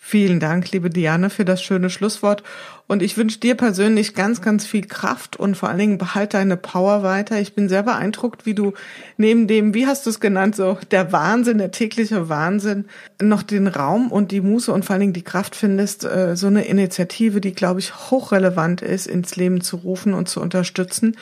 Vielen 0.09 0.39
Dank, 0.39 0.71
liebe 0.71 0.89
Diane, 0.89 1.29
für 1.29 1.45
das 1.45 1.61
schöne 1.61 1.91
Schlusswort. 1.91 2.41
Und 2.87 3.03
ich 3.03 3.15
wünsche 3.15 3.39
dir 3.39 3.53
persönlich 3.53 4.15
ganz, 4.15 4.41
ganz 4.41 4.65
viel 4.65 4.87
Kraft 4.87 5.35
und 5.35 5.55
vor 5.55 5.69
allen 5.69 5.77
Dingen 5.77 5.97
behalte 5.99 6.37
deine 6.37 6.57
Power 6.57 7.03
weiter. 7.03 7.39
Ich 7.39 7.53
bin 7.53 7.69
sehr 7.69 7.83
beeindruckt, 7.83 8.47
wie 8.47 8.55
du 8.55 8.73
neben 9.17 9.45
dem, 9.45 9.75
wie 9.75 9.85
hast 9.85 10.07
du 10.07 10.09
es 10.09 10.19
genannt, 10.19 10.55
so 10.55 10.79
der 10.89 11.11
Wahnsinn, 11.11 11.59
der 11.59 11.69
tägliche 11.69 12.27
Wahnsinn, 12.27 12.85
noch 13.21 13.43
den 13.43 13.67
Raum 13.67 14.11
und 14.11 14.31
die 14.31 14.41
Muße 14.41 14.73
und 14.73 14.83
vor 14.83 14.95
allen 14.95 15.01
Dingen 15.01 15.13
die 15.13 15.21
Kraft 15.21 15.55
findest, 15.55 16.05
äh, 16.05 16.35
so 16.35 16.47
eine 16.47 16.65
Initiative, 16.65 17.39
die, 17.39 17.53
glaube 17.53 17.79
ich, 17.79 18.09
hochrelevant 18.09 18.81
ist, 18.81 19.05
ins 19.05 19.35
Leben 19.35 19.61
zu 19.61 19.75
rufen 19.75 20.15
und 20.15 20.27
zu 20.27 20.41
unterstützen. 20.41 21.17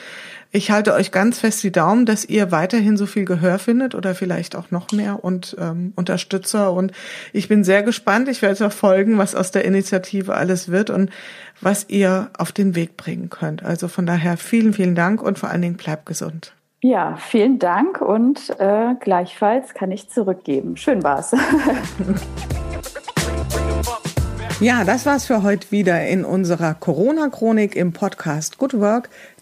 Ich 0.50 0.70
halte 0.70 0.94
euch 0.94 1.12
ganz 1.12 1.40
fest 1.40 1.62
die 1.62 1.72
Daumen, 1.72 2.06
dass 2.06 2.24
ihr 2.24 2.50
weiterhin 2.50 2.96
so 2.96 3.04
viel 3.04 3.26
Gehör 3.26 3.58
findet 3.58 3.94
oder 3.94 4.14
vielleicht 4.14 4.56
auch 4.56 4.70
noch 4.70 4.92
mehr 4.92 5.22
und 5.22 5.54
ähm, 5.60 5.92
Unterstützer. 5.94 6.72
Und 6.72 6.92
ich 7.34 7.48
bin 7.48 7.64
sehr 7.64 7.82
gespannt. 7.82 8.28
Ich 8.28 8.40
werde 8.40 8.56
verfolgen, 8.56 9.18
was 9.18 9.34
aus 9.34 9.50
der 9.50 9.66
Initiative 9.66 10.34
alles 10.34 10.70
wird 10.70 10.88
und 10.88 11.10
was 11.60 11.90
ihr 11.90 12.30
auf 12.38 12.50
den 12.50 12.74
Weg 12.74 12.96
bringen 12.96 13.28
könnt. 13.28 13.62
Also 13.62 13.88
von 13.88 14.06
daher 14.06 14.38
vielen, 14.38 14.72
vielen 14.72 14.94
Dank 14.94 15.22
und 15.22 15.38
vor 15.38 15.50
allen 15.50 15.60
Dingen 15.60 15.76
bleibt 15.76 16.06
gesund. 16.06 16.54
Ja, 16.80 17.16
vielen 17.16 17.58
Dank 17.58 18.00
und 18.00 18.54
äh, 18.58 18.94
gleichfalls 19.00 19.74
kann 19.74 19.90
ich 19.90 20.08
zurückgeben. 20.08 20.78
Schön 20.78 21.02
war's. 21.02 21.34
Ja, 24.60 24.82
das 24.82 25.06
war's 25.06 25.24
für 25.24 25.44
heute 25.44 25.70
wieder 25.70 26.04
in 26.08 26.24
unserer 26.24 26.74
Corona-Chronik 26.74 27.76
im 27.76 27.92
Podcast 27.92 28.58
Good 28.58 28.80
Work 28.80 29.08